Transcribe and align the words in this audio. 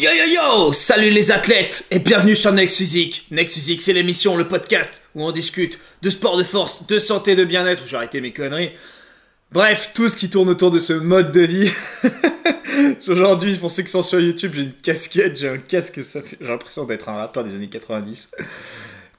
Yo 0.00 0.08
yo 0.10 0.32
yo 0.32 0.72
Salut 0.72 1.10
les 1.10 1.30
athlètes 1.30 1.86
et 1.90 1.98
bienvenue 1.98 2.34
sur 2.34 2.54
Next 2.54 2.78
Physique. 2.78 3.28
Physique, 3.48 3.82
c'est 3.82 3.92
l'émission, 3.92 4.34
le 4.38 4.48
podcast 4.48 5.02
où 5.14 5.22
on 5.22 5.30
discute 5.30 5.78
de 6.00 6.08
sport 6.08 6.38
de 6.38 6.42
force, 6.42 6.86
de 6.86 6.98
santé, 6.98 7.36
de 7.36 7.44
bien-être. 7.44 7.82
J'ai 7.86 7.96
arrêté 7.96 8.22
mes 8.22 8.32
conneries. 8.32 8.70
Bref, 9.52 9.90
tout 9.92 10.08
ce 10.08 10.16
qui 10.16 10.30
tourne 10.30 10.48
autour 10.48 10.70
de 10.70 10.78
ce 10.78 10.94
mode 10.94 11.32
de 11.32 11.42
vie. 11.42 11.70
Aujourd'hui, 13.08 13.54
pour 13.56 13.70
ceux 13.70 13.82
qui 13.82 13.90
sont 13.90 14.02
sur 14.02 14.18
YouTube, 14.20 14.52
j'ai 14.54 14.62
une 14.62 14.72
casquette, 14.72 15.38
j'ai 15.38 15.50
un 15.50 15.58
casque, 15.58 16.02
ça 16.02 16.22
fait... 16.22 16.38
j'ai 16.40 16.48
l'impression 16.48 16.84
d'être 16.84 17.10
un 17.10 17.16
rappeur 17.16 17.44
des 17.44 17.54
années 17.54 17.68
90. 17.68 18.30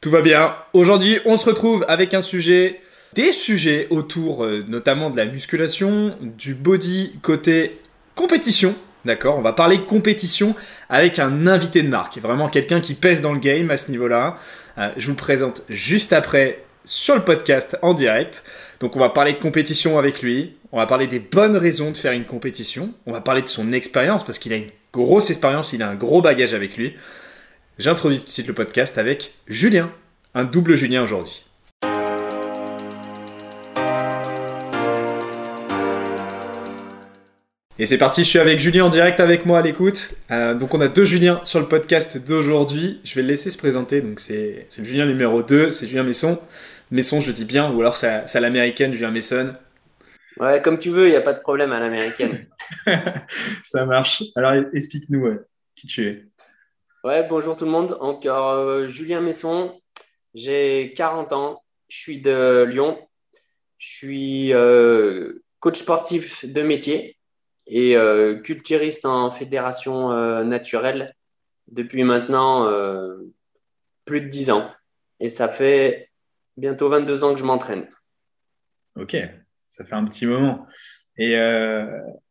Tout 0.02 0.09
va 0.09 0.21
bien. 0.21 0.55
Aujourd'hui, 0.73 1.20
on 1.25 1.38
se 1.38 1.45
retrouve 1.45 1.86
avec 1.89 2.16
un 2.16 2.23
sujet, 2.23 2.82
des 3.13 3.34
sujets 3.34 3.86
autour 3.91 4.45
euh, 4.45 4.66
notamment 4.68 5.11
de 5.11 5.18
la 5.18 5.25
musculation, 5.25 6.18
du 6.39 6.55
body 6.55 7.20
côté 7.21 7.77
compétition. 8.16 8.73
D'accord, 9.04 9.38
on 9.38 9.42
va 9.42 9.54
parler 9.54 9.82
compétition 9.82 10.56
avec 10.90 11.18
un 11.18 11.48
invité 11.48 11.82
de 11.82 11.88
marque, 11.88 12.20
vraiment 12.20 12.50
quelqu'un 12.50 12.82
qui 12.82 12.94
pèse 12.94 13.22
dans 13.22 13.34
le 13.34 13.40
game 13.40 13.72
à 13.72 13.78
ce 13.78 13.90
niveau-là. 13.90 14.38
Euh, 14.78 14.90
je 14.96 15.05
vous 15.05 15.14
le 15.14 15.18
présente 15.18 15.64
juste 15.70 16.14
après 16.14 16.64
sur 16.86 17.16
le 17.16 17.22
podcast 17.22 17.78
en 17.82 17.94
direct. 17.94 18.44
Donc 18.80 18.95
on 18.95 19.00
va 19.00 19.09
parler 19.09 19.34
de 19.34 19.40
compétition 19.40 19.98
avec 19.98 20.22
lui, 20.22 20.56
on 20.72 20.78
va 20.78 20.86
parler 20.86 21.08
des 21.08 21.20
bonnes 21.20 21.58
raisons 21.58 21.92
de 21.92 21.98
faire 21.98 22.12
une 22.12 22.26
compétition, 22.26 22.94
on 23.06 23.12
va 23.12 23.22
parler 23.22 23.42
de 23.42 23.50
son 23.50 23.73
expérience 23.73 24.23
parce 24.23 24.40
qu'il 24.40 24.54
a 24.54 24.58
une 24.58 24.70
grosse 24.94 25.30
expérience, 25.30 25.73
il 25.73 25.81
a 25.81 25.90
un 25.90 25.95
gros 25.95 26.22
bagage 26.22 26.54
avec 26.54 26.78
lui. 26.78 26.95
J'introduis 27.80 28.20
tout 28.20 28.26
de 28.26 28.31
suite 28.31 28.48
le 28.48 28.54
podcast 28.54 28.98
avec 28.98 29.34
Julien, 29.48 29.92
un 30.36 30.44
double 30.44 30.76
Julien 30.76 31.04
aujourd'hui. 31.04 31.45
Et 37.81 37.88
c'est 37.88 37.98
parti, 37.98 38.23
je 38.23 38.30
suis 38.30 38.38
avec 38.38 38.59
Julien 38.59 38.85
en 38.85 38.90
direct 38.90 39.20
avec 39.20 39.48
moi 39.48 39.58
à 39.58 39.63
l'écoute. 39.63 40.13
Euh, 40.30 40.53
donc 40.53 40.76
on 40.76 40.81
a 40.81 40.88
deux 40.88 41.03
Juliens 41.03 41.44
sur 41.44 41.59
le 41.59 41.66
podcast 41.67 42.23
d'aujourd'hui. 42.23 43.02
Je 43.03 43.16
vais 43.16 43.23
le 43.23 43.30
laisser 43.30 43.49
se 43.49 43.58
présenter. 43.58 44.02
Donc 44.02 44.20
c'est 44.20 44.67
le 44.78 44.83
Julien 44.83 45.08
numéro 45.08 45.42
2, 45.42 45.72
c'est 45.72 45.88
Julien 45.88 46.03
Messon. 46.03 46.39
Messon, 46.91 47.22
je 47.22 47.31
dis 47.31 47.44
bien, 47.44 47.72
ou 47.72 47.81
alors 47.81 47.95
c'est 47.95 48.08
à 48.08 48.39
l'américaine, 48.39 48.94
Julien 48.94 49.09
Messon. 49.09 49.56
Ouais, 50.38 50.61
comme 50.61 50.78
tu 50.78 50.91
veux, 50.91 51.08
il 51.08 51.09
n'y 51.09 51.16
a 51.16 51.22
pas 51.22 51.33
de 51.33 51.39
problème 51.39 51.72
à 51.72 51.80
l'américaine. 51.80 52.45
Ça 53.64 53.88
marche. 53.88 54.25
Alors 54.36 54.53
explique-nous 54.75 55.39
qui 55.75 55.88
tu 55.88 56.08
es. 56.08 56.25
Ouais, 57.03 57.25
bonjour 57.28 57.56
tout 57.56 57.66
le 57.66 57.72
monde. 57.72 57.97
Encore 58.00 58.50
euh, 58.53 58.88
Julien 58.89 59.22
Messon, 59.22 59.81
j'ai 60.36 60.94
40 60.95 61.34
ans, 61.34 61.63
je 61.88 61.97
suis 61.97 62.22
de 62.22 62.61
Lyon, 62.61 63.00
je 63.80 63.89
suis 63.89 64.53
euh, 64.53 65.41
coach 65.59 65.80
sportif 65.80 66.45
de 66.45 66.61
métier 66.61 67.17
et 67.72 67.95
euh, 67.95 68.36
culturiste 68.36 69.05
en 69.05 69.31
fédération 69.31 70.11
euh, 70.11 70.44
naturelle 70.44 71.16
depuis 71.72 72.03
maintenant 72.03 72.67
euh, 72.67 73.17
plus 74.03 74.19
de 74.19 74.28
10 74.28 74.52
ans. 74.52 74.69
Et 75.22 75.30
ça 75.30 75.47
fait 75.47 76.09
bientôt 76.58 76.89
22 76.89 77.23
ans 77.23 77.33
que 77.33 77.39
je 77.39 77.45
m'entraîne. 77.45 77.88
Ok, 78.97 79.16
ça 79.69 79.86
fait 79.86 79.95
un 79.95 80.03
petit 80.03 80.25
moment. 80.25 80.67
Et, 81.17 81.33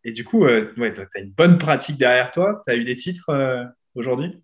et 0.05 0.13
du 0.13 0.25
coup, 0.25 0.45
ouais, 0.45 0.95
tu 0.95 1.01
as 1.01 1.21
une 1.21 1.31
bonne 1.31 1.59
pratique 1.59 1.97
derrière 1.97 2.33
toi? 2.33 2.61
Tu 2.65 2.73
as 2.73 2.77
eu 2.77 2.85
des 2.85 2.97
titres 2.97 3.31
aujourd'hui? 3.95 4.43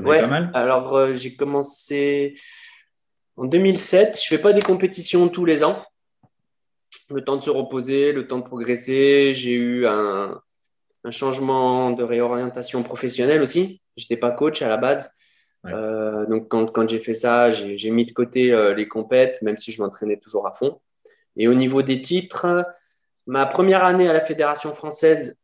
Ouais, 0.00 0.20
pas 0.20 0.26
mal? 0.26 0.50
alors 0.54 1.14
j'ai 1.14 1.36
commencé 1.36 2.34
en 3.36 3.44
2007. 3.44 4.20
Je 4.20 4.26
fais 4.26 4.42
pas 4.42 4.52
des 4.52 4.62
compétitions 4.62 5.28
tous 5.28 5.44
les 5.44 5.62
ans 5.62 5.84
le 7.10 7.24
temps 7.24 7.36
de 7.36 7.42
se 7.42 7.50
reposer, 7.50 8.12
le 8.12 8.26
temps 8.26 8.38
de 8.38 8.44
progresser. 8.44 9.32
J'ai 9.34 9.52
eu 9.52 9.86
un, 9.86 10.40
changement 11.10 11.90
de 11.90 12.02
réorientation 12.02 12.82
professionnelle 12.82 13.42
aussi. 13.42 13.82
Je 13.98 14.04
n'étais 14.04 14.16
pas 14.16 14.30
coach 14.30 14.62
à 14.62 14.68
la 14.68 14.78
base. 14.78 15.10
Euh, 15.66 16.24
donc, 16.26 16.48
quand, 16.48 16.88
j'ai 16.88 16.98
fait 16.98 17.14
ça, 17.14 17.50
j'ai 17.50 17.90
mis 17.90 18.06
de 18.06 18.12
côté 18.12 18.52
euh, 18.52 18.74
les 18.74 18.88
compètes, 18.88 19.40
même 19.42 19.58
si 19.58 19.70
je 19.70 19.82
m'entraînais 19.82 20.16
toujours 20.16 20.46
à 20.46 20.54
fond. 20.54 20.80
Et 21.36 21.46
au 21.46 21.54
niveau 21.54 21.82
des 21.82 22.00
titres, 22.00 22.66
ma 23.26 23.44
première 23.44 23.84
année 23.84 24.08
à 24.08 24.14
la 24.14 24.20
Fédération 24.20 24.74
française, 24.74 25.38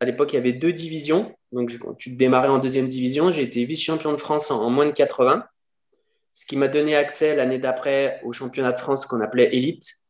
à 0.00 0.04
l'époque, 0.04 0.32
il 0.32 0.36
y 0.36 0.38
avait 0.38 0.52
deux 0.52 0.72
divisions. 0.72 1.32
Donc, 1.52 1.72
tu 1.98 2.16
démarrais 2.16 2.48
en 2.48 2.58
deuxième 2.58 2.88
division. 2.88 3.30
J'ai 3.30 3.42
été 3.42 3.64
vice-champion 3.64 4.12
de 4.12 4.18
France 4.18 4.50
en, 4.50 4.60
en, 4.60 4.70
moins 4.70 4.86
de 4.86 4.90
80, 4.90 5.44
ce 6.34 6.46
qui 6.46 6.56
m'a 6.56 6.68
donné 6.68 6.96
accès 6.96 7.34
l'année 7.36 7.58
d'après 7.58 8.20
au 8.24 8.32
championnat 8.32 8.72
de 8.72 8.78
France 8.78 9.06
qu'on 9.06 9.20
appelait 9.20 9.54
Élite. 9.54 10.02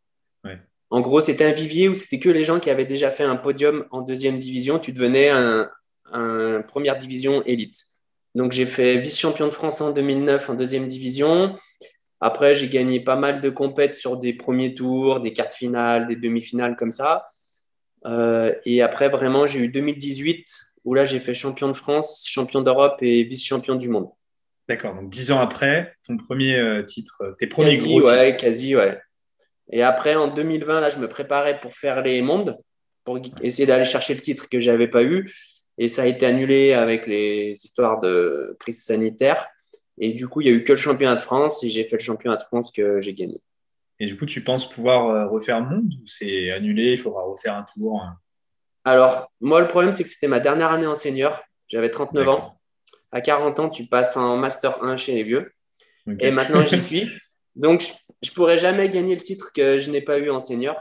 En 0.91 1.01
gros, 1.01 1.21
c'était 1.21 1.45
un 1.45 1.53
vivier 1.53 1.89
où 1.89 1.95
c'était 1.95 2.21
que 2.21 2.29
les 2.29 2.45
gens 2.45 2.61
qui 2.61 2.71
avaient 2.71 2.87
déjà 2.87 3.11
fait 3.11 3.25
un 3.25 3.37
podium 3.37 3.87
en 3.91 4.03
deuxième 4.03 4.39
division. 4.39 4.79
Tu 4.79 4.93
devenais 4.93 5.31
un, 5.31 5.71
première 6.69 6.97
division 6.97 7.43
élite. 7.45 7.87
Donc, 8.35 8.53
j'ai 8.53 8.67
fait 8.67 8.99
vice-champion 8.99 9.47
de 9.47 9.53
France 9.53 9.81
en 9.81 9.91
2009 9.91 10.51
en 10.51 10.55
deuxième 10.55 10.87
division. 10.87 11.57
Après, 12.21 12.55
j'ai 12.55 12.69
gagné 12.69 13.01
pas 13.01 13.17
mal 13.17 13.41
de 13.41 13.51
compètes 13.51 13.95
sur 13.95 14.17
des 14.17 14.33
premiers 14.33 14.75
tours, 14.75 15.21
des 15.21 15.33
quarts 15.33 15.53
finales, 15.53 16.07
des 16.07 16.17
demi-finales 16.17 16.77
comme 16.77 16.93
ça. 16.93 17.27
Euh, 18.07 18.55
et 18.65 18.83
après, 18.83 19.09
vraiment, 19.09 19.47
j'ai 19.47 19.61
eu 19.61 19.69
2018 19.69 20.47
où 20.85 20.95
là, 20.95 21.05
j'ai 21.05 21.19
fait 21.19 21.35
champion 21.35 21.69
de 21.69 21.75
France, 21.75 22.25
champion 22.27 22.63
d'Europe 22.63 22.99
et 23.03 23.25
vice-champion 23.25 23.75
du 23.75 23.89
monde. 23.89 24.09
D'accord, 24.69 24.95
donc 24.95 25.11
dix 25.11 25.31
ans 25.31 25.41
après, 25.41 25.95
ton 26.07 26.17
premier 26.17 26.57
euh, 26.57 26.83
titre, 26.83 27.37
tes 27.39 27.47
premiers 27.47 27.71
quasi, 27.71 27.89
gros 27.89 28.09
ouais, 28.09 28.37
Quasi, 28.37 28.77
ouais. 28.77 28.99
Et 29.71 29.83
après, 29.83 30.15
en 30.15 30.29
2020, 30.29 30.81
là, 30.81 30.89
je 30.89 30.99
me 30.99 31.09
préparais 31.09 31.61
pour 31.61 31.75
faire 31.75 32.03
les 32.03 32.23
mondes, 32.23 32.57
pour 33.05 33.19
essayer 33.43 33.67
d'aller 33.67 33.85
chercher 33.85 34.15
le 34.15 34.21
titre 34.21 34.49
que 34.49 34.61
je 34.61 34.71
n'avais 34.71 34.89
pas 34.89 35.03
eu. 35.03 35.31
Et 35.79 35.89
ça 35.89 36.03
a 36.03 36.07
été 36.07 36.25
annulé 36.25 36.73
avec 36.73 37.07
les 37.07 37.53
histoires 37.53 38.01
de 38.01 38.57
crise 38.61 38.83
sanitaire. 38.83 39.49
Et 39.99 40.13
du 40.13 40.29
coup, 40.29 40.41
il 40.41 40.45
n'y 40.45 40.51
a 40.51 40.55
eu 40.55 40.65
que 40.65 40.73
le 40.73 40.79
championnat 40.79 41.17
de 41.17 41.23
France 41.23 41.65
et 41.65 41.69
j'ai 41.69 41.85
fait 41.85 41.97
le 41.97 42.03
championnat 42.03 42.37
de 42.37 42.43
France 42.43 42.71
que 42.71 43.01
j'ai 43.01 43.15
gagné. 43.15 43.41
Et 43.99 44.07
du 44.07 44.17
coup, 44.17 44.27
tu 44.27 44.45
penses 44.45 44.69
pouvoir 44.69 45.09
euh, 45.09 45.27
refaire 45.27 45.61
le 45.61 45.67
monde 45.69 45.93
ou 46.03 46.07
c'est 46.07 46.51
annulé, 46.51 46.93
il 46.93 46.99
faudra 46.99 47.23
refaire 47.23 47.55
un 47.55 47.65
tour 47.75 48.03
hein? 48.03 48.19
Alors, 48.87 49.33
moi, 49.41 49.61
le 49.61 49.67
problème, 49.67 49.91
c'est 49.91 50.05
que 50.05 50.09
c'était 50.09 50.29
ma 50.29 50.39
dernière 50.39 50.71
année 50.71 50.87
en 50.87 50.95
senior. 50.95 51.43
J'avais 51.67 51.91
39 51.91 52.29
ans. 52.29 52.61
À 53.11 53.21
40 53.21 53.59
ans, 53.59 53.69
tu 53.69 53.87
passes 53.87 54.17
en 54.17 54.37
Master 54.37 54.81
1 54.81 54.97
chez 54.97 55.13
les 55.13 55.25
vieux. 55.25 55.53
Et 56.21 56.31
maintenant, 56.31 56.65
j'y 56.65 56.79
suis. 56.83 57.11
Donc, 57.57 57.95
je 58.23 58.31
pourrais 58.31 58.59
jamais 58.59 58.89
gagner 58.89 59.15
le 59.15 59.23
titre 59.23 59.51
que 59.53 59.79
je 59.79 59.91
n'ai 59.91 60.03
pas 60.03 60.19
eu 60.19 60.31
en 60.31 60.39
senior. 60.39 60.81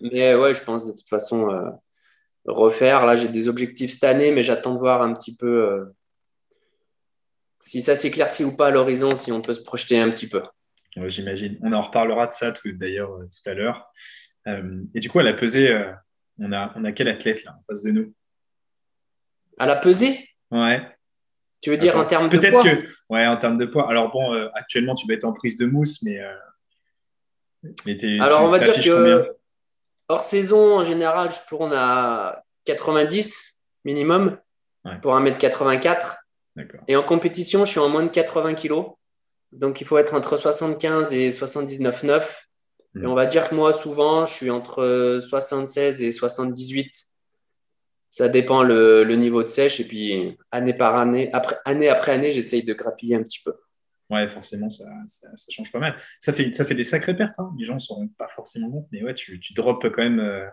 Mais 0.00 0.34
ouais, 0.34 0.54
je 0.54 0.62
pense 0.62 0.86
de 0.86 0.92
toute 0.92 1.08
façon 1.08 1.50
euh, 1.50 1.70
refaire. 2.46 3.04
Là, 3.04 3.16
j'ai 3.16 3.28
des 3.28 3.48
objectifs 3.48 3.90
cette 3.90 4.04
année, 4.04 4.32
mais 4.32 4.42
j'attends 4.42 4.74
de 4.74 4.78
voir 4.78 5.02
un 5.02 5.12
petit 5.12 5.36
peu 5.36 5.64
euh, 5.64 5.84
si 7.60 7.80
ça 7.80 7.94
s'éclaircit 7.94 8.44
ou 8.44 8.56
pas 8.56 8.68
à 8.68 8.70
l'horizon, 8.70 9.14
si 9.14 9.32
on 9.32 9.42
peut 9.42 9.52
se 9.52 9.62
projeter 9.62 9.98
un 9.98 10.10
petit 10.10 10.28
peu. 10.28 10.42
J'imagine. 11.08 11.58
On 11.62 11.72
en 11.72 11.82
reparlera 11.82 12.26
de 12.26 12.32
ça 12.32 12.54
d'ailleurs 12.64 13.12
euh, 13.12 13.24
tout 13.24 13.50
à 13.50 13.54
l'heure. 13.54 13.92
et 14.46 15.00
du 15.00 15.10
coup, 15.10 15.18
à 15.18 15.24
la 15.24 15.34
pesée, 15.34 15.76
on, 16.38 16.52
a, 16.52 16.72
on 16.76 16.84
a 16.84 16.92
quel 16.92 17.08
athlète 17.08 17.44
là 17.44 17.56
en 17.58 17.62
face 17.64 17.82
de 17.82 17.90
nous? 17.90 18.14
À 19.58 19.66
la 19.66 19.76
pesée? 19.76 20.28
Ouais. 20.50 20.95
Tu 21.66 21.70
veux 21.70 21.78
dire 21.78 21.96
en 21.96 22.04
termes 22.04 22.28
de 22.28 22.38
poids 22.38 22.62
que, 22.62 22.86
Ouais, 23.10 23.26
en 23.26 23.36
termes 23.38 23.58
de 23.58 23.66
poids. 23.66 23.90
Alors 23.90 24.12
bon, 24.12 24.32
euh, 24.32 24.46
actuellement, 24.54 24.94
tu 24.94 25.04
vas 25.08 25.14
être 25.14 25.24
en 25.24 25.32
prise 25.32 25.56
de 25.56 25.66
mousse, 25.66 26.00
mais. 26.04 26.20
Euh, 26.20 26.32
Alors, 28.20 28.44
on 28.44 28.50
va 28.50 28.60
dire 28.60 28.80
que 28.80 29.34
hors 30.06 30.22
saison, 30.22 30.76
en 30.78 30.84
général, 30.84 31.32
je 31.32 31.38
tourne 31.48 31.72
à 31.74 32.44
90 32.66 33.58
minimum 33.84 34.38
pour 35.02 35.16
1m84. 35.16 36.18
Et 36.86 36.94
en 36.94 37.02
compétition, 37.02 37.64
je 37.64 37.72
suis 37.72 37.80
en 37.80 37.88
moins 37.88 38.04
de 38.04 38.10
80 38.10 38.54
kg. 38.54 38.84
Donc, 39.50 39.80
il 39.80 39.88
faut 39.88 39.98
être 39.98 40.14
entre 40.14 40.36
75 40.36 41.12
et 41.14 41.30
79,9. 41.30 42.22
Et 42.94 43.00
hmm. 43.00 43.06
on 43.06 43.14
va 43.14 43.26
dire 43.26 43.48
que 43.48 43.56
moi, 43.56 43.72
souvent, 43.72 44.24
je 44.24 44.34
suis 44.34 44.50
entre 44.50 45.18
76 45.20 46.00
et 46.00 46.12
78 46.12 46.92
ça 48.10 48.28
dépend 48.28 48.62
le, 48.62 49.04
niveau 49.16 49.42
de 49.42 49.48
sèche. 49.48 49.80
Et 49.80 49.84
puis, 49.84 50.36
année 50.50 50.74
par 50.74 50.96
année, 50.96 51.30
après, 51.32 51.56
année 51.64 51.88
après 51.88 52.12
année, 52.12 52.32
j'essaye 52.32 52.64
de 52.64 52.74
grappiller 52.74 53.16
un 53.16 53.22
petit 53.22 53.42
peu. 53.44 53.54
Ouais, 54.08 54.28
forcément, 54.28 54.70
ça, 54.70 54.84
ça, 55.06 55.28
change 55.50 55.72
pas 55.72 55.80
mal. 55.80 56.00
Ça 56.20 56.32
fait, 56.32 56.52
ça 56.52 56.64
fait 56.64 56.76
des 56.76 56.84
sacrées 56.84 57.16
pertes. 57.16 57.38
Hein. 57.38 57.52
Les 57.58 57.64
gens 57.64 57.74
ne 57.74 57.80
s'en 57.80 57.96
rendent 57.96 58.16
pas 58.16 58.28
forcément 58.28 58.70
compte. 58.70 58.86
Mais 58.92 59.02
ouais, 59.02 59.14
tu, 59.14 59.40
tu 59.40 59.52
drops 59.52 59.84
quand 59.90 60.02
même 60.02 60.20
euh, 60.20 60.46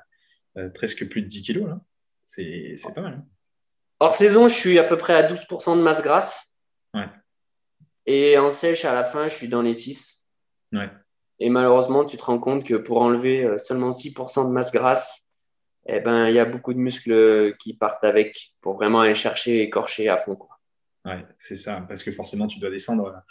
euh, 0.58 0.70
presque 0.70 1.08
plus 1.08 1.22
de 1.22 1.28
10 1.28 1.42
kilos. 1.44 1.68
Là. 1.68 1.80
C'est, 2.26 2.76
pas 2.96 3.02
mal. 3.02 3.14
Hein. 3.14 3.26
Hors 4.00 4.16
saison, 4.16 4.48
je 4.48 4.56
suis 4.56 4.80
à 4.80 4.84
peu 4.84 4.98
près 4.98 5.14
à 5.14 5.32
12% 5.32 5.78
de 5.78 5.84
masse 5.84 6.02
grasse. 6.02 6.56
Ouais. 6.94 7.08
Et 8.06 8.38
en 8.38 8.50
sèche, 8.50 8.86
à 8.86 8.94
la 8.94 9.04
fin, 9.04 9.28
je 9.30 9.36
suis 9.36 9.48
dans 9.48 9.62
les 9.62 9.74
6. 9.74 10.28
Ouais. 10.72 10.90
Et 11.40 11.50
malheureusement, 11.50 12.06
tu 12.06 12.18
te 12.18 12.24
rends 12.24 12.40
compte 12.40 12.64
que 12.64 12.76
pour 12.76 13.02
enlever 13.02 13.44
euh, 13.44 13.58
seulement 13.58 13.92
6% 13.92 14.48
de 14.48 14.52
masse 14.52 14.72
grasse, 14.72 15.28
eh 15.86 16.00
ben, 16.00 16.30
il 16.30 16.36
y 16.36 16.40
a 16.40 16.46
beaucoup 16.46 16.74
de 16.74 16.80
muscles 16.80 17.56
qui 17.60 17.74
partent 17.74 18.04
avec 18.04 18.54
pour 18.62 18.76
vraiment 18.76 19.02
aller 19.02 19.16
chercher 19.16 19.58
et 19.58 19.62
écorcher 19.64 20.10
à 20.10 20.18
fond. 20.18 20.36
Quoi. 20.36 20.60
Ouais, 21.06 21.26
c'est 21.38 21.56
ça, 21.56 21.84
parce 21.88 22.04
que 22.04 22.12
forcément, 22.12 22.48
tu 22.48 22.60
dois 22.60 22.70
descendre. 22.70 23.22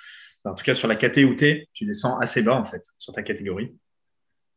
En 0.45 0.55
tout 0.55 0.65
cas, 0.65 0.75
sur 0.75 0.89
la 0.89 0.97
KT 0.97 1.19
où 1.19 1.35
tu 1.35 1.69
tu 1.73 1.87
descends 1.87 2.19
assez 2.19 2.43
bas, 2.43 2.55
en 2.55 2.65
fait, 2.65 2.83
sur 2.99 3.13
ta 3.13 3.23
catégorie. 3.23 3.75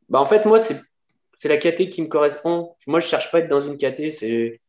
Bah, 0.09 0.19
en 0.19 0.25
fait, 0.25 0.45
moi, 0.45 0.59
c'est, 0.59 0.81
c'est 1.37 1.47
la 1.47 1.57
KT 1.57 1.89
qui 1.89 2.01
me 2.01 2.07
correspond. 2.07 2.75
Moi, 2.87 2.99
je 2.99 3.07
cherche 3.07 3.31
pas 3.31 3.37
à 3.37 3.41
être 3.41 3.49
dans 3.49 3.59
une 3.59 3.77
KT. 3.77 4.09
C'est... 4.09 4.59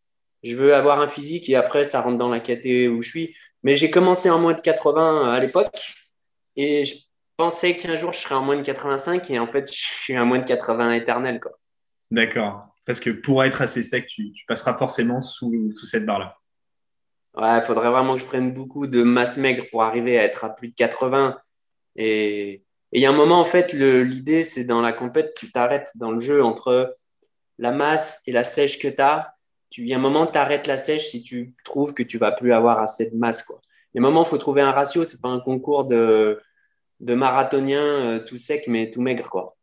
je 0.42 0.56
veux 0.56 0.74
avoir 0.74 1.00
un 1.00 1.08
physique 1.08 1.48
et 1.48 1.56
après, 1.56 1.84
ça 1.84 2.00
rentre 2.00 2.18
dans 2.18 2.28
la 2.28 2.40
catégorie 2.40 2.88
où 2.88 3.02
je 3.02 3.08
suis. 3.08 3.36
Mais 3.62 3.74
j'ai 3.74 3.90
commencé 3.90 4.30
en 4.30 4.38
moins 4.38 4.54
de 4.54 4.60
80 4.60 5.32
à 5.32 5.40
l'époque 5.40 5.94
et 6.54 6.84
je 6.84 6.94
pensais 7.36 7.76
qu'un 7.76 7.96
jour, 7.96 8.12
je 8.12 8.20
serais 8.20 8.34
en 8.34 8.42
moins 8.42 8.56
de 8.56 8.62
85 8.62 9.28
et 9.30 9.38
en 9.38 9.46
fait, 9.48 9.66
je 9.66 9.78
suis 9.78 10.16
en 10.16 10.24
moins 10.24 10.38
de 10.38 10.44
80 10.44 10.92
éternel. 10.92 11.40
D'accord. 12.10 12.60
Parce 12.86 13.00
que 13.00 13.10
pour 13.10 13.44
être 13.44 13.60
assez 13.60 13.82
sec, 13.82 14.06
tu, 14.06 14.32
passeras 14.46 14.74
forcément 14.74 15.20
sous, 15.20 15.72
cette 15.84 16.06
barre-là. 16.06 16.38
Ouais, 17.34 17.58
il 17.58 17.62
faudrait 17.62 17.90
vraiment 17.90 18.14
que 18.14 18.20
je 18.20 18.26
prenne 18.26 18.54
beaucoup 18.54 18.86
de 18.86 19.02
masse 19.02 19.36
maigre 19.36 19.66
pour 19.70 19.82
arriver 19.82 20.18
à 20.18 20.24
être 20.24 20.44
à 20.44 20.50
plus 20.50 20.68
de 20.68 20.74
80. 20.74 21.36
Et 21.96 22.64
il 22.92 23.02
y 23.02 23.06
a 23.06 23.10
un 23.10 23.16
moment, 23.16 23.40
en 23.40 23.44
fait, 23.44 23.72
l'idée, 23.72 24.42
c'est 24.42 24.64
dans 24.64 24.80
la 24.80 24.92
compète, 24.92 25.34
tu 25.36 25.50
t'arrêtes 25.50 25.90
dans 25.96 26.12
le 26.12 26.20
jeu 26.20 26.42
entre 26.42 26.96
la 27.58 27.72
masse 27.72 28.22
et 28.26 28.32
la 28.32 28.44
sèche 28.44 28.78
que 28.78 28.88
tu 28.88 29.02
as. 29.02 29.34
Il 29.76 29.88
y 29.88 29.92
a 29.92 29.96
un 29.96 30.00
moment, 30.00 30.26
tu 30.26 30.38
arrêtes 30.38 30.68
la 30.68 30.76
sèche 30.76 31.06
si 31.08 31.22
tu 31.22 31.54
trouves 31.64 31.92
que 31.92 32.04
tu 32.04 32.18
vas 32.18 32.32
plus 32.32 32.52
avoir 32.52 32.78
assez 32.78 33.10
de 33.10 33.16
masse. 33.16 33.42
Quoi. 33.42 33.60
Il 33.92 34.00
y 34.00 34.04
a 34.04 34.06
un 34.06 34.10
moment, 34.10 34.24
il 34.24 34.28
faut 34.28 34.38
trouver 34.38 34.62
un 34.62 34.70
ratio. 34.70 35.04
Ce 35.04 35.16
n'est 35.16 35.20
pas 35.20 35.28
un 35.28 35.40
concours 35.40 35.86
de, 35.86 36.40
de 37.00 37.14
marathonien 37.14 37.82
euh, 37.82 38.18
tout 38.20 38.38
sec, 38.38 38.64
mais 38.68 38.90
tout 38.90 39.00
maigre. 39.00 39.28
Quoi. 39.28 39.55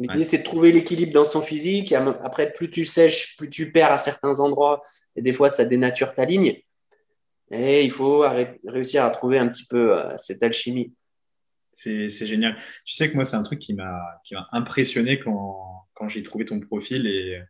L'idée, 0.00 0.24
c'est 0.24 0.38
de 0.38 0.42
trouver 0.42 0.72
l'équilibre 0.72 1.12
dans 1.12 1.24
son 1.24 1.42
physique. 1.42 1.92
Après, 1.92 2.52
plus 2.52 2.70
tu 2.70 2.84
sèches, 2.84 3.36
plus 3.36 3.48
tu 3.48 3.70
perds 3.70 3.92
à 3.92 3.98
certains 3.98 4.40
endroits. 4.40 4.82
Et 5.14 5.22
des 5.22 5.32
fois, 5.32 5.48
ça 5.48 5.64
dénature 5.64 6.14
ta 6.14 6.24
ligne. 6.24 6.60
Et 7.52 7.84
il 7.84 7.90
faut 7.90 8.24
réussir 8.66 9.04
à 9.04 9.10
trouver 9.10 9.38
un 9.38 9.48
petit 9.48 9.66
peu 9.66 9.96
euh, 9.96 10.16
cette 10.16 10.42
alchimie. 10.42 10.94
C'est 11.72 12.08
génial. 12.08 12.56
Tu 12.84 12.94
sais 12.94 13.10
que 13.10 13.14
moi, 13.14 13.24
c'est 13.24 13.36
un 13.36 13.42
truc 13.42 13.58
qui 13.58 13.74
m'a 13.74 13.98
impressionné 14.52 15.18
quand, 15.20 15.86
quand 15.94 16.08
j'ai 16.08 16.22
trouvé 16.22 16.44
ton 16.44 16.60
profil 16.60 17.06
et, 17.06 17.40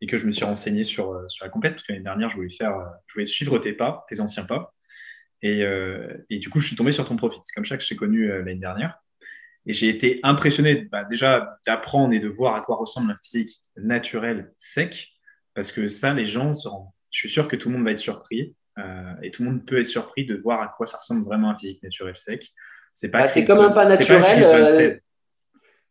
et, 0.00 0.06
que 0.06 0.16
je 0.16 0.26
me 0.26 0.32
suis 0.32 0.44
renseigné 0.44 0.82
sur, 0.82 1.12
euh, 1.12 1.28
sur 1.28 1.44
la 1.44 1.50
compète. 1.50 1.74
Parce 1.74 1.82
que 1.82 1.92
l'année 1.92 2.04
dernière, 2.04 2.30
je 2.30 2.36
voulais, 2.36 2.50
faire, 2.50 2.76
euh, 2.76 2.84
je 3.06 3.14
voulais 3.14 3.26
suivre 3.26 3.58
tes 3.58 3.72
pas, 3.72 4.06
tes 4.08 4.20
anciens 4.20 4.44
pas. 4.44 4.72
Et, 5.42 5.62
et 6.28 6.38
du 6.38 6.50
coup, 6.50 6.60
je 6.60 6.66
suis 6.66 6.76
tombé 6.76 6.92
sur 6.92 7.06
ton 7.06 7.16
profil. 7.16 7.40
C'est 7.44 7.54
comme 7.54 7.64
ça 7.64 7.78
que 7.78 7.82
je 7.82 7.88
t'ai 7.88 7.96
connu 7.96 8.28
l'année 8.28 8.56
dernière. 8.56 8.98
Et 9.66 9.72
j'ai 9.72 9.88
été 9.88 10.20
impressionné 10.22 10.88
bah, 10.90 11.04
déjà 11.04 11.58
d'apprendre 11.66 12.14
et 12.14 12.18
de 12.18 12.28
voir 12.28 12.54
à 12.54 12.62
quoi 12.62 12.76
ressemble 12.76 13.12
un 13.12 13.16
physique 13.22 13.60
naturel 13.76 14.52
sec. 14.58 15.08
Parce 15.54 15.70
que 15.70 15.88
ça, 15.88 16.14
les 16.14 16.26
gens, 16.26 16.52
je 17.10 17.18
suis 17.18 17.28
sûr 17.28 17.48
que 17.48 17.56
tout 17.56 17.68
le 17.68 17.76
monde 17.76 17.84
va 17.84 17.92
être 17.92 17.98
surpris. 17.98 18.56
Euh, 18.78 19.12
et 19.22 19.30
tout 19.30 19.42
le 19.42 19.50
monde 19.50 19.66
peut 19.66 19.80
être 19.80 19.86
surpris 19.86 20.24
de 20.24 20.36
voir 20.36 20.62
à 20.62 20.72
quoi 20.76 20.86
ça 20.86 20.96
ressemble 20.96 21.24
vraiment 21.24 21.50
un 21.50 21.56
physique 21.56 21.82
naturel 21.82 22.16
sec. 22.16 22.48
C'est 22.94 23.10
pas 23.10 23.26
bah, 23.26 23.42
comme 23.46 23.58
un 23.58 23.70
pas 23.70 23.88
naturel. 23.88 24.44
Euh, 24.44 24.94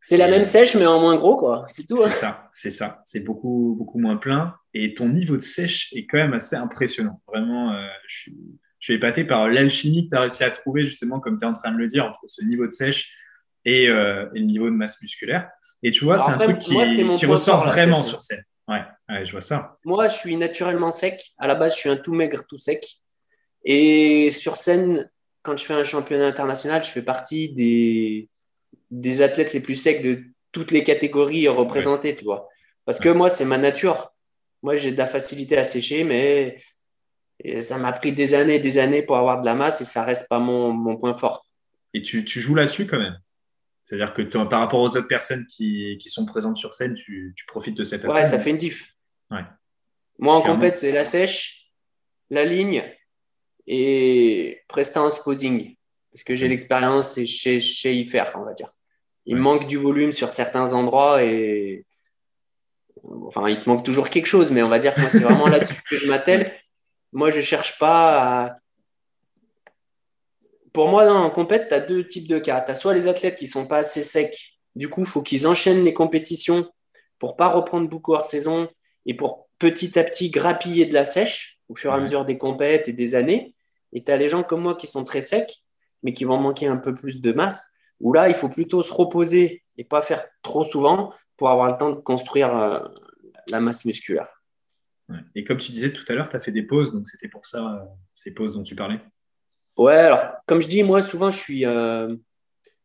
c'est 0.01 0.17
la 0.17 0.29
même 0.29 0.45
sèche, 0.45 0.75
mais 0.75 0.85
en 0.85 1.01
moins 1.01 1.17
gros, 1.17 1.35
quoi. 1.35 1.65
C'est 1.67 1.85
tout. 1.85 1.97
C'est 1.97 2.05
hein. 2.05 2.09
ça, 2.09 2.49
c'est 2.53 2.71
ça. 2.71 3.01
C'est 3.05 3.23
beaucoup, 3.23 3.75
beaucoup 3.77 3.99
moins 3.99 4.17
plein. 4.17 4.55
Et 4.73 4.93
ton 4.93 5.09
niveau 5.09 5.35
de 5.35 5.41
sèche 5.41 5.91
est 5.93 6.05
quand 6.07 6.17
même 6.17 6.33
assez 6.33 6.55
impressionnant. 6.55 7.21
Vraiment, 7.27 7.73
euh, 7.73 7.85
je, 8.07 8.15
suis, 8.15 8.37
je, 8.79 8.85
suis, 8.85 8.93
épaté 8.93 9.25
par 9.25 9.49
l'alchimie 9.49 10.05
que 10.05 10.09
tu 10.11 10.15
as 10.15 10.21
réussi 10.21 10.43
à 10.43 10.51
trouver, 10.51 10.85
justement, 10.85 11.19
comme 11.19 11.37
tu 11.37 11.45
es 11.45 11.47
en 11.47 11.53
train 11.53 11.71
de 11.71 11.77
le 11.77 11.87
dire, 11.87 12.05
entre 12.05 12.21
ce 12.27 12.43
niveau 12.45 12.65
de 12.65 12.71
sèche 12.71 13.13
et, 13.65 13.85
et 13.85 13.87
le 13.87 14.45
niveau 14.45 14.65
de 14.65 14.75
masse 14.75 15.01
musculaire. 15.01 15.49
Et 15.81 15.91
tu 15.91 16.03
vois, 16.03 16.17
c'est 16.17 16.31
un 16.31 16.37
truc 16.37 16.59
qui, 16.59 16.75
qui 17.15 17.25
ressort 17.25 17.63
vraiment 17.65 18.03
sur 18.03 18.21
scène. 18.21 18.43
Ouais, 18.67 19.25
je 19.25 19.31
vois 19.31 19.41
ça. 19.41 19.77
Moi, 19.83 20.07
je 20.07 20.15
suis 20.15 20.37
naturellement 20.37 20.91
sec. 20.91 21.31
À 21.37 21.47
la 21.47 21.55
base, 21.55 21.73
je 21.73 21.79
suis 21.79 21.89
un 21.89 21.97
tout 21.97 22.13
maigre, 22.13 22.43
tout 22.47 22.59
sec. 22.59 22.85
Et 23.65 24.29
sur 24.29 24.57
scène, 24.57 25.09
quand 25.41 25.57
je 25.57 25.65
fais 25.65 25.73
un 25.73 25.83
championnat 25.83 26.27
international, 26.27 26.83
je 26.83 26.89
fais 26.89 27.01
partie 27.01 27.49
des, 27.49 28.29
des 28.91 29.21
athlètes 29.21 29.53
les 29.53 29.59
plus 29.59 29.75
secs 29.75 30.01
de 30.03 30.23
toutes 30.51 30.71
les 30.71 30.83
catégories 30.83 31.47
représentées, 31.47 32.15
tu 32.15 32.25
vois. 32.25 32.47
Parce 32.85 32.99
que 32.99 33.09
moi, 33.09 33.29
c'est 33.29 33.45
ma 33.45 33.57
nature. 33.57 34.13
Moi, 34.61 34.75
j'ai 34.75 34.91
de 34.91 34.97
la 34.97 35.07
facilité 35.07 35.57
à 35.57 35.63
sécher, 35.63 36.03
mais 36.03 36.57
ça 37.61 37.77
m'a 37.77 37.93
pris 37.93 38.11
des 38.11 38.35
années 38.35 38.55
et 38.55 38.59
des 38.59 38.77
années 38.77 39.01
pour 39.01 39.17
avoir 39.17 39.39
de 39.41 39.45
la 39.45 39.55
masse 39.55 39.79
et 39.81 39.85
ça 39.85 40.03
reste 40.03 40.27
pas 40.27 40.39
mon, 40.39 40.73
mon 40.73 40.97
point 40.97 41.17
fort. 41.17 41.45
Et 41.93 42.01
tu, 42.01 42.25
tu 42.25 42.41
joues 42.41 42.55
là-dessus 42.55 42.85
quand 42.85 42.99
même? 42.99 43.17
C'est-à-dire 43.89 44.13
que 44.13 44.21
par 44.21 44.59
rapport 44.59 44.81
aux 44.81 44.97
autres 44.97 45.07
personnes 45.07 45.47
qui, 45.47 45.97
qui 45.99 46.09
sont 46.09 46.23
présentes 46.23 46.57
sur 46.57 46.75
scène, 46.75 46.93
tu, 46.93 47.33
tu 47.35 47.43
profites 47.47 47.75
de 47.75 47.83
cette 47.83 48.03
Ouais, 48.03 48.23
ça 48.23 48.37
fait 48.37 48.51
une 48.51 48.57
diff. 48.57 48.93
Moi, 50.19 50.35
en 50.35 50.43
compète, 50.43 50.77
c'est 50.77 50.91
la 50.91 51.03
sèche, 51.03 51.71
la 52.29 52.45
ligne 52.45 52.83
et 53.65 54.61
prestance 54.67 55.23
posing. 55.23 55.75
Parce 56.11 56.23
que 56.23 56.35
j'ai 56.35 56.47
l'expérience 56.47 57.17
et 57.17 57.23
y 57.23 58.05
faire, 58.05 58.31
on 58.35 58.43
va 58.43 58.53
dire. 58.53 58.71
Il 59.25 59.37
manque 59.37 59.65
du 59.65 59.77
volume 59.77 60.11
sur 60.11 60.33
certains 60.33 60.73
endroits 60.73 61.23
et. 61.23 61.87
Enfin, 63.25 63.49
il 63.49 63.59
te 63.59 63.67
manque 63.67 63.83
toujours 63.83 64.11
quelque 64.11 64.27
chose, 64.27 64.51
mais 64.51 64.61
on 64.61 64.69
va 64.69 64.77
dire 64.77 64.93
que 64.93 65.01
c'est 65.09 65.23
vraiment 65.23 65.47
là-dessus 65.47 65.81
que 65.89 65.95
je 65.97 66.07
m'attelle. 66.07 66.53
Moi, 67.11 67.31
je 67.31 67.37
ne 67.37 67.41
cherche 67.41 67.79
pas 67.79 68.45
à 68.45 68.59
pour 70.73 70.89
moi, 70.89 71.09
en 71.11 71.29
compète, 71.29 71.69
tu 71.69 71.73
as 71.73 71.79
deux 71.79 72.07
types 72.07 72.27
de 72.27 72.39
cas. 72.39 72.61
Tu 72.61 72.71
as 72.71 72.75
soit 72.75 72.93
les 72.93 73.07
athlètes 73.07 73.35
qui 73.35 73.47
sont 73.47 73.67
pas 73.67 73.79
assez 73.79 74.03
secs, 74.03 74.59
du 74.75 74.89
coup, 74.89 75.01
il 75.01 75.07
faut 75.07 75.21
qu'ils 75.21 75.47
enchaînent 75.47 75.83
les 75.83 75.93
compétitions 75.93 76.69
pour 77.17 77.35
pas 77.35 77.49
reprendre 77.49 77.89
beaucoup 77.89 78.13
hors 78.13 78.25
saison 78.25 78.69
et 79.05 79.13
pour 79.13 79.49
petit 79.57 79.97
à 79.99 80.03
petit 80.03 80.29
grappiller 80.29 80.85
de 80.85 80.93
la 80.93 81.05
sèche 81.05 81.59
au 81.67 81.75
fur 81.75 81.91
et 81.91 81.95
à 81.95 81.99
mesure 81.99 82.25
des 82.25 82.37
compètes 82.37 82.87
et 82.87 82.93
des 82.93 83.15
années. 83.15 83.55
Et 83.91 84.03
tu 84.03 84.11
as 84.11 84.17
les 84.17 84.29
gens 84.29 84.43
comme 84.43 84.61
moi 84.61 84.75
qui 84.75 84.87
sont 84.87 85.03
très 85.03 85.21
secs, 85.21 85.51
mais 86.03 86.13
qui 86.13 86.23
vont 86.23 86.37
manquer 86.37 86.67
un 86.67 86.77
peu 86.77 86.93
plus 86.93 87.19
de 87.19 87.31
masse, 87.33 87.71
où 87.99 88.13
là, 88.13 88.29
il 88.29 88.35
faut 88.35 88.49
plutôt 88.49 88.83
se 88.83 88.93
reposer 88.93 89.63
et 89.77 89.83
pas 89.83 90.01
faire 90.01 90.23
trop 90.43 90.63
souvent 90.63 91.13
pour 91.35 91.49
avoir 91.49 91.71
le 91.71 91.77
temps 91.77 91.89
de 91.89 91.99
construire 91.99 92.55
euh, 92.55 92.79
la 93.49 93.59
masse 93.59 93.85
musculaire. 93.85 94.41
Et 95.35 95.43
comme 95.43 95.57
tu 95.57 95.71
disais 95.71 95.91
tout 95.91 96.05
à 96.07 96.13
l'heure, 96.13 96.29
tu 96.29 96.35
as 96.35 96.39
fait 96.39 96.51
des 96.51 96.61
pauses, 96.61 96.93
donc 96.93 97.07
c'était 97.07 97.27
pour 97.27 97.45
ça, 97.45 97.65
euh, 97.65 97.85
ces 98.13 98.33
pauses 98.33 98.53
dont 98.53 98.63
tu 98.63 98.75
parlais 98.75 98.99
Ouais, 99.79 99.93
alors, 99.93 100.33
comme 100.45 100.61
je 100.61 100.67
dis, 100.67 100.83
moi, 100.83 101.01
souvent, 101.01 101.31
je 101.31 101.39
suis. 101.39 101.65
Euh, 101.65 102.13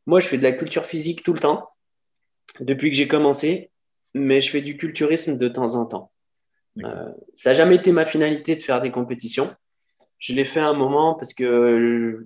moi, 0.06 0.20
je 0.20 0.28
fais 0.28 0.38
de 0.38 0.44
la 0.44 0.52
culture 0.52 0.86
physique 0.86 1.24
tout 1.24 1.32
le 1.32 1.40
temps, 1.40 1.68
depuis 2.60 2.92
que 2.92 2.96
j'ai 2.96 3.08
commencé, 3.08 3.72
mais 4.14 4.40
je 4.40 4.48
fais 4.48 4.60
du 4.60 4.76
culturisme 4.76 5.36
de 5.36 5.48
temps 5.48 5.74
en 5.74 5.86
temps. 5.86 6.12
Euh, 6.84 7.10
ça 7.32 7.50
n'a 7.50 7.54
jamais 7.54 7.74
été 7.74 7.90
ma 7.90 8.04
finalité 8.04 8.54
de 8.54 8.62
faire 8.62 8.80
des 8.80 8.92
compétitions. 8.92 9.52
Je 10.20 10.34
l'ai 10.34 10.44
fait 10.44 10.60
un 10.60 10.72
moment 10.72 11.14
parce 11.14 11.34
que 11.34 12.24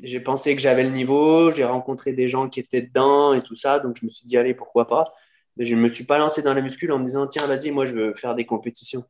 j'ai 0.00 0.18
pensé 0.18 0.56
que 0.56 0.60
j'avais 0.60 0.82
le 0.82 0.90
niveau, 0.90 1.52
j'ai 1.52 1.64
rencontré 1.64 2.12
des 2.12 2.28
gens 2.28 2.48
qui 2.48 2.58
étaient 2.58 2.82
dedans 2.82 3.34
et 3.34 3.40
tout 3.40 3.54
ça, 3.54 3.78
donc 3.78 3.96
je 4.00 4.04
me 4.04 4.10
suis 4.10 4.26
dit, 4.26 4.36
allez, 4.36 4.52
pourquoi 4.52 4.88
pas. 4.88 5.14
Mais 5.56 5.64
je 5.64 5.76
ne 5.76 5.80
me 5.80 5.88
suis 5.88 6.04
pas 6.04 6.18
lancé 6.18 6.42
dans 6.42 6.54
la 6.54 6.60
muscule 6.60 6.90
en 6.90 6.98
me 6.98 7.06
disant, 7.06 7.28
tiens, 7.28 7.46
vas-y, 7.46 7.70
moi, 7.70 7.86
je 7.86 7.94
veux 7.94 8.14
faire 8.14 8.34
des 8.34 8.46
compétitions. 8.46 9.04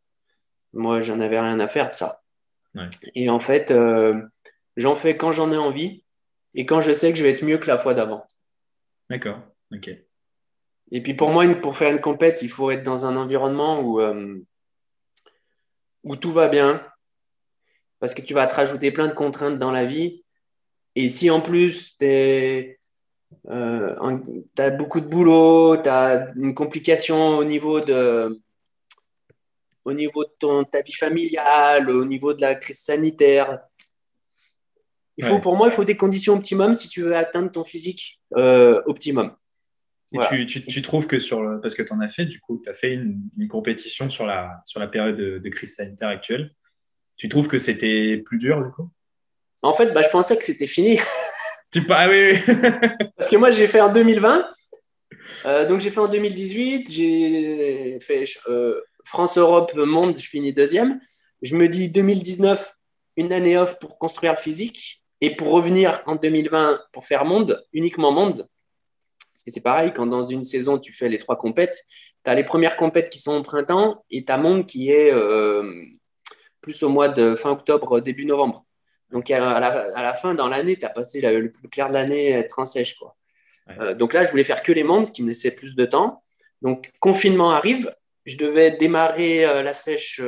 Moi, 0.74 1.00
j'en 1.00 1.18
avais 1.20 1.40
rien 1.40 1.60
à 1.60 1.68
faire 1.68 1.88
de 1.88 1.94
ça. 1.94 2.22
Et 3.14 3.30
en 3.30 3.40
fait, 3.40 3.70
euh, 3.70 4.20
J'en 4.76 4.96
fais 4.96 5.16
quand 5.16 5.32
j'en 5.32 5.52
ai 5.52 5.56
envie 5.56 6.04
et 6.54 6.66
quand 6.66 6.80
je 6.80 6.92
sais 6.92 7.12
que 7.12 7.18
je 7.18 7.24
vais 7.24 7.30
être 7.30 7.44
mieux 7.44 7.58
que 7.58 7.66
la 7.66 7.78
fois 7.78 7.94
d'avant. 7.94 8.26
D'accord, 9.10 9.40
ok. 9.72 9.90
Et 10.90 11.02
puis 11.02 11.14
pour 11.14 11.30
moi, 11.30 11.46
pour 11.54 11.78
faire 11.78 11.90
une 11.90 12.00
compète, 12.00 12.42
il 12.42 12.50
faut 12.50 12.70
être 12.70 12.82
dans 12.82 13.06
un 13.06 13.16
environnement 13.16 13.80
où, 13.80 14.00
euh, 14.00 14.38
où 16.04 16.16
tout 16.16 16.30
va 16.30 16.48
bien, 16.48 16.86
parce 17.98 18.14
que 18.14 18.22
tu 18.22 18.34
vas 18.34 18.46
te 18.46 18.54
rajouter 18.54 18.90
plein 18.90 19.08
de 19.08 19.14
contraintes 19.14 19.58
dans 19.58 19.70
la 19.70 19.86
vie. 19.86 20.22
Et 20.94 21.08
si 21.08 21.30
en 21.30 21.40
plus 21.40 21.96
tu 21.96 22.04
euh, 23.48 24.18
as 24.58 24.70
beaucoup 24.70 25.00
de 25.00 25.06
boulot, 25.06 25.76
tu 25.82 25.88
as 25.88 26.30
une 26.36 26.54
complication 26.54 27.38
au 27.38 27.44
niveau 27.44 27.80
de, 27.80 28.38
au 29.84 29.92
niveau 29.92 30.24
de 30.24 30.32
ton, 30.38 30.64
ta 30.64 30.82
vie 30.82 30.92
familiale, 30.92 31.90
au 31.90 32.04
niveau 32.04 32.34
de 32.34 32.40
la 32.40 32.54
crise 32.54 32.80
sanitaire, 32.80 33.60
il 35.18 35.26
faut, 35.26 35.38
Pour 35.40 35.56
moi, 35.56 35.68
il 35.68 35.74
faut 35.74 35.84
des 35.84 35.96
conditions 35.96 36.34
optimum 36.34 36.74
si 36.74 36.88
tu 36.88 37.02
veux 37.02 37.14
atteindre 37.14 37.50
ton 37.50 37.64
physique 37.64 38.20
euh, 38.36 38.80
optimum. 38.86 39.34
Et 40.14 40.46
tu, 40.46 40.66
tu, 40.66 40.82
trouves 40.82 41.06
que 41.06 41.18
sur 41.18 41.42
le, 41.42 41.60
parce 41.60 41.74
que 41.74 41.82
tu 41.82 41.92
en 41.92 42.00
as 42.00 42.08
fait, 42.10 42.26
du 42.26 42.38
coup, 42.38 42.60
tu 42.62 42.68
as 42.68 42.74
fait 42.74 42.92
une, 42.92 43.48
compétition 43.48 44.10
sur 44.10 44.26
la, 44.26 44.60
sur 44.66 44.78
la 44.78 44.86
période 44.86 45.16
de, 45.16 45.48
crise 45.48 45.76
sanitaire 45.76 46.08
actuelle. 46.08 46.54
Tu 47.16 47.28
trouves 47.28 47.48
que 47.48 47.56
c'était 47.56 48.18
plus 48.18 48.36
dur, 48.36 48.62
du 48.62 48.70
coup? 48.70 48.90
En 49.62 49.72
fait, 49.72 49.92
bah, 49.92 50.02
je 50.02 50.10
pensais 50.10 50.36
que 50.36 50.44
c'était 50.44 50.66
fini. 50.66 50.98
Tu 51.72 51.82
ah, 51.88 52.06
oui, 52.06 52.36
oui. 52.46 52.54
parce 53.16 53.30
que 53.30 53.36
moi, 53.36 53.50
j'ai 53.50 53.66
fait 53.66 53.80
en 53.80 53.90
2020. 53.90 54.46
Euh, 55.46 55.64
donc, 55.64 55.80
j'ai 55.80 55.88
fait 55.88 56.00
en 56.00 56.08
2018. 56.08 56.92
J'ai 56.92 57.98
fait 57.98 58.24
euh, 58.46 58.78
France-Europe 59.06 59.72
Monde, 59.74 60.18
je 60.20 60.28
finis 60.28 60.52
deuxième. 60.52 61.00
Je 61.40 61.56
me 61.56 61.68
dis 61.68 61.88
2019, 61.88 62.74
une 63.16 63.32
année 63.32 63.56
off 63.56 63.78
pour 63.78 63.98
construire 63.98 64.32
le 64.32 64.38
physique. 64.38 65.01
Et 65.22 65.36
pour 65.36 65.52
revenir 65.52 66.02
en 66.06 66.16
2020 66.16 66.80
pour 66.92 67.04
faire 67.04 67.24
monde, 67.24 67.64
uniquement 67.72 68.10
monde, 68.10 68.48
parce 69.32 69.44
que 69.44 69.52
c'est 69.52 69.62
pareil, 69.62 69.92
quand 69.94 70.06
dans 70.06 70.24
une 70.24 70.42
saison 70.42 70.80
tu 70.80 70.92
fais 70.92 71.08
les 71.08 71.18
trois 71.18 71.38
compètes, 71.38 71.84
tu 72.24 72.30
as 72.30 72.34
les 72.34 72.42
premières 72.42 72.76
compètes 72.76 73.08
qui 73.08 73.20
sont 73.20 73.36
au 73.36 73.42
printemps 73.42 74.04
et 74.10 74.24
tu 74.24 74.32
as 74.32 74.36
monde 74.36 74.66
qui 74.66 74.90
est 74.90 75.12
euh, 75.12 75.62
plus 76.60 76.82
au 76.82 76.88
mois 76.88 77.08
de 77.08 77.36
fin 77.36 77.50
octobre, 77.50 78.00
début 78.00 78.24
novembre. 78.24 78.66
Donc 79.12 79.30
à 79.30 79.60
la, 79.60 80.14
fin, 80.14 80.34
dans 80.34 80.48
l'année, 80.48 80.76
tu 80.76 80.84
as 80.84 80.90
passé 80.90 81.20
le 81.20 81.52
plus 81.52 81.68
clair 81.68 81.88
de 81.88 81.94
l'année 81.94 82.30
être 82.30 82.58
en 82.58 82.64
sèche. 82.64 82.96
Quoi. 82.96 83.14
Euh, 83.78 83.94
donc 83.94 84.14
là, 84.14 84.24
je 84.24 84.30
voulais 84.32 84.42
faire 84.42 84.64
que 84.64 84.72
les 84.72 84.82
mondes, 84.82 85.06
ce 85.06 85.12
qui 85.12 85.22
me 85.22 85.28
laissait 85.28 85.54
plus 85.54 85.76
de 85.76 85.84
temps. 85.84 86.24
Donc 86.62 86.90
confinement 86.98 87.52
arrive, 87.52 87.94
je 88.26 88.36
devais 88.36 88.72
démarrer 88.72 89.44
euh, 89.44 89.62
la 89.62 89.72
sèche 89.72 90.20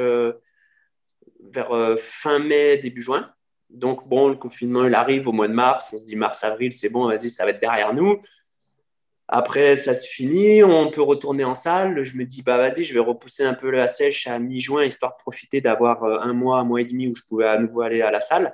vers 1.40 1.96
fin 1.98 2.38
mai, 2.38 2.78
début 2.78 3.02
juin. 3.02 3.34
Donc, 3.70 4.06
bon, 4.08 4.28
le 4.28 4.36
confinement, 4.36 4.84
il 4.84 4.94
arrive 4.94 5.26
au 5.28 5.32
mois 5.32 5.48
de 5.48 5.52
mars. 5.52 5.92
On 5.94 5.98
se 5.98 6.04
dit 6.04 6.16
mars, 6.16 6.44
avril, 6.44 6.72
c'est 6.72 6.88
bon, 6.88 7.08
vas-y, 7.08 7.30
ça 7.30 7.44
va 7.44 7.50
être 7.50 7.60
derrière 7.60 7.92
nous. 7.92 8.20
Après, 9.26 9.74
ça 9.76 9.94
se 9.94 10.06
finit, 10.06 10.62
on 10.62 10.90
peut 10.90 11.02
retourner 11.02 11.44
en 11.44 11.54
salle. 11.54 12.04
Je 12.04 12.16
me 12.16 12.24
dis, 12.24 12.42
bah 12.42 12.58
vas-y, 12.58 12.84
je 12.84 12.92
vais 12.92 13.00
repousser 13.00 13.44
un 13.44 13.54
peu 13.54 13.70
la 13.70 13.88
sèche 13.88 14.26
à 14.26 14.38
mi-juin, 14.38 14.84
histoire 14.84 15.12
de 15.12 15.22
profiter 15.22 15.60
d'avoir 15.60 16.04
euh, 16.04 16.18
un 16.20 16.34
mois, 16.34 16.58
un 16.60 16.64
mois 16.64 16.82
et 16.82 16.84
demi 16.84 17.08
où 17.08 17.14
je 17.14 17.22
pouvais 17.26 17.48
à 17.48 17.58
nouveau 17.58 17.80
aller 17.80 18.02
à 18.02 18.10
la 18.10 18.20
salle. 18.20 18.52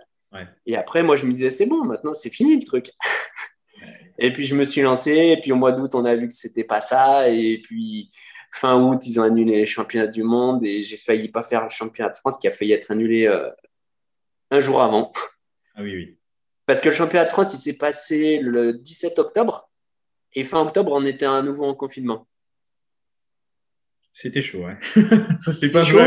Et 0.64 0.76
après, 0.76 1.02
moi, 1.02 1.16
je 1.16 1.26
me 1.26 1.32
disais, 1.32 1.50
c'est 1.50 1.66
bon, 1.66 1.84
maintenant, 1.84 2.14
c'est 2.14 2.30
fini 2.30 2.54
le 2.54 2.62
truc. 2.62 2.90
et 4.18 4.32
puis, 4.32 4.44
je 4.44 4.54
me 4.54 4.62
suis 4.62 4.80
lancé. 4.80 5.10
Et 5.10 5.40
puis, 5.40 5.50
au 5.50 5.56
mois 5.56 5.72
d'août, 5.72 5.94
on 5.96 6.04
a 6.04 6.14
vu 6.14 6.28
que 6.28 6.34
c'était 6.34 6.62
pas 6.62 6.80
ça. 6.80 7.28
Et 7.28 7.60
puis, 7.64 8.12
fin 8.52 8.80
août, 8.80 9.04
ils 9.04 9.18
ont 9.18 9.24
annulé 9.24 9.56
les 9.56 9.66
championnats 9.66 10.06
du 10.06 10.22
monde. 10.22 10.64
Et 10.64 10.82
j'ai 10.82 10.96
failli 10.96 11.28
pas 11.28 11.42
faire 11.42 11.64
le 11.64 11.68
championnat 11.68 12.10
de 12.10 12.16
France 12.16 12.38
qui 12.38 12.46
a 12.46 12.52
failli 12.52 12.72
être 12.72 12.92
annulé 12.92 13.26
euh, 13.26 13.50
un 14.50 14.60
jour 14.60 14.82
avant. 14.82 15.12
Ah 15.74 15.82
oui, 15.82 15.94
oui. 15.94 16.18
Parce 16.66 16.80
que 16.80 16.88
le 16.88 16.94
championnat 16.94 17.24
de 17.24 17.30
France, 17.30 17.54
il 17.54 17.58
s'est 17.58 17.76
passé 17.76 18.38
le 18.38 18.72
17 18.72 19.18
octobre. 19.18 19.70
Et 20.34 20.44
fin 20.44 20.60
octobre, 20.60 20.92
on 20.92 21.04
était 21.04 21.26
à 21.26 21.42
nouveau 21.42 21.64
en 21.64 21.74
confinement. 21.74 22.28
C'était 24.12 24.42
chaud, 24.42 24.66
ouais. 24.66 24.78
ça 25.40 25.52
s'est 25.52 25.70
pas 25.70 25.82
chaud. 25.82 25.98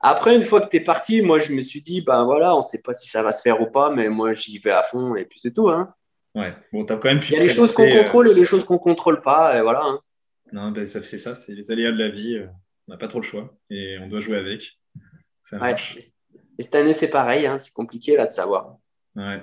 Après, 0.00 0.36
une 0.36 0.42
fois 0.42 0.60
que 0.60 0.68
tu 0.68 0.76
es 0.76 0.80
parti, 0.80 1.22
moi, 1.22 1.38
je 1.38 1.52
me 1.52 1.60
suis 1.60 1.80
dit, 1.80 2.00
ben 2.00 2.24
voilà, 2.24 2.54
on 2.54 2.58
ne 2.58 2.62
sait 2.62 2.82
pas 2.82 2.92
si 2.92 3.08
ça 3.08 3.22
va 3.22 3.32
se 3.32 3.42
faire 3.42 3.60
ou 3.60 3.66
pas, 3.66 3.90
mais 3.90 4.08
moi, 4.08 4.34
j'y 4.34 4.58
vais 4.58 4.70
à 4.70 4.82
fond 4.82 5.16
et 5.16 5.24
puis 5.24 5.40
c'est 5.40 5.52
tout. 5.52 5.68
Hein. 5.68 5.94
Ouais, 6.34 6.54
bon, 6.72 6.84
as 6.84 6.96
quand 6.96 7.04
même 7.04 7.20
pu. 7.20 7.32
Il 7.32 7.36
y 7.36 7.38
a 7.38 7.42
les 7.42 7.48
choses 7.48 7.72
qu'on 7.72 7.88
euh, 7.88 8.02
contrôle 8.02 8.28
et 8.28 8.34
les 8.34 8.44
choses 8.44 8.64
qu'on 8.64 8.78
contrôle 8.78 9.22
pas, 9.22 9.58
et 9.58 9.62
voilà. 9.62 9.82
Hein. 9.84 10.00
Non, 10.52 10.70
ben, 10.70 10.86
c'est 10.86 11.02
ça, 11.02 11.34
c'est 11.34 11.54
les 11.54 11.70
aléas 11.70 11.92
de 11.92 11.98
la 11.98 12.10
vie. 12.10 12.36
Euh, 12.36 12.46
on 12.86 12.92
n'a 12.92 12.98
pas 12.98 13.08
trop 13.08 13.20
le 13.20 13.24
choix 13.24 13.56
et 13.70 13.96
on 14.00 14.06
doit 14.06 14.20
jouer 14.20 14.36
avec. 14.36 14.78
ouais. 15.52 15.76
Et 16.58 16.62
cette 16.62 16.74
année, 16.74 16.92
c'est 16.92 17.10
pareil, 17.10 17.46
hein, 17.46 17.58
c'est 17.58 17.72
compliqué 17.72 18.16
là 18.16 18.26
de 18.26 18.32
savoir. 18.32 18.76
Ouais. 19.14 19.40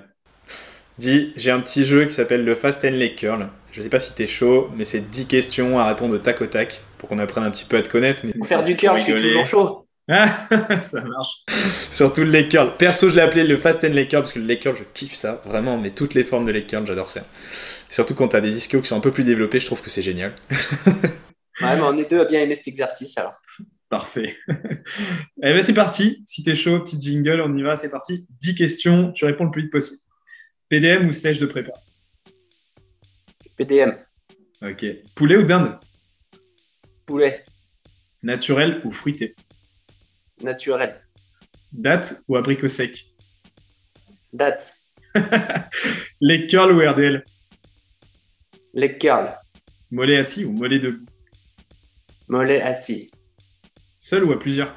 Dis, 0.98 1.32
j'ai 1.36 1.50
un 1.50 1.60
petit 1.60 1.84
jeu 1.84 2.04
qui 2.04 2.12
s'appelle 2.12 2.44
le 2.44 2.54
Fast 2.54 2.84
and 2.84 2.90
Lake 2.90 3.16
Curl. 3.16 3.48
Je 3.72 3.82
sais 3.82 3.88
pas 3.88 3.98
si 3.98 4.14
t'es 4.14 4.28
chaud, 4.28 4.70
mais 4.76 4.84
c'est 4.84 5.10
10 5.10 5.26
questions 5.26 5.78
à 5.80 5.86
répondre 5.86 6.14
au 6.14 6.18
tac 6.18 6.40
au 6.40 6.46
tac 6.46 6.80
pour 6.98 7.08
qu'on 7.08 7.18
apprenne 7.18 7.44
un 7.44 7.50
petit 7.50 7.64
peu 7.64 7.76
à 7.76 7.82
te 7.82 7.88
connaître. 7.88 8.24
Mais... 8.24 8.32
Pour 8.32 8.46
faire 8.46 8.62
du 8.62 8.76
curl, 8.76 8.98
je 8.98 9.04
suis 9.04 9.16
toujours 9.16 9.46
chaud. 9.46 9.86
ça 10.08 11.00
marche. 11.00 11.44
Surtout 11.90 12.20
le 12.20 12.30
leg 12.30 12.48
curl. 12.48 12.70
Perso, 12.76 13.08
je 13.08 13.16
l'ai 13.16 13.22
appelé 13.22 13.42
le 13.42 13.56
fast 13.56 13.82
and 13.84 13.88
leg 13.88 14.08
curl 14.08 14.22
parce 14.22 14.32
que 14.32 14.38
le 14.38 14.44
leg 14.44 14.60
curl, 14.60 14.76
je 14.76 14.84
kiffe 14.92 15.14
ça, 15.14 15.42
vraiment, 15.44 15.78
mais 15.78 15.90
toutes 15.90 16.14
les 16.14 16.24
formes 16.24 16.44
de 16.44 16.52
leg 16.52 16.66
curl, 16.66 16.86
j'adore 16.86 17.10
ça. 17.10 17.22
surtout 17.88 18.14
quand 18.14 18.28
t'as 18.28 18.40
des 18.40 18.56
ischios 18.56 18.80
qui 18.80 18.88
sont 18.88 18.96
un 18.96 19.00
peu 19.00 19.10
plus 19.10 19.24
développés, 19.24 19.58
je 19.58 19.66
trouve 19.66 19.82
que 19.82 19.90
c'est 19.90 20.02
génial. 20.02 20.34
ouais, 20.86 21.02
mais 21.60 21.82
on 21.82 21.96
est 21.96 22.08
deux 22.08 22.20
à 22.20 22.26
bien 22.26 22.40
aimer 22.40 22.54
cet 22.54 22.68
exercice 22.68 23.16
alors. 23.18 23.40
Parfait. 23.94 24.36
Eh 25.40 25.52
ben 25.52 25.62
c'est 25.62 25.72
parti. 25.72 26.24
Si 26.26 26.42
t'es 26.42 26.56
chaud, 26.56 26.80
petit 26.80 27.00
jingle, 27.00 27.40
on 27.42 27.56
y 27.56 27.62
va, 27.62 27.76
c'est 27.76 27.88
parti. 27.88 28.26
10 28.40 28.56
questions, 28.56 29.12
tu 29.12 29.24
réponds 29.24 29.44
le 29.44 29.52
plus 29.52 29.62
vite 29.62 29.70
possible. 29.70 30.00
PDM 30.68 31.06
ou 31.06 31.12
sèche 31.12 31.38
de 31.38 31.46
prépa? 31.46 31.70
PDM. 33.56 33.94
Ok. 34.62 34.84
Poulet 35.14 35.36
ou 35.36 35.44
dinde? 35.44 35.78
Poulet. 37.06 37.44
Naturel 38.24 38.80
ou 38.84 38.90
fruité? 38.90 39.36
Naturel. 40.42 41.00
Date 41.70 42.20
ou 42.26 42.34
abricot 42.34 42.66
sec? 42.66 43.06
Date. 44.32 44.74
Les 46.20 46.48
curls 46.48 46.72
ou 46.72 46.80
RDL 46.80 47.24
Les 48.72 48.98
curls. 48.98 49.36
Mollet 49.92 50.16
assis 50.16 50.44
ou 50.44 50.50
mollet 50.50 50.80
debout? 50.80 51.06
Mollet 52.26 52.60
assis. 52.60 53.08
Seul 54.06 54.24
ou 54.24 54.32
à 54.32 54.38
plusieurs? 54.38 54.70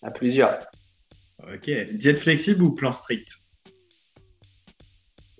À 0.00 0.12
plusieurs. 0.12 0.64
Ok. 1.42 1.68
Diète 1.90 2.20
flexible 2.20 2.62
ou 2.62 2.72
plan 2.72 2.92
strict? 2.92 3.34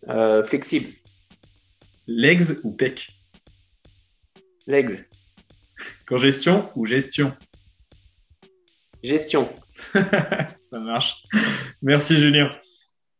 Euh, 0.08 0.42
flexible. 0.42 0.94
Legs 2.08 2.58
ou 2.64 2.72
pec? 2.72 3.08
Legs. 4.66 5.08
Congestion 6.08 6.72
ou 6.74 6.86
gestion? 6.86 7.32
Gestion. 9.04 9.48
ça 10.58 10.80
marche. 10.80 11.22
Merci 11.82 12.16
Julien. 12.16 12.50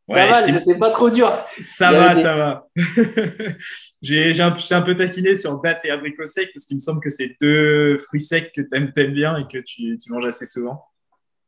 Ça 0.08 0.26
va, 0.26 0.46
c'était 0.46 0.78
pas 0.78 0.90
trop 0.90 1.08
dur. 1.11 1.32
Ça 1.61 1.92
va, 1.92 2.14
ça 2.14 2.37
va. 2.37 2.68
j'ai 4.02 4.40
un, 4.40 4.54
un, 4.70 4.82
peu 4.82 4.96
taquiné 4.96 5.34
sur 5.34 5.61
date 5.61 5.84
et 5.84 5.90
abricot 5.90 6.26
sec 6.26 6.50
parce 6.52 6.66
qu'il 6.66 6.76
me 6.76 6.80
semble 6.80 7.00
que 7.00 7.11
c'est 7.11 7.37
deux 7.40 7.99
fruits 7.99 8.20
secs 8.20 8.52
que 8.54 8.61
tu 8.61 8.68
aimes, 8.75 8.92
bien 9.12 9.38
et 9.38 9.44
que 9.44 9.58
tu, 9.58 9.96
tu, 9.96 10.12
manges 10.12 10.26
assez 10.26 10.46
souvent. 10.46 10.84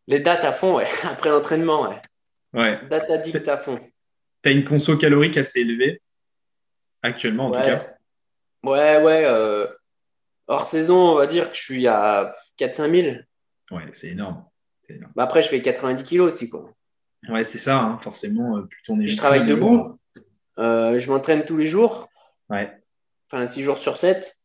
Les 0.06 0.20
dates 0.20 0.44
à 0.44 0.52
fond, 0.52 0.76
ouais. 0.76 0.86
Après 1.04 1.30
l'entraînement, 1.30 1.88
ouais. 1.88 2.00
Ouais. 2.54 2.80
Date 2.88 3.10
addict 3.10 3.46
à 3.48 3.58
fond 3.58 3.78
tu 4.46 4.52
as 4.52 4.52
une 4.52 4.64
conso 4.64 4.96
calorique 4.96 5.36
assez 5.36 5.60
élevée, 5.60 6.00
actuellement 7.02 7.46
en 7.46 7.50
tout 7.50 7.58
cas. 7.58 7.96
Ouais, 8.62 9.02
ouais. 9.02 9.25
Euh, 9.26 9.66
hors 10.46 10.66
saison, 10.66 10.96
on 10.96 11.14
va 11.16 11.26
dire 11.26 11.50
que 11.50 11.56
je 11.56 11.62
suis 11.62 11.86
à 11.88 12.34
4-5 12.58 13.02
000. 13.02 13.16
Ouais, 13.72 13.82
c'est 13.92 14.08
énorme. 14.08 14.44
Bah, 15.16 15.25
après, 15.25 15.42
je 15.42 15.48
fais 15.48 15.60
90 15.60 16.04
kilos 16.04 16.32
aussi. 16.32 16.48
Quoi. 16.48 16.72
Ouais, 17.28 17.44
c'est 17.44 17.58
ça, 17.58 17.78
hein. 17.78 17.99
forcément. 18.02 18.58
Euh, 18.58 18.62
plus 18.62 18.82
ton 18.82 18.99
je 19.04 19.16
travaille 19.16 19.44
debout. 19.44 19.99
Euh, 20.58 20.99
je 20.99 21.11
m'entraîne 21.11 21.44
tous 21.44 21.56
les 21.56 21.66
jours. 21.66 22.08
Ouais. 22.49 22.73
Enfin, 23.30 23.46
6 23.46 23.62
jours 23.62 23.78
sur 23.78 23.96
7. 23.96 24.37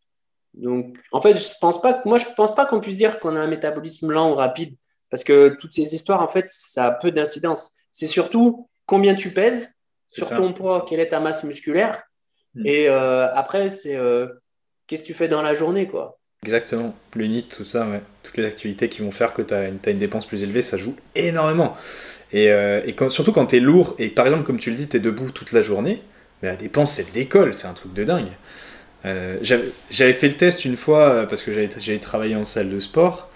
Donc, 0.54 0.98
en 1.12 1.22
fait, 1.22 1.36
je 1.36 1.50
pense 1.62 1.82
pas, 1.82 2.02
moi, 2.06 2.18
je 2.18 2.26
pense 2.36 2.54
pas 2.56 2.66
qu'on 2.66 2.82
puisse 2.82 2.98
dire 2.98 3.20
qu'on 3.20 3.36
a 3.36 3.40
un 3.40 3.48
métabolisme 3.48 4.12
lent 4.12 4.32
ou 4.32 4.36
rapide. 4.36 4.76
Parce 5.10 5.24
que 5.24 5.50
toutes 5.60 5.74
ces 5.74 5.94
histoires, 5.94 6.22
en 6.22 6.28
fait, 6.28 6.46
ça 6.48 6.88
a 6.88 6.92
peu 6.92 7.12
d'incidence. 7.12 7.72
C'est 7.92 8.08
surtout 8.08 8.70
combien 8.86 9.14
tu 9.14 9.34
pèses 9.34 9.74
sur 10.08 10.30
ton 10.30 10.54
poids, 10.54 10.86
quelle 10.88 11.00
est 11.00 11.10
ta 11.10 11.20
masse 11.20 11.44
musculaire. 11.44 12.04
Hmm. 12.56 12.66
Et 12.66 12.90
euh, 12.90 13.32
après, 13.34 13.70
c'est 13.70 13.96
euh, 13.96 14.28
qu'est-ce 14.88 15.02
que 15.02 15.08
tu 15.08 15.14
fais 15.14 15.28
dans 15.28 15.42
la 15.42 15.54
journée, 15.54 15.88
quoi. 15.88 16.18
Exactement, 16.44 16.96
le 17.16 17.28
NIT, 17.28 17.50
tout 17.50 17.64
ça, 17.64 17.88
ouais. 17.88 18.02
toutes 18.24 18.38
les 18.38 18.46
activités 18.46 18.90
qui 18.90 19.04
vont 19.04 19.12
faire 19.12 19.34
que 19.34 19.44
tu 19.44 19.54
as, 19.54 19.68
une 19.68 19.78
dépense 19.78 20.26
plus 20.26 20.42
élevée, 20.42 20.64
ça 20.64 20.76
joue 20.76 20.96
énormément. 21.14 21.78
Et, 22.34 22.50
euh, 22.50 22.82
et 22.86 22.96
surtout 23.10 23.32
quand 23.32 23.48
tu 23.48 23.58
es 23.58 23.60
lourd, 23.60 23.96
et 24.00 24.10
par 24.10 24.26
exemple, 24.26 24.44
comme 24.44 24.60
tu 24.60 24.70
le 24.70 24.78
dis, 24.78 24.88
tu 24.88 24.98
es 24.98 25.00
debout 25.00 25.32
toute 25.32 25.52
la 25.52 25.62
journée, 25.62 26.02
la 26.42 26.56
dépense, 26.56 26.98
elle 27.00 27.12
décolle, 27.14 27.54
c'est 27.54 27.68
un 27.68 27.74
truc 27.74 27.94
de 27.94 28.04
dingue. 28.04 28.32
j'avais 29.04 30.14
fait 30.14 30.28
le 30.28 30.38
test 30.38 30.66
une 30.66 30.78
fois 30.78 31.28
parce 31.28 31.44
que 31.44 31.52
j'avais 31.54 32.00
travaillé 32.00 32.36
en 32.36 32.46
salle 32.46 32.70
de 32.70 32.80
sport 32.80 33.30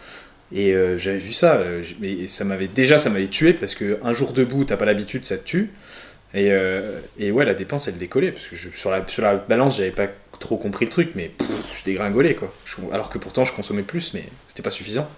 et 0.51 0.73
j'avais 0.97 1.19
vu 1.19 1.33
ça, 1.33 1.61
mais 1.99 2.25
ça 2.25 2.45
m'avait 2.45 2.67
déjà 2.67 2.97
ça 2.97 3.11
m'avait 3.11 3.27
tué 3.27 3.53
parce 3.53 3.75
que 3.75 3.99
un 4.03 4.13
jour 4.13 4.33
debout, 4.33 4.63
t'as 4.63 4.77
pas 4.77 4.85
l'habitude, 4.85 5.25
ça 5.25 5.37
te 5.37 5.43
tue. 5.43 5.71
Et, 6.35 6.51
euh, 6.51 6.99
ouais, 7.17 7.45
la 7.45 7.53
dépense, 7.53 7.87
elle 7.87 7.97
décollait, 7.97 8.33
parce 8.33 8.47
que 8.47 8.55
sur 8.57 8.91
la 8.91 9.35
balance, 9.35 9.77
j'avais 9.77 9.91
pas 9.91 10.07
trop 10.39 10.57
compris 10.57 10.85
le 10.85 10.91
truc, 10.91 11.11
mais 11.15 11.31
je 11.73 11.83
dégringolais, 11.85 12.35
quoi. 12.35 12.53
alors 12.91 13.09
que 13.09 13.17
pourtant, 13.17 13.45
je 13.45 13.53
consommais 13.53 13.83
plus, 13.83 14.13
mais 14.13 14.25
c'était 14.45 14.61
pas 14.61 14.69
suffisant. 14.69 15.09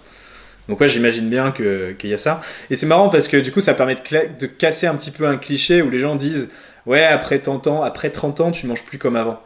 Donc 0.68 0.80
ouais, 0.80 0.88
j'imagine 0.88 1.30
bien 1.30 1.50
qu'il 1.50 1.96
y 2.10 2.12
a 2.12 2.18
ça. 2.18 2.40
Et 2.68 2.76
c'est 2.76 2.86
marrant 2.86 3.08
parce 3.08 3.26
que 3.26 3.38
du 3.38 3.50
coup, 3.52 3.60
ça 3.60 3.74
permet 3.74 3.94
de, 3.94 4.38
de, 4.38 4.46
casser 4.46 4.86
un 4.86 4.94
petit 4.96 5.10
peu 5.10 5.26
un 5.26 5.38
cliché 5.38 5.80
où 5.80 5.88
les 5.88 5.98
gens 5.98 6.14
disent 6.14 6.52
«Ouais, 6.86 7.04
après 7.04 7.38
30 7.38 7.66
ans, 7.66 7.82
après 7.82 8.10
30 8.10 8.40
ans, 8.40 8.50
tu 8.50 8.66
manges 8.66 8.84
plus 8.84 8.98
comme 8.98 9.16
avant.» 9.16 9.42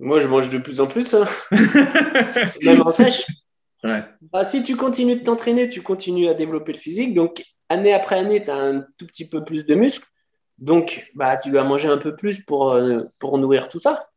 Moi, 0.00 0.18
je 0.20 0.28
mange 0.28 0.48
de 0.48 0.58
plus 0.58 0.80
en 0.80 0.86
plus, 0.86 1.12
hein. 1.14 1.24
même 2.62 2.82
en 2.82 2.90
sèche. 2.90 3.26
Bah, 3.82 4.44
si 4.44 4.62
tu 4.62 4.76
continues 4.76 5.16
de 5.16 5.24
t'entraîner, 5.24 5.68
tu 5.68 5.82
continues 5.82 6.28
à 6.28 6.34
développer 6.34 6.72
le 6.72 6.78
physique. 6.78 7.14
Donc, 7.14 7.44
année 7.68 7.92
après 7.92 8.16
année, 8.16 8.42
tu 8.42 8.50
as 8.50 8.56
un 8.56 8.80
tout 8.96 9.06
petit 9.06 9.28
peu 9.28 9.44
plus 9.44 9.66
de 9.66 9.74
muscles. 9.74 10.06
Donc, 10.58 11.10
bah, 11.14 11.36
tu 11.36 11.50
dois 11.50 11.64
manger 11.64 11.88
un 11.88 11.98
peu 11.98 12.16
plus 12.16 12.38
pour, 12.40 12.72
euh, 12.72 13.02
pour 13.18 13.38
nourrir 13.38 13.68
tout 13.68 13.80
ça. 13.80 14.08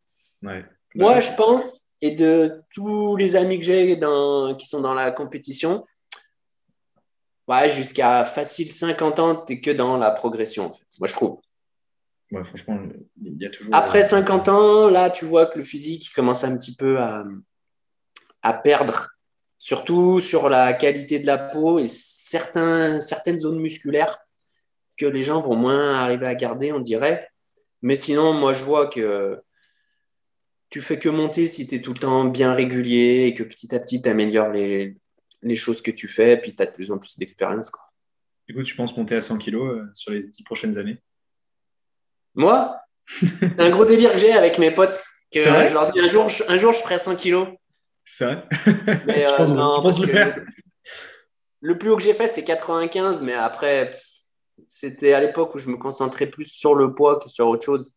Moi, 0.96 1.20
je 1.20 1.32
pense, 1.36 1.86
et 2.02 2.12
de 2.12 2.64
tous 2.74 3.16
les 3.16 3.36
amis 3.36 3.60
que 3.60 3.66
j'ai 3.66 4.00
qui 4.58 4.68
sont 4.68 4.82
dans 4.82 4.94
la 4.94 5.12
compétition, 5.12 5.86
ouais, 7.48 7.70
jusqu'à 7.70 8.24
facile 8.26 8.70
50 8.70 9.20
ans, 9.20 9.36
tu 9.36 9.54
n'es 9.54 9.62
que 9.62 9.72
dans 9.72 9.98
la 9.98 10.12
progression. 10.12 10.74
Moi, 11.00 11.08
je 11.08 11.14
trouve. 11.14 11.40
franchement, 12.44 12.80
il 13.24 13.42
y 13.42 13.46
a 13.46 13.50
toujours. 13.50 13.74
Après 13.76 14.04
50 14.04 14.50
ans, 14.50 14.90
là, 14.90 15.10
tu 15.10 15.26
vois 15.26 15.46
que 15.46 15.60
le 15.60 15.64
physique 15.64 16.12
commence 16.14 16.44
un 16.44 16.58
petit 16.58 16.76
peu 16.76 17.00
à, 17.00 17.26
à 18.42 18.54
perdre 18.54 19.10
surtout 19.62 20.20
sur 20.20 20.50
la 20.50 20.74
qualité 20.74 21.20
de 21.20 21.28
la 21.28 21.38
peau 21.38 21.78
et 21.78 21.86
certains, 21.88 23.00
certaines 23.00 23.40
zones 23.40 23.60
musculaires 23.60 24.18
que 24.98 25.06
les 25.06 25.22
gens 25.22 25.42
vont 25.42 25.56
moins 25.56 25.92
arriver 25.92 26.26
à 26.26 26.34
garder, 26.34 26.72
on 26.72 26.80
dirait. 26.80 27.30
Mais 27.84 27.96
sinon, 27.96 28.34
moi, 28.34 28.54
je 28.54 28.64
vois 28.64 28.88
que 28.88 29.40
tu 30.72 30.80
fais 30.80 30.98
que 30.98 31.10
monter 31.10 31.46
si 31.46 31.68
tu 31.68 31.76
es 31.76 31.82
tout 31.82 31.94
le 31.94 32.00
temps 32.00 32.26
bien 32.26 32.54
régulier 32.54 33.26
et 33.28 33.36
que 33.36 33.44
petit 33.44 33.76
à 33.76 33.80
petit, 33.80 34.02
tu 34.02 34.10
améliores 34.10 34.50
les, 34.50 34.96
les, 35.44 35.56
choses 35.58 35.82
que 35.82 35.92
tu 35.92 36.08
fais 36.08 36.34
et 36.34 36.38
puis 36.38 36.56
tu 36.56 36.64
as 36.64 36.66
de 36.66 36.72
plus 36.72 36.92
en 36.92 36.98
plus 36.98 37.20
d'expérience. 37.20 37.70
Du 38.48 38.56
coup, 38.56 38.64
tu 38.64 38.74
penses 38.76 38.96
monter 38.96 39.16
à 39.16 39.22
100 39.22 39.38
kg 39.38 39.56
euh, 39.56 39.86
sur 39.94 40.12
les 40.12 40.26
10 40.26 40.44
prochaines 40.44 40.78
années? 40.78 40.98
Moi? 42.34 42.78
C'est 43.42 43.60
un 43.60 43.70
gros 43.70 43.86
délire 43.86 44.14
que 44.14 44.18
j'ai 44.18 44.32
avec 44.32 44.58
mes 44.58 44.72
potes. 44.72 45.04
Que 45.32 45.40
je 45.40 45.74
leur 45.74 45.92
dis 45.92 46.00
un 46.00 46.08
jour, 46.08 46.28
un 46.48 46.58
jour, 46.58 46.72
je 46.72 46.80
ferai 46.80 46.98
100 46.98 47.18
kg. 47.18 47.58
C'est 48.06 48.26
vrai? 48.26 48.48
Tu, 48.66 49.54
penses, 49.84 50.00
le 50.00 50.08
faire? 50.08 50.40
le, 51.60 51.78
plus 51.78 51.90
haut 51.90 51.98
que 51.98 52.04
j'ai 52.04 52.14
fait, 52.14 52.28
c'est 52.28 52.44
95, 52.44 53.24
mais 53.24 53.34
après, 53.34 53.96
c'était 54.68 55.14
à 55.14 55.20
l'époque 55.20 55.54
où 55.56 55.58
je 55.58 55.68
me 55.68 55.78
concentrais 55.78 56.28
plus 56.28 56.46
sur 56.46 56.76
le 56.76 56.94
poids 56.94 57.20
que 57.20 57.30
sur 57.30 57.48
autre 57.48 57.66
chose. 57.66 57.92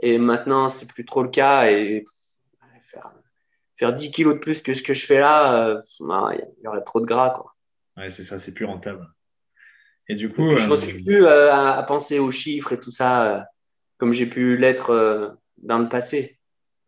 Et 0.00 0.18
maintenant, 0.18 0.68
c'est 0.68 0.88
plus 0.88 1.04
trop 1.04 1.22
le 1.22 1.28
cas. 1.28 1.70
Et 1.70 2.04
faire, 3.76 3.92
10 3.92 4.10
kilos 4.10 4.34
de 4.34 4.38
plus 4.38 4.62
que 4.62 4.74
ce 4.74 4.82
que 4.82 4.92
je 4.92 5.06
fais 5.06 5.18
là, 5.18 5.68
euh, 5.68 5.80
il 6.00 6.64
y 6.64 6.68
aurait 6.68 6.84
trop 6.84 7.00
de 7.00 7.06
gras. 7.06 7.30
Quoi. 7.30 7.54
Ouais, 7.96 8.10
c'est 8.10 8.22
ça, 8.22 8.38
c'est 8.38 8.52
plus 8.52 8.64
rentable. 8.64 9.08
Et 10.08 10.14
du 10.14 10.30
coup. 10.32 10.50
je 10.50 10.68
ne 10.68 10.76
suis 10.76 10.98
euh, 10.98 11.04
plus 11.04 11.24
euh, 11.24 11.52
à, 11.52 11.82
penser 11.82 12.18
aux 12.18 12.30
chiffres 12.30 12.72
et 12.72 12.80
tout 12.80 12.92
ça, 12.92 13.46
comme 13.98 14.12
j'ai 14.12 14.26
pu 14.26 14.56
l'être 14.56 15.36
dans 15.58 15.78
le 15.78 15.88
passé. 15.88 16.38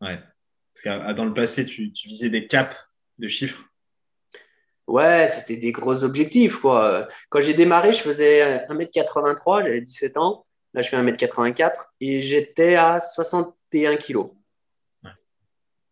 Ouais. 0.01 0.19
Parce 0.75 0.83
que 0.83 1.13
dans 1.13 1.25
le 1.25 1.35
passé, 1.35 1.65
tu, 1.65 1.93
tu 1.93 2.09
visais 2.09 2.31
des 2.31 2.47
caps 2.47 2.77
de 3.19 3.29
chiffres? 3.29 3.65
Ouais, 4.87 5.27
c'était 5.29 5.57
des 5.57 5.73
gros 5.73 6.05
objectifs. 6.05 6.59
Quoi. 6.59 7.09
Quand 7.31 7.41
j'ai 7.41 7.55
démarré, 7.55 7.93
je 7.93 8.01
faisais 8.01 8.67
1m83, 8.67 9.65
j'avais 9.65 9.81
17 9.81 10.17
ans. 10.19 10.45
Là, 10.75 10.83
je 10.83 10.89
fais 10.89 11.01
1m84 11.01 11.73
et 12.01 12.21
j'étais 12.21 12.75
à 12.75 13.01
61 13.01 13.97
kg. 13.97 14.27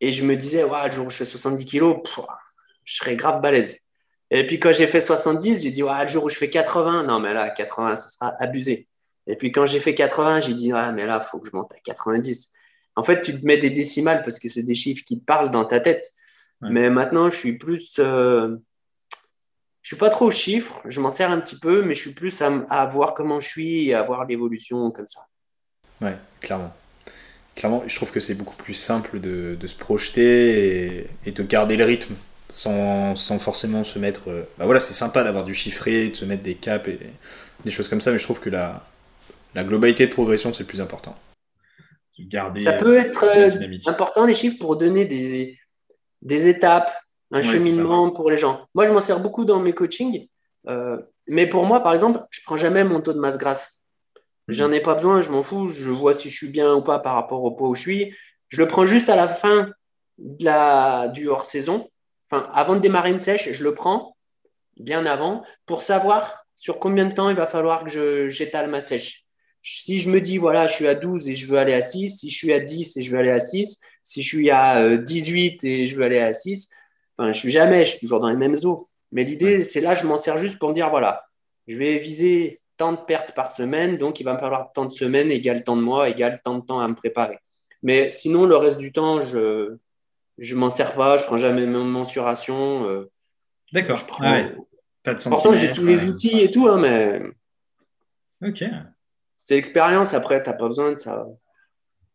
Et 0.00 0.10
je 0.10 0.24
me 0.24 0.36
disais, 0.36 0.64
ouais, 0.64 0.86
le 0.86 0.90
jour 0.90 1.06
où 1.06 1.10
je 1.10 1.16
fais 1.16 1.24
70 1.24 1.64
kg, 1.64 2.02
je 2.84 2.94
serais 2.96 3.14
grave 3.14 3.40
balèze. 3.40 3.78
Et 4.30 4.46
puis 4.46 4.58
quand 4.58 4.72
j'ai 4.72 4.88
fait 4.88 5.00
70, 5.00 5.62
j'ai 5.62 5.70
dit, 5.70 5.82
ouais, 5.82 6.02
le 6.02 6.08
jour 6.08 6.24
où 6.24 6.28
je 6.28 6.36
fais 6.36 6.50
80, 6.50 7.04
non, 7.04 7.20
mais 7.20 7.32
là, 7.32 7.50
80, 7.50 7.96
ça 7.96 8.08
sera 8.08 8.34
abusé. 8.40 8.88
Et 9.28 9.36
puis 9.36 9.52
quand 9.52 9.66
j'ai 9.66 9.78
fait 9.78 9.94
80, 9.94 10.40
j'ai 10.40 10.54
dit, 10.54 10.72
mais 10.72 11.06
là, 11.06 11.20
il 11.22 11.28
faut 11.28 11.38
que 11.38 11.48
je 11.48 11.54
monte 11.54 11.72
à 11.72 11.78
90. 11.84 12.50
En 12.96 13.02
fait, 13.02 13.22
tu 13.22 13.38
te 13.38 13.46
mets 13.46 13.58
des 13.58 13.70
décimales 13.70 14.22
parce 14.22 14.38
que 14.38 14.48
c'est 14.48 14.64
des 14.64 14.74
chiffres 14.74 15.04
qui 15.04 15.18
parlent 15.18 15.50
dans 15.50 15.64
ta 15.64 15.80
tête. 15.80 16.10
Mais 16.60 16.90
maintenant, 16.90 17.28
je 17.28 17.36
suis 17.36 17.58
plus. 17.58 17.96
Euh, 17.98 18.56
je 19.82 19.88
suis 19.88 19.96
pas 19.96 20.10
trop 20.10 20.26
aux 20.26 20.30
chiffres, 20.30 20.80
je 20.84 21.00
m'en 21.00 21.10
sers 21.10 21.30
un 21.30 21.40
petit 21.40 21.58
peu, 21.58 21.82
mais 21.82 21.94
je 21.94 22.00
suis 22.00 22.14
plus 22.14 22.40
à, 22.40 22.86
voir 22.86 23.14
comment 23.14 23.40
je 23.40 23.48
suis 23.48 23.88
et 23.88 23.94
à 23.94 24.02
voir 24.02 24.24
l'évolution 24.26 24.90
comme 24.92 25.08
ça. 25.08 25.26
Ouais, 26.00 26.16
clairement. 26.40 26.72
Clairement, 27.56 27.82
je 27.86 27.94
trouve 27.96 28.12
que 28.12 28.20
c'est 28.20 28.34
beaucoup 28.34 28.56
plus 28.56 28.74
simple 28.74 29.20
de, 29.20 29.58
se 29.66 29.74
projeter 29.74 31.08
et, 31.26 31.32
de 31.32 31.42
garder 31.42 31.76
le 31.76 31.84
rythme 31.84 32.14
sans, 32.50 33.16
forcément 33.38 33.82
se 33.82 33.98
mettre. 33.98 34.30
Euh, 34.30 34.48
bah 34.56 34.66
voilà, 34.66 34.78
c'est 34.78 34.94
sympa 34.94 35.24
d'avoir 35.24 35.44
du 35.44 35.52
chiffré, 35.54 36.10
de 36.10 36.16
se 36.16 36.24
mettre 36.24 36.42
des 36.42 36.54
caps 36.54 36.88
et 36.88 36.98
des 37.64 37.70
choses 37.70 37.88
comme 37.88 38.00
ça, 38.00 38.12
mais 38.12 38.18
je 38.18 38.24
trouve 38.24 38.40
que 38.40 38.50
la, 38.50 38.86
la 39.54 39.64
globalité 39.64 40.06
de 40.06 40.12
progression, 40.12 40.52
c'est 40.52 40.60
le 40.60 40.66
plus 40.66 40.80
important. 40.80 41.16
ça 42.56 42.72
peut 42.74 42.96
être 42.96 43.24
euh, 43.24 43.78
important, 43.86 44.26
les 44.26 44.34
chiffres, 44.34 44.58
pour 44.60 44.76
donner 44.76 45.04
des, 45.04 45.58
des 46.22 46.48
étapes, 46.48 46.92
un 47.32 47.42
cheminement 47.42 48.10
pour 48.10 48.30
les 48.30 48.36
gens. 48.36 48.66
Moi, 48.74 48.84
je 48.84 48.92
m'en 48.92 49.00
sers 49.00 49.20
beaucoup 49.20 49.44
dans 49.44 49.58
mes 49.58 49.72
coachings. 49.72 50.28
Euh, 50.68 50.98
mais 51.26 51.46
pour 51.48 51.64
moi, 51.64 51.80
par 51.80 51.92
exemple, 51.92 52.20
je 52.30 52.40
prends 52.44 52.56
jamais 52.56 52.84
mon 52.84 53.00
taux 53.00 53.12
de 53.12 53.18
masse 53.18 53.38
grasse. 53.38 53.82
Mhm. 54.48 54.54
J'en 54.54 54.72
ai 54.72 54.80
pas 54.80 54.94
besoin, 54.94 55.20
je 55.20 55.30
m'en 55.30 55.42
fous. 55.42 55.68
Je 55.68 55.90
vois 55.90 56.14
si 56.14 56.30
je 56.30 56.36
suis 56.36 56.48
bien 56.48 56.74
ou 56.74 56.82
pas 56.82 56.98
par 56.98 57.14
rapport 57.14 57.42
au 57.42 57.50
poids 57.52 57.68
où 57.68 57.74
je 57.74 57.80
suis. 57.80 58.14
Je 58.48 58.58
le 58.58 58.66
prends 58.66 58.84
juste 58.84 59.08
à 59.08 59.16
la 59.16 59.28
fin 59.28 59.70
de 60.18 60.44
la, 60.44 61.08
du 61.08 61.28
hors-saison. 61.28 61.88
Enfin, 62.30 62.48
avant 62.52 62.74
de 62.74 62.80
démarrer 62.80 63.10
une 63.10 63.18
sèche, 63.18 63.52
je 63.52 63.64
le 63.64 63.74
prends 63.74 64.16
bien 64.78 65.06
avant 65.06 65.42
pour 65.66 65.82
savoir 65.82 66.44
sur 66.54 66.78
combien 66.78 67.06
de 67.06 67.14
temps 67.14 67.30
il 67.30 67.36
va 67.36 67.46
falloir 67.46 67.84
que 67.84 68.28
j'étale 68.28 68.68
ma 68.68 68.80
sèche. 68.80 69.24
Si 69.62 69.98
je 69.98 70.10
me 70.10 70.20
dis, 70.20 70.38
voilà, 70.38 70.66
je 70.66 70.74
suis 70.74 70.88
à 70.88 70.94
12 70.94 71.28
et 71.28 71.36
je 71.36 71.46
veux 71.46 71.58
aller 71.58 71.74
à 71.74 71.80
6, 71.80 72.18
si 72.18 72.30
je 72.30 72.36
suis 72.36 72.52
à 72.52 72.58
10 72.58 72.96
et 72.96 73.02
je 73.02 73.12
veux 73.12 73.18
aller 73.18 73.30
à 73.30 73.38
6, 73.38 73.80
si 74.02 74.22
je 74.22 74.26
suis 74.26 74.50
à 74.50 74.96
18 74.96 75.64
euh, 75.64 75.66
et 75.68 75.86
je 75.86 75.96
veux 75.96 76.02
aller 76.02 76.18
à 76.18 76.32
6, 76.32 76.68
Enfin, 77.22 77.32
je 77.32 77.38
suis 77.38 77.50
jamais, 77.50 77.84
je 77.84 77.90
suis 77.90 78.00
toujours 78.00 78.18
dans 78.18 78.28
les 78.28 78.36
mêmes 78.36 78.56
eaux. 78.64 78.88
Mais 79.12 79.22
l'idée, 79.22 79.60
c'est 79.60 79.80
là, 79.80 79.94
je 79.94 80.06
m'en 80.06 80.16
sers 80.16 80.36
juste 80.36 80.58
pour 80.58 80.70
me 80.70 80.74
dire 80.74 80.90
voilà, 80.90 81.24
je 81.68 81.76
vais 81.76 81.98
viser 81.98 82.60
tant 82.76 82.92
de 82.92 82.98
pertes 82.98 83.32
par 83.34 83.50
semaine, 83.50 83.96
donc 83.96 84.18
il 84.18 84.24
va 84.24 84.35
me 84.35 84.38
falloir 84.38 84.72
tant 84.72 84.87
de 84.87 84.92
semaines 84.92 85.30
égale 85.30 85.62
tant 85.62 85.76
de 85.76 85.82
mois, 85.82 86.08
égale 86.08 86.40
tant 86.42 86.58
de 86.58 86.64
temps 86.64 86.80
à 86.80 86.88
me 86.88 86.94
préparer. 86.94 87.38
Mais 87.82 88.11
sinon, 88.11 88.44
le 88.44 88.56
reste 88.56 88.78
du 88.78 88.92
temps, 88.92 89.20
je 89.20 89.76
je 90.38 90.56
m'en 90.56 90.70
sers 90.70 90.94
pas, 90.94 91.16
je 91.16 91.24
prends 91.24 91.37
jamais 91.37 91.66
mon 91.66 91.85
mensuration. 91.85 92.88
Euh, 92.88 93.11
D'accord. 93.72 93.96
Je 93.96 94.06
prends... 94.06 94.24
Pas 95.04 95.14
de 95.14 95.22
Pourtant, 95.22 95.54
j'ai 95.54 95.72
tous 95.72 95.87
les 95.87 96.04
outils 96.04 96.40
et 96.40 96.50
tout, 96.50 96.68
hein, 96.68 96.78
mais. 96.78 97.20
Ok. 98.44 98.64
C'est 99.44 99.54
l'expérience, 99.54 100.14
après, 100.14 100.42
tu 100.42 100.48
n'as 100.48 100.56
pas 100.56 100.68
besoin 100.68 100.92
de 100.92 100.98
ça. 100.98 101.26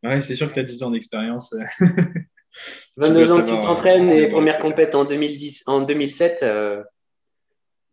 Ouais, 0.04 0.22
c'est 0.22 0.36
sûr 0.36 0.48
que 0.48 0.54
tu 0.54 0.60
as 0.62 0.64
10 0.64 0.84
ans 0.84 0.92
d'expérience. 0.92 1.54
22 2.98 3.32
ans 3.32 3.42
que 3.42 3.50
tu 3.50 3.60
t'entraînes 3.60 4.10
et 4.10 4.28
première 4.28 4.60
compète 4.60 4.96
en, 4.96 5.06
2010, 5.06 5.64
en 5.68 5.82
2007. 5.82 6.44
Euh, 6.44 6.84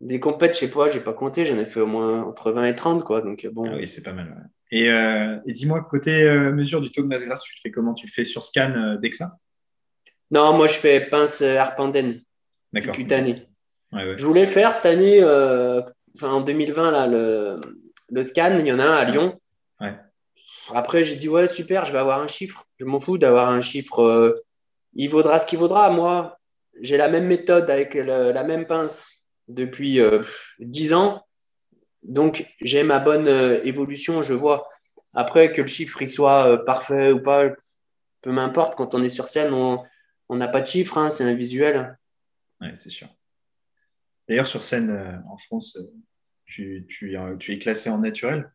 des 0.01 0.19
compètes, 0.19 0.53
je 0.53 0.59
sais 0.59 0.71
pas, 0.71 0.87
j'ai 0.87 0.99
pas 0.99 1.13
compté, 1.13 1.45
j'en 1.45 1.57
ai 1.57 1.65
fait 1.65 1.79
au 1.79 1.87
moins 1.87 2.23
entre 2.23 2.51
20 2.51 2.65
et 2.65 2.75
30. 2.75 3.03
Quoi, 3.03 3.21
donc, 3.21 3.47
bon. 3.51 3.65
Ah 3.67 3.75
oui, 3.75 3.87
c'est 3.87 4.03
pas 4.03 4.11
mal. 4.11 4.49
Et, 4.71 4.89
euh, 4.89 5.37
et 5.45 5.53
dis-moi, 5.53 5.87
côté 5.89 6.23
euh, 6.23 6.51
mesure 6.51 6.81
du 6.81 6.91
taux 6.91 7.01
de 7.01 7.07
masse 7.07 7.25
grasse, 7.25 7.43
tu 7.43 7.53
le 7.55 7.61
fais 7.61 7.71
comment? 7.71 7.93
Tu 7.93 8.07
le 8.07 8.11
fais 8.11 8.23
sur 8.23 8.43
scan 8.43 8.97
DEXA? 9.01 9.31
Non, 10.31 10.57
moi 10.57 10.65
je 10.67 10.77
fais 10.77 11.01
pince 11.01 11.43
Arpanden, 11.43 12.19
cutanée. 12.93 13.47
Je 13.93 14.25
voulais 14.25 14.47
faire 14.47 14.73
cette 14.73 14.87
année, 14.87 15.23
en 15.23 16.41
2020, 16.41 16.91
là, 16.91 17.07
le, 17.07 17.61
le, 18.09 18.23
scan, 18.23 18.57
il 18.59 18.67
y 18.67 18.73
en 18.73 18.79
a 18.79 18.85
un 18.85 18.95
à 18.95 19.05
Lyon. 19.05 19.39
Après, 20.73 21.03
j'ai 21.03 21.15
dit, 21.15 21.29
ouais, 21.29 21.47
super, 21.47 21.85
je 21.85 21.91
vais 21.91 21.99
avoir 21.99 22.21
un 22.21 22.27
chiffre. 22.27 22.65
Je 22.79 22.85
m'en 22.85 22.99
fous 22.99 23.19
d'avoir 23.19 23.49
un 23.49 23.61
chiffre 23.61 24.43
il 24.95 25.09
vaudra 25.09 25.39
ce 25.39 25.45
qu'il 25.45 25.59
vaudra. 25.59 25.89
Moi, 25.89 26.39
j'ai 26.81 26.97
la 26.97 27.09
même 27.09 27.27
méthode 27.27 27.69
avec 27.69 27.93
la 27.93 28.43
même 28.43 28.65
pince 28.65 29.25
depuis 29.47 29.99
euh, 29.99 30.21
dix 30.59 30.87
10 30.87 30.93
ans. 30.93 31.25
Donc, 32.03 32.45
j'ai 32.61 32.83
ma 32.83 32.99
bonne 32.99 33.27
euh, 33.27 33.63
évolution, 33.63 34.21
je 34.21 34.33
vois. 34.33 34.67
Après, 35.13 35.53
que 35.53 35.61
le 35.61 35.67
chiffre 35.67 36.01
il 36.01 36.09
soit 36.09 36.47
euh, 36.47 36.57
parfait 36.57 37.11
ou 37.11 37.21
pas, 37.21 37.49
peu 38.21 38.31
m'importe. 38.31 38.75
Quand 38.75 38.93
on 38.93 39.03
est 39.03 39.09
sur 39.09 39.27
scène, 39.27 39.53
on 39.53 40.35
n'a 40.35 40.47
pas 40.47 40.61
de 40.61 40.67
chiffre, 40.67 40.97
hein, 40.97 41.09
c'est 41.09 41.23
un 41.23 41.33
visuel. 41.33 41.97
Oui, 42.61 42.67
c'est 42.75 42.89
sûr. 42.89 43.07
D'ailleurs, 44.27 44.47
sur 44.47 44.63
scène 44.63 45.23
en 45.29 45.37
France, 45.37 45.77
tu, 46.45 46.87
tu, 46.89 47.15
es 47.53 47.59
classé 47.59 47.89
en 47.89 47.99
naturel. 47.99 48.51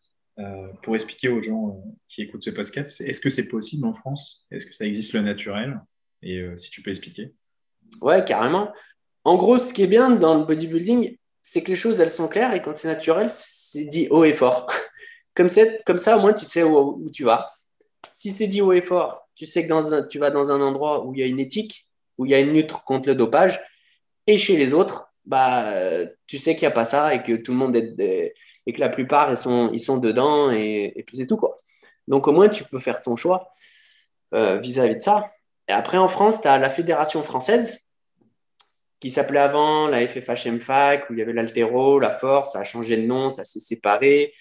pour 0.83 0.96
expliquer 0.96 1.29
aux 1.29 1.40
gens 1.40 1.81
qui 2.09 2.22
écoutent 2.22 2.42
ce 2.42 2.50
podcast, 2.50 3.00
est-ce 3.00 3.20
que 3.20 3.31
c'est 3.31 3.46
possible 3.46 3.87
en 3.87 3.94
France? 3.94 4.46
Est-ce 4.50 4.66
que 4.66 4.74
ça 4.74 4.85
existe 4.85 5.12
le 5.12 5.20
naturel? 5.20 5.81
Et 6.23 6.39
euh, 6.39 6.57
si 6.57 6.71
tu 6.71 6.83
peux 6.83 6.91
expliquer. 6.91 7.35
Ouais, 8.01 8.25
carrément. 8.25 8.73
En 9.25 9.37
gros, 9.37 9.59
ce 9.59 9.75
qui 9.75 9.83
est 9.83 9.89
bien 9.89 10.11
dans 10.11 10.39
le 10.39 10.45
bodybuilding, 10.45 11.17
c'est 11.43 11.63
que 11.63 11.69
les 11.69 11.77
choses, 11.77 12.01
elles 12.01 12.11
sont 12.11 12.29
claires 12.29 12.55
et 12.55 12.63
quand 12.63 12.77
c'est 12.77 12.89
naturel, 12.89 13.29
c'est 13.31 13.87
dit 13.87 14.09
haut 14.11 14.25
et 14.25 14.35
fort. 14.35 14.67
comme, 15.35 15.49
ça, 15.49 16.17
au 16.17 16.21
moins, 16.21 16.33
tu 16.33 16.45
sais 16.45 16.63
où, 16.63 17.09
tu 17.13 17.25
vas. 17.25 17.53
Si 18.13 18.31
c'est 18.31 18.47
dit 18.47 18.61
haut 18.61 18.73
et 18.73 18.83
fort, 18.83 19.29
tu 19.35 19.47
sais 19.47 19.65
que 19.65 19.69
dans 19.69 20.07
tu 20.09 20.19
vas 20.19 20.31
dans 20.31 20.53
un 20.53 20.61
endroit 20.61 21.05
où 21.07 21.15
il 21.15 21.21
y 21.21 21.23
a 21.23 21.27
une 21.27 21.41
éthique, 21.41 21.87
où 22.19 22.27
il 22.27 22.33
y 22.33 22.35
a 22.35 22.41
une 22.41 22.53
lutte 22.53 22.73
contre 22.73 23.09
le 23.09 23.15
dopage. 23.15 23.61
Et 24.27 24.39
chez 24.39 24.57
les 24.57 24.75
autres, 24.75 25.11
bah, 25.25 25.65
tu 26.27 26.39
sais 26.39 26.55
qu'il 26.55 26.67
n'y 26.67 26.73
a 26.73 26.75
pas 26.75 26.85
ça 26.85 27.15
et 27.15 27.23
que 27.23 27.35
tout 27.37 27.53
le 27.53 27.59
monde 27.59 27.77
est, 27.77 28.35
et 28.67 28.73
que 28.73 28.81
la 28.81 28.89
plupart, 28.89 29.31
ils 29.31 29.37
sont, 29.37 29.71
ils 29.73 29.81
sont 29.81 29.99
dedans 29.99 30.51
et, 30.51 30.93
et 30.97 31.05
c'est 31.13 31.27
tout. 31.27 31.37
Quoi. 31.37 31.57
Donc, 32.09 32.29
au 32.29 32.33
moins, 32.33 32.49
tu 32.49 32.65
peux 32.65 32.81
faire 32.81 33.03
ton 33.03 33.17
choix 33.17 33.51
euh, 34.35 34.59
vis-à-vis 34.59 34.97
de 34.97 35.01
ça. 35.01 35.31
Et 35.68 35.73
après, 35.73 35.99
en 35.99 36.09
France, 36.09 36.40
tu 36.40 36.49
as 36.49 36.59
la 36.59 36.70
Fédération 36.70 37.23
française, 37.23 37.81
qui 39.01 39.11
s'appelait 39.11 39.40
avant 39.40 39.88
la 39.88 40.07
FFHMFAC, 40.07 41.09
où 41.09 41.14
il 41.14 41.18
y 41.18 41.23
avait 41.23 41.33
l'Altéro, 41.33 41.99
la 41.99 42.11
Force, 42.11 42.53
ça 42.53 42.61
a 42.61 42.64
changé 42.64 42.96
de 42.96 43.07
nom, 43.07 43.31
ça 43.31 43.44
s'est 43.44 43.61
séparé. 43.61 44.35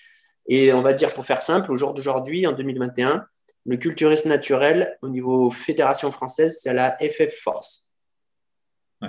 Et 0.47 0.73
on 0.73 0.81
va 0.81 0.93
dire, 0.93 1.13
pour 1.13 1.25
faire 1.25 1.41
simple, 1.41 1.71
au 1.71 1.77
jour 1.77 1.93
d'aujourd'hui, 1.93 2.45
en 2.45 2.51
2021, 2.51 3.25
le 3.65 3.77
culturisme 3.77 4.29
naturel 4.29 4.97
au 5.01 5.09
niveau 5.09 5.51
Fédération 5.51 6.11
française, 6.11 6.59
c'est 6.61 6.73
la 6.73 6.97
FF 6.99 7.33
Force. 7.41 7.89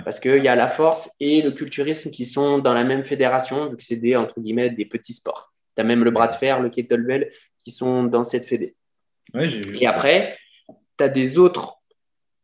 Parce 0.05 0.21
qu'il 0.21 0.41
y 0.41 0.47
a 0.47 0.55
la 0.55 0.69
force 0.69 1.11
et 1.19 1.41
le 1.41 1.51
culturisme 1.51 2.11
qui 2.11 2.23
sont 2.23 2.59
dans 2.59 2.73
la 2.73 2.85
même 2.85 3.03
fédération, 3.03 3.67
vu 3.67 3.75
que 3.75 3.83
c'est 3.83 3.97
des, 3.97 4.15
entre 4.15 4.39
guillemets, 4.39 4.69
des 4.69 4.85
petits 4.85 5.11
sports. 5.11 5.51
Tu 5.75 5.81
as 5.81 5.83
même 5.83 6.05
le 6.05 6.11
bras 6.11 6.29
de 6.29 6.35
fer, 6.35 6.61
le 6.61 6.69
kettlebell, 6.69 7.29
qui 7.57 7.71
sont 7.71 8.05
dans 8.05 8.23
cette 8.23 8.45
fédé. 8.45 8.75
et 9.35 9.87
après, 9.87 10.37
tu 10.97 11.03
as 11.03 11.09
des 11.09 11.37
autres 11.37 11.80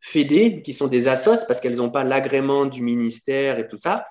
fédés, 0.08 0.62
qui 0.62 0.72
sont 0.72 0.88
des 0.88 1.10
assos 1.10 1.46
parce 1.48 1.60
qu'elles 1.60 1.78
n'ont 1.78 1.92
pas 1.92 2.06
l'agrément 2.06 2.66
du 2.66 2.82
ministère 2.82 3.60
et 3.60 3.68
tout 3.68 3.78
ça, 3.78 4.08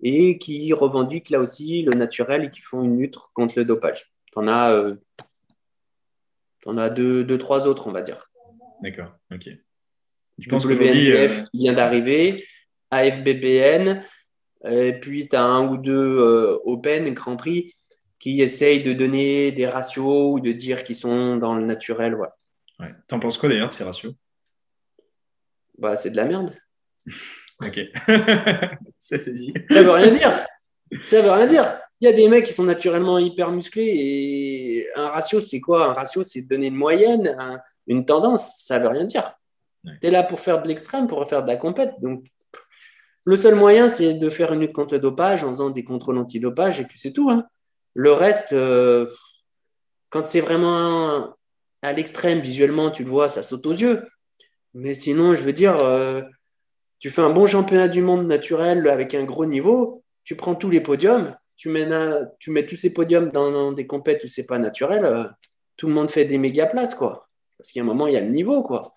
et 0.00 0.38
qui 0.38 0.72
revendiquent 0.74 1.30
là 1.30 1.40
aussi 1.40 1.82
le 1.82 1.96
naturel 1.96 2.44
et 2.44 2.50
qui 2.50 2.60
font 2.60 2.82
une 2.82 3.00
lutte 3.00 3.16
contre 3.32 3.54
le 3.56 3.64
dopage. 3.64 4.12
Tu 4.30 4.38
en 4.38 4.46
as, 4.46 4.72
euh, 4.72 4.96
en 6.66 6.76
as 6.76 6.90
deux, 6.90 7.24
deux, 7.24 7.38
trois 7.38 7.66
autres, 7.66 7.86
on 7.86 7.92
va 7.92 8.02
dire. 8.02 8.30
D'accord, 8.82 9.10
ok. 9.32 9.48
Je 10.38 10.48
pense 10.50 10.64
WNBF 10.66 11.40
euh... 11.40 11.42
qui 11.50 11.58
vient 11.58 11.72
d'arriver, 11.72 12.44
AFBBN, 12.90 14.02
et 14.66 14.92
puis 15.00 15.28
tu 15.28 15.36
as 15.36 15.42
un 15.42 15.66
ou 15.66 15.78
deux 15.78 16.18
euh, 16.18 16.58
Open, 16.64 17.12
Grand 17.14 17.36
Prix, 17.36 17.72
qui 18.18 18.42
essayent 18.42 18.82
de 18.82 18.92
donner 18.92 19.50
des 19.52 19.66
ratios 19.66 20.34
ou 20.34 20.40
de 20.40 20.52
dire 20.52 20.84
qu'ils 20.84 20.96
sont 20.96 21.36
dans 21.36 21.54
le 21.54 21.64
naturel. 21.64 22.14
Ouais. 22.16 22.28
Ouais. 22.80 22.90
T'en 23.08 23.18
penses 23.18 23.38
quoi 23.38 23.48
d'ailleurs 23.48 23.70
de 23.70 23.74
ces 23.74 23.84
ratios? 23.84 24.14
Bah, 25.78 25.96
c'est 25.96 26.10
de 26.10 26.16
la 26.16 26.24
merde. 26.24 26.54
Ok. 27.60 27.80
ça, 29.00 29.18
c'est 29.18 29.34
dit. 29.34 29.52
Ça 29.68 29.82
veut 29.82 29.90
rien 29.90 30.12
dire. 30.12 30.46
Ça 31.00 31.20
veut 31.20 31.32
rien 31.32 31.48
dire. 31.48 31.80
Il 32.00 32.04
y 32.04 32.08
a 32.08 32.12
des 32.12 32.28
mecs 32.28 32.44
qui 32.44 32.52
sont 32.52 32.62
naturellement 32.62 33.18
hyper 33.18 33.50
musclés 33.50 33.92
et 33.96 34.88
un 34.94 35.08
ratio, 35.08 35.40
c'est 35.40 35.58
quoi? 35.58 35.90
Un 35.90 35.92
ratio, 35.92 36.22
c'est 36.22 36.42
donner 36.42 36.68
une 36.68 36.76
moyenne, 36.76 37.36
une 37.88 38.04
tendance. 38.04 38.58
Ça 38.60 38.78
veut 38.78 38.86
rien 38.86 39.06
dire. 39.06 39.34
Tu 39.84 40.06
es 40.06 40.10
là 40.12 40.22
pour 40.22 40.38
faire 40.38 40.62
de 40.62 40.68
l'extrême, 40.68 41.08
pour 41.08 41.28
faire 41.28 41.42
de 41.42 41.48
la 41.48 41.56
compète. 41.56 41.94
Donc, 42.00 42.24
le 43.26 43.36
seul 43.36 43.56
moyen, 43.56 43.88
c'est 43.88 44.14
de 44.14 44.30
faire 44.30 44.52
une 44.52 44.60
lutte 44.60 44.72
contre 44.72 44.94
le 44.94 45.00
dopage 45.00 45.42
en 45.42 45.48
faisant 45.48 45.70
des 45.70 45.84
contrôles 45.84 46.18
antidopage 46.18 46.80
et 46.80 46.84
puis 46.84 46.98
c'est 46.98 47.12
tout. 47.12 47.28
Hein. 47.30 47.44
Le 47.94 48.12
reste, 48.12 48.52
euh, 48.52 49.06
quand 50.10 50.26
c'est 50.26 50.40
vraiment 50.40 51.34
à 51.82 51.92
l'extrême, 51.92 52.40
visuellement, 52.40 52.90
tu 52.90 53.04
le 53.04 53.10
vois, 53.10 53.28
ça 53.28 53.42
saute 53.42 53.66
aux 53.66 53.72
yeux. 53.72 54.08
Mais 54.78 54.94
sinon, 54.94 55.34
je 55.34 55.42
veux 55.42 55.52
dire, 55.52 55.76
euh, 55.82 56.22
tu 57.00 57.10
fais 57.10 57.20
un 57.20 57.30
bon 57.30 57.48
championnat 57.48 57.88
du 57.88 58.00
monde 58.00 58.28
naturel 58.28 58.88
avec 58.88 59.12
un 59.12 59.24
gros 59.24 59.44
niveau, 59.44 60.04
tu 60.22 60.36
prends 60.36 60.54
tous 60.54 60.70
les 60.70 60.80
podiums, 60.80 61.36
tu 61.56 61.68
mets, 61.68 61.88
tu 62.38 62.52
mets 62.52 62.64
tous 62.64 62.76
ces 62.76 62.92
podiums 62.92 63.30
dans, 63.30 63.72
des 63.72 63.88
compètes 63.88 64.22
où 64.22 64.28
c'est 64.28 64.46
pas 64.46 64.60
naturel, 64.60 65.04
euh, 65.04 65.24
tout 65.76 65.88
le 65.88 65.94
monde 65.94 66.10
fait 66.10 66.24
des 66.24 66.38
méga 66.38 66.66
places, 66.66 66.94
quoi. 66.94 67.28
Parce 67.56 67.72
qu'il 67.72 67.80
y 67.80 67.82
a 67.82 67.84
un 67.84 67.88
moment, 67.88 68.06
il 68.06 68.14
y 68.14 68.16
a 68.16 68.20
le 68.20 68.28
niveau, 68.28 68.62
quoi. 68.62 68.94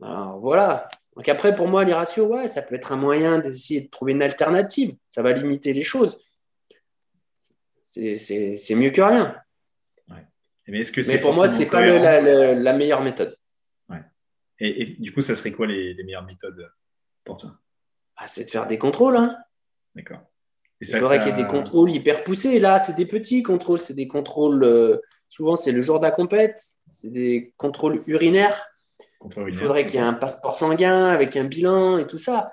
Alors 0.00 0.38
voilà. 0.38 0.88
Donc 1.16 1.28
après, 1.28 1.56
pour 1.56 1.66
moi, 1.66 1.82
les 1.82 1.94
ratios, 1.94 2.28
ouais, 2.28 2.46
ça 2.46 2.62
peut 2.62 2.76
être 2.76 2.92
un 2.92 2.96
moyen 2.96 3.40
d'essayer 3.40 3.80
de 3.80 3.88
trouver 3.88 4.12
une 4.12 4.22
alternative. 4.22 4.94
Ça 5.10 5.22
va 5.22 5.32
limiter 5.32 5.72
les 5.72 5.82
choses. 5.82 6.16
C'est 7.82 8.74
mieux 8.76 8.90
que 8.90 9.00
rien. 9.00 9.34
Mais, 10.68 10.80
est-ce 10.80 10.92
que 10.92 11.00
Mais 11.08 11.18
pour 11.18 11.34
moi, 11.34 11.48
ce 11.48 11.58
n'est 11.58 11.66
pas 11.66 11.82
la, 11.82 12.72
meilleure 12.74 13.00
méthode. 13.00 13.37
Et, 14.60 14.96
du 14.98 15.12
coup, 15.12 15.20
ça 15.20 15.34
serait 15.34 15.52
quoi 15.52 15.66
les, 15.66 15.94
meilleures 16.04 16.24
méthodes 16.24 16.70
pour 17.24 17.36
toi? 17.36 17.58
Ah, 18.16 18.26
C'est 18.26 18.44
de 18.44 18.50
faire 18.50 18.66
des 18.66 18.78
contrôles. 18.78 19.16
Hein. 19.16 19.36
D'accord. 19.94 20.20
Il 20.80 20.86
faudrait 20.86 21.18
qu'il 21.18 21.28
y 21.28 21.30
ait 21.32 21.42
des 21.42 21.48
contrôles 21.48 21.90
hyper 21.90 22.24
poussés. 22.24 22.60
Là, 22.60 22.78
c'est 22.78 22.96
des 22.96 23.06
petits 23.06 23.42
contrôles. 23.42 23.80
C'est 23.80 23.94
des 23.94 24.08
contrôles, 24.08 24.62
euh, 24.64 24.98
souvent, 25.28 25.56
c'est 25.56 25.72
le 25.72 25.80
jour 25.80 26.00
d'accompète. 26.00 26.60
C'est 26.90 27.10
des 27.10 27.52
contrôles 27.56 28.02
urinaires. 28.06 28.68
Il 29.46 29.54
faudrait 29.54 29.84
qu'il 29.84 29.96
y 29.96 29.98
ait 29.98 30.06
un 30.06 30.14
passeport 30.14 30.56
sanguin 30.56 31.06
avec 31.06 31.36
un 31.36 31.44
bilan 31.44 31.98
et 31.98 32.06
tout 32.06 32.18
ça. 32.18 32.52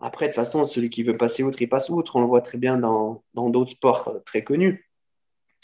Après, 0.00 0.26
de 0.26 0.30
toute 0.30 0.36
façon, 0.36 0.64
celui 0.64 0.90
qui 0.90 1.02
veut 1.02 1.16
passer 1.16 1.42
outre, 1.42 1.60
il 1.62 1.68
passe 1.68 1.88
outre. 1.88 2.16
On 2.16 2.20
le 2.20 2.26
voit 2.26 2.42
très 2.42 2.58
bien 2.58 2.76
dans 2.76 3.22
d'autres 3.34 3.72
sports 3.72 4.08
euh, 4.08 4.20
très 4.20 4.44
connus, 4.44 4.88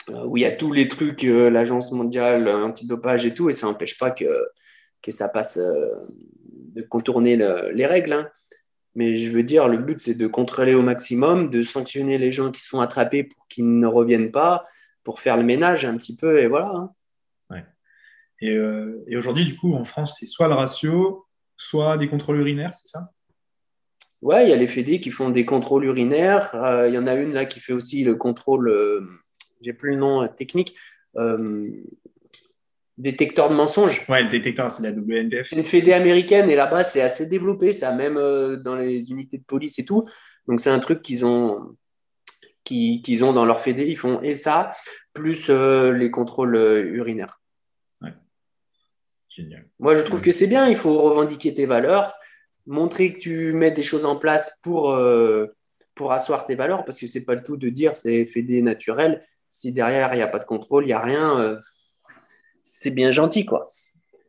euh, 0.09 0.25
où 0.25 0.37
il 0.37 0.43
y 0.43 0.47
a 0.47 0.53
tous 0.53 0.73
les 0.73 0.89
trucs, 0.89 1.25
euh, 1.25 1.51
l'Agence 1.51 1.93
mondiale 1.93 2.49
antidopage 2.49 3.27
et 3.27 3.35
tout, 3.35 3.51
et 3.51 3.53
ça 3.53 3.67
n'empêche 3.67 3.99
pas 3.99 4.11
que, 4.11 4.25
que 5.03 5.11
ça 5.11 5.29
passe 5.29 5.59
de 5.59 6.83
contourner 6.83 7.37
les 7.37 7.87
règles. 7.87 8.13
Hein. 8.13 8.31
Mais 8.95 9.17
je 9.17 9.31
veux 9.31 9.43
dire, 9.43 9.69
le 9.69 9.79
but, 9.79 10.01
c'est 10.01 10.15
de 10.15 10.27
contrôler 10.27 10.75
au 10.75 10.83
maximum, 10.83 11.51
de 11.51 11.63
sanctionner 11.63 12.19
les 12.19 12.33
gens 12.33 12.51
qui 12.51 12.61
se 12.61 12.69
font 12.69 12.81
attraper 12.81 13.25
pour 13.25 13.49
qu'ils 13.49 13.79
ne 13.79 13.87
reviennent 13.87 14.31
pas, 14.31 14.65
pour 15.03 15.21
faire 15.21 15.37
le 15.37 15.43
ménage 15.43 15.85
un 15.85 15.97
petit 15.97 16.15
peu, 16.15 16.39
et 16.39 16.47
voilà. 16.47 16.71
Hein. 16.75 16.93
Euh, 18.43 19.03
et, 19.07 19.17
aujourd'hui, 19.17 19.45
du 19.45 19.57
coup, 19.57 19.75
en 19.75 19.85
France, 19.85 20.17
c'est 20.19 20.27
soit 20.27 20.49
le 20.49 20.55
ratio, 20.55 21.27
soit 21.57 21.97
des 21.97 22.09
contrôles 22.09 22.39
urinaires, 22.39 22.75
c'est 22.75 22.89
ça? 22.89 23.11
Ouais, 24.21 24.47
il 24.47 24.51
y 24.51 24.53
a 24.53 24.57
les 24.57 24.69
FED 24.69 25.01
qui 25.01 25.11
font 25.11 25.31
des 25.31 25.45
contrôles 25.45 25.85
urinaires. 25.85 26.55
Euh, 26.55 26.89
il 26.89 26.95
y 26.95 26.99
en 26.99 27.07
a 27.07 27.15
une 27.15 27.33
là 27.33 27.45
qui 27.45 27.61
fait 27.61 27.73
aussi 27.73 28.05
le 28.05 28.15
contrôle, 28.15 28.69
euh, 28.69 29.01
j'ai 29.61 29.73
plus 29.73 29.91
le 29.91 29.97
nom 29.97 30.27
technique, 30.29 30.77
détecteur 32.99 33.49
de 33.49 33.55
mensonges. 33.55 34.05
Ouais, 34.09 34.23
le 34.23 34.29
détecteur, 34.29 34.71
c'est 34.71 34.83
la 34.83 34.91
WNBF. 34.91 35.47
C'est 35.47 35.57
une 35.57 35.65
fédé 35.65 35.93
américaine 35.93 36.49
et 36.51 36.57
là-bas, 36.57 36.85
c'est 36.85 37.01
assez 37.01 37.27
développé, 37.27 37.73
ça, 37.73 37.93
même 37.93 38.15
dans 38.63 38.75
les 38.75 39.11
unités 39.11 39.39
de 39.39 39.45
police 39.45 39.79
et 39.79 39.85
tout. 39.85 40.05
Donc, 40.49 40.61
c'est 40.61 40.71
un 40.71 40.79
truc 40.79 41.03
qu'ils 41.03 41.25
ont, 41.25 41.77
qu'ils 42.65 43.25
ont 43.25 43.33
dans 43.33 43.45
leur 43.45 43.61
fédé. 43.61 43.87
Ils 43.87 43.97
font 43.97 44.21
et 44.21 44.35
ça, 44.35 44.73
plus 45.15 45.49
les 45.51 46.11
contrôles 46.11 46.57
urinaires. 46.95 47.43
Moi, 49.79 49.95
je 49.95 50.03
trouve 50.03 50.23
que 50.23 50.31
c'est 50.31 50.47
bien. 50.47 50.69
Il 50.69 50.77
faut 50.77 51.01
revendiquer 51.01 51.55
tes 51.55 51.67
valeurs, 51.67 52.15
montrer 52.67 53.13
que 53.13 53.19
tu 53.19 53.53
mets 53.53 53.71
des 53.71 53.83
choses 53.83 54.07
en 54.07 54.17
place 54.17 54.59
pour, 54.63 54.91
euh, 54.91 55.47
pour 55.95 56.13
asseoir 56.13 56.45
tes 56.45 56.55
valeurs, 56.55 56.85
parce 56.85 56.99
que 56.99 57.07
c'est 57.07 57.25
pas 57.25 57.35
le 57.35 57.43
tout 57.43 57.57
de 57.57 57.69
dire 57.69 57.97
c'est 57.97 58.27
fédé 58.27 58.63
naturel. 58.63 59.25
Si 59.51 59.73
derrière, 59.73 60.13
il 60.13 60.17
n'y 60.17 60.23
a 60.23 60.29
pas 60.29 60.39
de 60.39 60.45
contrôle, 60.45 60.85
il 60.85 60.89
n'y 60.89 60.93
a 60.93 61.01
rien, 61.01 61.39
euh, 61.41 61.59
c'est 62.63 62.91
bien 62.91 63.11
gentil. 63.11 63.45
quoi. 63.47 63.71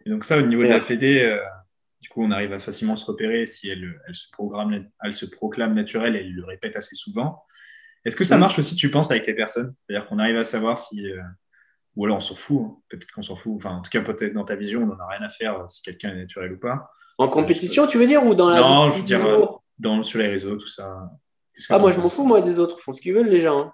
Et 0.06 0.10
donc, 0.10 0.26
ça, 0.26 0.38
au 0.38 0.42
niveau 0.42 0.64
de 0.64 0.70
la 0.70 0.82
fédé, 0.82 1.22
euh, 1.22 1.40
du 2.02 2.10
coup, 2.10 2.24
on 2.24 2.32
arrive 2.32 2.54
à 2.54 2.60
facilement 2.60 2.96
se 2.96 3.06
repérer 3.06 3.46
si 3.46 3.70
elle, 3.70 4.02
elle, 4.08 4.16
se, 4.16 4.30
programme, 4.32 4.88
elle 5.04 5.14
se 5.14 5.26
proclame 5.26 5.74
naturelle 5.74 6.16
et 6.16 6.20
elle 6.20 6.34
le 6.34 6.46
répète 6.46 6.76
assez 6.76 6.96
souvent. 6.96 7.44
Est-ce 8.06 8.16
que 8.16 8.24
ça 8.24 8.38
mm. 8.38 8.40
marche 8.42 8.60
aussi, 8.60 8.76
tu 8.76 8.92
penses, 8.92 9.12
avec 9.12 9.26
les 9.28 9.34
personnes? 9.34 9.74
C'est-à-dire 9.88 10.08
qu'on 10.08 10.20
arrive 10.20 10.38
à 10.38 10.44
savoir 10.44 10.78
si 10.78 11.06
ou 11.96 12.06
alors 12.06 12.18
on 12.18 12.22
s'en 12.22 12.36
fout, 12.36 12.62
hein. 12.62 12.78
peut-être 12.90 13.12
qu'on 13.12 13.22
s'en 13.22 13.36
fout. 13.36 13.54
Enfin, 13.56 13.78
en 13.78 13.82
tout 13.82 13.92
cas, 13.92 14.02
peut-être 14.02 14.34
dans 14.34 14.46
ta 14.46 14.56
vision, 14.56 14.84
on 14.84 14.88
n'en 14.88 15.00
a 15.00 15.08
rien 15.08 15.22
à 15.22 15.30
faire 15.30 15.60
euh, 15.60 15.68
si 15.68 15.82
quelqu'un 15.82 16.10
est 16.10 16.18
naturel 16.18 16.54
ou 16.54 16.60
pas. 16.60 16.90
En 17.18 17.28
compétition, 17.28 17.86
tu 17.86 17.98
veux 17.98 18.08
dire, 18.08 18.26
ou 18.26 18.34
dans 18.34 18.50
la 18.50 18.60
Non, 18.60 18.90
je 18.90 19.00
veux 19.00 19.06
dire, 19.06 19.24
euh, 19.26 19.46
dans, 19.78 20.02
sur 20.02 20.20
les 20.20 20.28
réseaux, 20.28 20.56
tout 20.56 20.68
ça. 20.68 21.12
Ah, 21.70 21.78
moi, 21.78 21.92
je 21.92 22.00
m'en 22.00 22.10
fous, 22.10 22.26
moi, 22.26 22.42
des 22.42 22.58
autres. 22.58 22.78
Ils 22.80 22.84
font 22.84 22.94
ce 22.94 23.02
qu'ils 23.02 23.14
veulent, 23.14 23.30
les 23.30 23.40
gens. 23.40 23.60
Hein. 23.60 23.74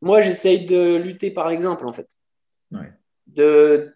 Moi, 0.00 0.20
j'essaye 0.20 0.66
de 0.66 0.96
lutter 0.96 1.32
par 1.32 1.48
l'exemple, 1.48 1.86
en 1.86 1.92
fait. 1.92 2.08
Ouais. 2.70 2.92
De 3.34 3.94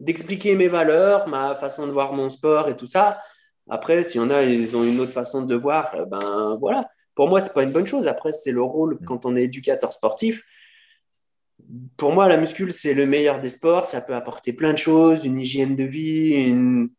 d'expliquer 0.00 0.56
mes 0.56 0.68
valeurs, 0.68 1.28
ma 1.28 1.54
façon 1.54 1.86
de 1.86 1.92
voir 1.92 2.14
mon 2.14 2.30
sport 2.30 2.68
et 2.68 2.76
tout 2.76 2.86
ça. 2.86 3.20
Après, 3.68 4.02
s'il 4.02 4.20
y 4.20 4.24
en 4.24 4.30
a, 4.30 4.42
ils 4.42 4.74
ont 4.74 4.82
une 4.82 4.98
autre 4.98 5.12
façon 5.12 5.42
de 5.42 5.54
le 5.54 5.60
voir, 5.60 5.94
euh, 5.94 6.06
ben 6.06 6.56
voilà. 6.58 6.84
Pour 7.14 7.28
moi, 7.28 7.38
c'est 7.40 7.52
pas 7.52 7.64
une 7.64 7.72
bonne 7.72 7.86
chose. 7.86 8.08
Après, 8.08 8.32
c'est 8.32 8.50
le 8.50 8.62
rôle 8.62 8.94
mm. 8.94 9.04
quand 9.04 9.26
on 9.26 9.36
est 9.36 9.44
éducateur 9.44 9.92
sportif 9.92 10.42
pour 11.96 12.12
moi, 12.12 12.28
la 12.28 12.36
muscule, 12.36 12.72
c'est 12.72 12.94
le 12.94 13.06
meilleur 13.06 13.40
des 13.40 13.48
sports. 13.48 13.86
Ça 13.86 14.00
peut 14.00 14.14
apporter 14.14 14.52
plein 14.52 14.72
de 14.72 14.78
choses, 14.78 15.24
une 15.24 15.38
hygiène 15.38 15.76
de 15.76 15.84
vie, 15.84 16.32
une, 16.32 16.90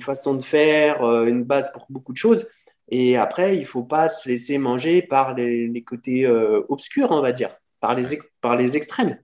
façon 0.00 0.34
de 0.34 0.42
faire, 0.42 1.02
euh, 1.02 1.26
une 1.26 1.44
base 1.44 1.70
pour 1.72 1.86
beaucoup 1.88 2.12
de 2.12 2.18
choses. 2.18 2.48
Et 2.88 3.16
après, 3.16 3.56
il 3.56 3.62
ne 3.62 3.66
faut 3.66 3.82
pas 3.82 4.08
se 4.08 4.28
laisser 4.28 4.58
manger 4.58 5.02
par 5.02 5.34
les, 5.34 5.82
côtés 5.84 6.26
euh, 6.26 6.62
obscurs, 6.68 7.10
on 7.10 7.20
va 7.20 7.32
dire, 7.32 7.50
par 7.80 7.94
les, 7.94 8.18
par 8.40 8.56
les 8.56 8.76
extrêmes. 8.76 9.18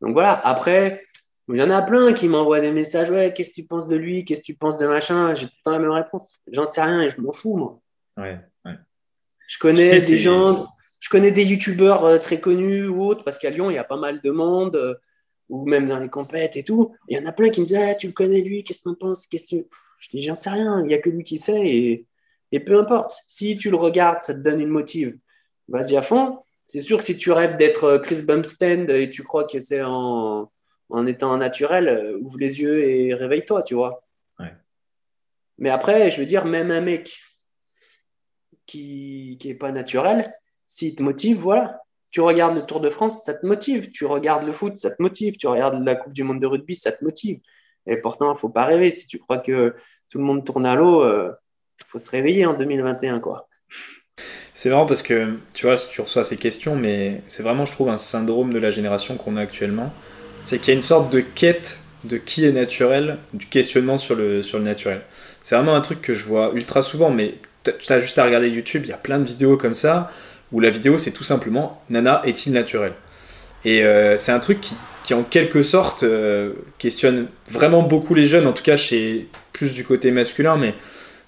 Donc 0.00 0.12
voilà, 0.12 0.32
après, 0.46 1.04
il 1.48 1.56
y 1.56 1.62
en 1.62 1.70
a 1.70 1.82
plein 1.82 2.12
qui 2.12 2.28
m'envoient 2.28 2.60
des 2.60 2.72
messages 2.72 3.10
Ouais, 3.10 3.32
qu'est-ce 3.34 3.50
que 3.50 3.54
tu 3.56 3.64
penses 3.64 3.88
de 3.88 3.96
lui 3.96 4.24
Qu'est-ce 4.24 4.40
que 4.40 4.46
tu 4.46 4.54
penses 4.54 4.78
de 4.78 4.86
machin 4.86 5.34
J'ai 5.34 5.46
tout 5.46 5.52
le 5.58 5.64
temps 5.64 5.72
la 5.72 5.78
même 5.78 5.90
réponse. 5.90 6.32
J'en 6.52 6.66
sais 6.66 6.82
rien 6.82 7.02
et 7.02 7.08
je 7.08 7.20
m'en 7.20 7.32
fous, 7.32 7.56
moi. 7.56 7.80
Ouais, 8.16 8.38
Je 9.48 9.58
connais 9.58 10.00
des 10.00 10.18
gens 10.18 10.68
je 11.00 11.08
connais 11.08 11.30
des 11.30 11.44
youtubeurs 11.44 12.04
euh, 12.04 12.18
très 12.18 12.40
connus 12.40 12.86
ou 12.86 13.02
autres, 13.02 13.24
parce 13.24 13.38
qu'à 13.38 13.50
Lyon, 13.50 13.70
il 13.70 13.74
y 13.74 13.78
a 13.78 13.84
pas 13.84 13.96
mal 13.96 14.20
de 14.20 14.30
monde, 14.30 14.76
euh, 14.76 14.94
ou 15.48 15.66
même 15.68 15.88
dans 15.88 15.98
les 15.98 16.08
compètes 16.08 16.56
et 16.56 16.62
tout. 16.62 16.94
Il 17.08 17.16
y 17.16 17.20
en 17.20 17.26
a 17.26 17.32
plein 17.32 17.50
qui 17.50 17.60
me 17.60 17.66
disent 17.66 17.78
ah, 17.78 17.94
Tu 17.94 18.08
le 18.08 18.12
connais 18.12 18.40
lui, 18.40 18.64
qu'est-ce 18.64 18.80
que 18.80 18.84
tu 18.84 18.90
en 18.90 18.94
penses 18.94 19.26
qu'est-ce 19.26 19.56
que 19.56 19.66
Je 19.98 20.08
dis 20.10 20.22
J'en 20.22 20.34
sais 20.34 20.50
rien, 20.50 20.80
il 20.80 20.86
n'y 20.86 20.94
a 20.94 20.98
que 20.98 21.10
lui 21.10 21.22
qui 21.22 21.38
sait, 21.38 21.66
et, 21.66 22.06
et 22.52 22.60
peu 22.60 22.78
importe. 22.78 23.22
Si 23.28 23.56
tu 23.56 23.70
le 23.70 23.76
regardes, 23.76 24.22
ça 24.22 24.34
te 24.34 24.40
donne 24.40 24.60
une 24.60 24.68
motive, 24.68 25.16
vas-y 25.68 25.96
à 25.96 26.02
fond. 26.02 26.40
C'est 26.68 26.80
sûr 26.80 26.98
que 26.98 27.04
si 27.04 27.16
tu 27.16 27.32
rêves 27.32 27.56
d'être 27.56 27.84
euh, 27.84 27.98
Chris 27.98 28.22
Bumstead 28.22 28.88
et 28.90 29.10
tu 29.10 29.24
crois 29.24 29.44
que 29.44 29.58
c'est 29.58 29.82
en, 29.82 30.52
en 30.90 31.06
étant 31.06 31.36
naturel, 31.36 32.16
ouvre 32.20 32.38
les 32.38 32.60
yeux 32.60 32.78
et 32.78 33.14
réveille-toi, 33.14 33.62
tu 33.62 33.74
vois. 33.74 34.04
Mais 35.58 35.70
après, 35.70 36.10
je 36.10 36.20
veux 36.20 36.26
dire, 36.26 36.44
même 36.44 36.70
un 36.70 36.80
mec 36.80 37.20
qui 38.66 39.38
n'est 39.44 39.54
pas 39.54 39.72
naturel, 39.72 40.32
s'il 40.66 40.94
te 40.94 41.02
motive, 41.02 41.40
voilà. 41.40 41.80
Tu 42.10 42.20
regardes 42.20 42.56
le 42.56 42.62
Tour 42.62 42.80
de 42.80 42.90
France, 42.90 43.24
ça 43.24 43.34
te 43.34 43.44
motive. 43.44 43.90
Tu 43.90 44.06
regardes 44.06 44.44
le 44.44 44.52
foot, 44.52 44.78
ça 44.78 44.90
te 44.90 45.02
motive. 45.02 45.36
Tu 45.36 45.46
regardes 45.46 45.84
la 45.84 45.94
Coupe 45.94 46.12
du 46.12 46.22
Monde 46.22 46.40
de 46.40 46.46
rugby, 46.46 46.74
ça 46.74 46.92
te 46.92 47.04
motive. 47.04 47.40
Et 47.86 47.96
pourtant, 47.96 48.30
il 48.30 48.34
ne 48.34 48.38
faut 48.38 48.48
pas 48.48 48.64
rêver. 48.64 48.90
Si 48.90 49.06
tu 49.06 49.18
crois 49.18 49.38
que 49.38 49.74
tout 50.08 50.18
le 50.18 50.24
monde 50.24 50.44
tourne 50.46 50.64
à 50.64 50.74
l'eau, 50.74 51.02
il 51.02 51.08
euh, 51.08 51.32
faut 51.86 51.98
se 51.98 52.10
réveiller 52.10 52.46
en 52.46 52.54
2021, 52.54 53.20
quoi. 53.20 53.47
C'est 54.60 54.70
marrant 54.70 54.86
parce 54.86 55.02
que 55.02 55.34
tu 55.54 55.66
vois, 55.66 55.76
tu 55.76 56.00
reçois 56.00 56.24
ces 56.24 56.36
questions, 56.36 56.74
mais 56.74 57.22
c'est 57.28 57.44
vraiment, 57.44 57.64
je 57.64 57.70
trouve, 57.70 57.90
un 57.90 57.96
syndrome 57.96 58.52
de 58.52 58.58
la 58.58 58.70
génération 58.70 59.14
qu'on 59.14 59.36
a 59.36 59.40
actuellement. 59.40 59.94
C'est 60.40 60.58
qu'il 60.58 60.66
y 60.66 60.70
a 60.72 60.74
une 60.74 60.82
sorte 60.82 61.12
de 61.12 61.20
quête 61.20 61.78
de 62.02 62.16
qui 62.16 62.44
est 62.44 62.50
naturel, 62.50 63.18
du 63.32 63.46
questionnement 63.46 63.98
sur 63.98 64.16
le, 64.16 64.42
sur 64.42 64.58
le 64.58 64.64
naturel. 64.64 65.02
C'est 65.44 65.54
vraiment 65.54 65.76
un 65.76 65.80
truc 65.80 66.02
que 66.02 66.12
je 66.12 66.24
vois 66.24 66.50
ultra 66.56 66.82
souvent, 66.82 67.10
mais 67.10 67.34
tu 67.62 67.92
as 67.92 68.00
juste 68.00 68.18
à 68.18 68.24
regarder 68.24 68.48
YouTube, 68.48 68.82
il 68.84 68.88
y 68.88 68.92
a 68.92 68.96
plein 68.96 69.20
de 69.20 69.24
vidéos 69.24 69.56
comme 69.56 69.74
ça 69.74 70.10
où 70.50 70.58
la 70.58 70.70
vidéo 70.70 70.96
c'est 70.96 71.12
tout 71.12 71.22
simplement 71.22 71.80
Nana 71.88 72.22
est-il 72.24 72.52
naturel? 72.52 72.94
Et 73.64 73.84
euh, 73.84 74.16
c'est 74.16 74.32
un 74.32 74.40
truc 74.40 74.58
qui, 75.04 75.14
en 75.14 75.22
quelque 75.22 75.62
sorte 75.62 76.02
euh, 76.02 76.54
questionne 76.78 77.28
vraiment 77.48 77.84
beaucoup 77.84 78.12
les 78.12 78.24
jeunes, 78.24 78.48
en 78.48 78.52
tout 78.52 78.64
cas 78.64 78.76
chez 78.76 79.28
plus 79.52 79.74
du 79.74 79.84
côté 79.84 80.10
masculin, 80.10 80.56
mais 80.56 80.74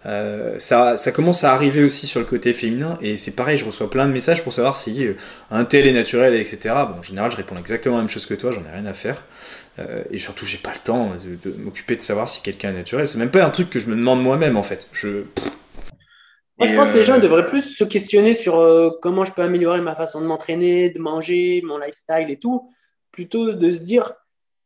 Euh, 0.07 0.59
ça, 0.59 0.97
ça, 0.97 1.13
commence 1.13 1.45
à 1.45 1.53
arriver 1.53 1.85
aussi 1.85 2.07
sur 2.07 2.21
le 2.21 2.27
côté 2.27 2.55
féminin 2.55 2.99
et 3.03 3.17
c'est 3.17 3.37
pareil, 3.37 3.59
je 3.59 3.67
reçois 3.67 3.91
plein 3.91 4.09
de 4.09 4.13
messages 4.13 4.43
pour 4.43 4.55
savoir 4.55 4.75
si 4.75 5.07
euh, 5.07 5.13
un 5.51 5.67
tel 5.67 5.87
est 5.87 5.93
naturel, 5.93 6.35
etc. 6.35 6.75
Bon, 6.89 6.99
en 6.99 7.03
général, 7.03 7.31
je 7.31 7.37
réponds 7.37 7.57
exactement 7.57 7.97
la 7.97 8.03
même 8.03 8.09
chose 8.09 8.25
que 8.25 8.33
toi, 8.33 8.51
j'en 8.51 8.65
ai 8.65 8.73
rien 8.73 8.87
à 8.87 8.95
faire. 8.95 9.23
Euh, 9.79 10.03
et 10.11 10.17
surtout, 10.17 10.47
j'ai 10.47 10.57
pas 10.57 10.73
le 10.73 10.79
temps 10.79 11.13
de, 11.45 11.53
m'occuper 11.59 11.97
de 11.97 12.03
savoir 12.03 12.31
si 12.31 12.41
quelqu'un 12.41 12.71
est 12.71 12.79
naturel. 12.79 13.09
C'est 13.09 13.19
même 13.19 13.31
pas 13.31 13.45
un 13.45 13.51
truc 13.51 13.69
que 13.69 13.79
je 13.79 13.89
me 13.89 13.95
demande 13.95 14.23
moi-même 14.23 14.57
en 14.57 14.63
fait. 14.63 14.89
Je... 14.93 15.25
Moi, 16.59 16.67
je 16.67 16.75
pense 16.75 16.93
que 16.93 16.99
les 16.99 17.05
gens 17.05 17.19
devraient 17.19 17.47
plus 17.47 17.63
se 17.63 17.85
questionner 17.85 18.35
sur 18.35 18.55
comment 19.01 19.25
je 19.25 19.33
peux 19.33 19.43
améliorer 19.43 19.81
ma 19.81 19.97
façon 19.97 20.21
de 20.21 20.27
m'entraîner, 20.27 20.91
de 20.91 20.99
manger, 20.99 21.63
mon 21.65 21.79
lifestyle 21.79 22.27
et 22.29 22.39
tout, 22.39 22.71
plutôt 23.13 23.53
de 23.53 23.73
se 23.73 23.81
dire 23.81 24.13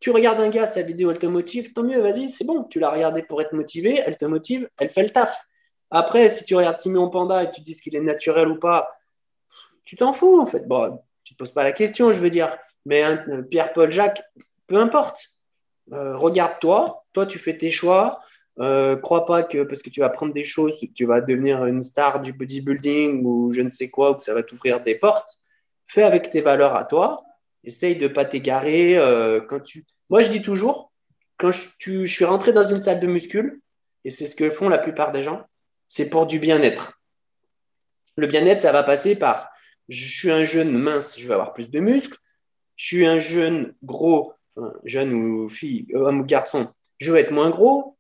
tu 0.00 0.11
regardes 0.11 0.40
un 0.40 0.50
gars, 0.50 0.66
sa 0.66 0.83
vidéo, 0.83 1.11
elle 1.11 1.18
te 1.18 1.26
motive, 1.26 1.72
tant 1.72 1.83
mieux, 1.83 2.00
vas-y, 2.00 2.28
c'est 2.28 2.44
bon. 2.44 2.64
Tu 2.64 2.78
l'as 2.78 2.90
regardé 2.90 3.22
pour 3.22 3.40
être 3.40 3.52
motivé, 3.52 4.02
elle 4.04 4.16
te 4.16 4.24
motive, 4.24 4.68
elle 4.78 4.90
fait 4.90 5.02
le 5.02 5.11
taf. 5.11 5.46
Après, 5.90 6.28
si 6.28 6.44
tu 6.44 6.54
regardes 6.54 6.80
Simon 6.80 7.09
Panda 7.09 7.44
et 7.44 7.50
tu 7.50 7.61
dis 7.61 7.74
qu'il 7.74 7.96
est 7.96 8.00
naturel 8.00 8.48
ou 8.48 8.59
pas, 8.59 8.90
tu 9.85 9.96
t'en 9.96 10.12
fous, 10.12 10.40
en 10.40 10.46
fait. 10.46 10.66
Bon, 10.66 11.00
tu 11.22 11.33
ne 11.33 11.37
te 11.37 11.38
poses 11.38 11.52
pas 11.52 11.62
la 11.62 11.72
question, 11.72 12.12
je 12.12 12.20
veux 12.20 12.30
dire. 12.30 12.57
Mais 12.87 13.02
Pierre-Paul 13.50 13.90
Jacques, 13.92 14.22
peu 14.66 14.76
importe. 14.76 15.30
Euh, 15.92 16.16
regarde-toi, 16.16 17.04
toi, 17.12 17.26
tu 17.26 17.38
fais 17.38 17.57
tes 17.57 17.70
choix. 17.70 18.20
Euh, 18.61 18.96
crois 18.96 19.26
pas 19.26 19.42
que 19.42 19.64
parce 19.64 19.83
que 19.83 19.90
tu 19.90 20.00
vas 20.00 20.09
prendre 20.09 20.33
des 20.33 20.44
choses, 20.44 20.78
tu 20.94 21.07
vas 21.07 21.20
devenir 21.20 21.64
une 21.66 21.83
star 21.83 22.20
du 22.20 22.33
bodybuilding 22.33 23.24
ou 23.24 23.50
je 23.50 23.61
ne 23.61 23.70
sais 23.70 23.90
quoi, 23.90 24.12
ou 24.12 24.14
que 24.14 24.22
ça 24.22 24.33
va 24.33 24.42
t'ouvrir 24.42 24.80
des 24.80 24.94
portes. 24.94 25.38
Fais 25.87 26.02
avec 26.02 26.30
tes 26.30 26.40
valeurs 26.40 26.74
à 26.76 26.85
toi. 26.85 27.24
Essaye 27.64 27.96
de 27.96 28.09
pas 28.09 28.24
t'égarer. 28.24 28.96
Euh, 28.96 29.40
quand 29.40 29.61
tu 29.61 29.85
moi, 30.11 30.20
je 30.20 30.31
dis 30.31 30.42
toujours, 30.42 30.92
quand 31.38 31.50
je, 31.50 32.05
suis 32.07 32.24
rentré 32.24 32.53
dans 32.53 32.64
une 32.64 32.83
salle 32.83 33.00
de 33.00 33.07
muscule, 33.07 33.61
et 34.05 34.11
c'est 34.11 34.27
ce 34.27 34.37
que 34.37 34.50
font 34.50 34.68
la 34.68 34.79
plupart 34.79 35.12
des 35.12 35.22
gens, 35.22 35.42
c'est 35.87 36.11
pour 36.11 36.27
du 36.27 36.38
bien-être. 36.38 37.00
Le 38.16 38.27
bien-être, 38.27 38.62
ça 38.62 38.72
va 38.72 38.83
passer 38.83 39.16
par 39.16 39.48
je 39.88 40.07
suis 40.07 40.31
un 40.31 40.44
jeune 40.44 40.77
mince, 40.77 41.18
je 41.18 41.27
vais 41.27 41.35
avoir 41.35 41.53
plus 41.53 41.70
de 41.70 41.81
muscles. 41.81 42.18
Je 42.77 42.87
suis 42.87 43.07
un 43.07 43.18
jeune 43.18 43.74
gros, 43.83 44.33
jeune 44.85 45.12
ou 45.12 45.48
fille, 45.48 45.87
homme 45.94 46.20
ou 46.20 46.24
garçon, 46.24 46.68
je 46.98 47.12
vais 47.12 47.20
être 47.20 47.33
moins 47.33 47.50
gros. 47.50 47.96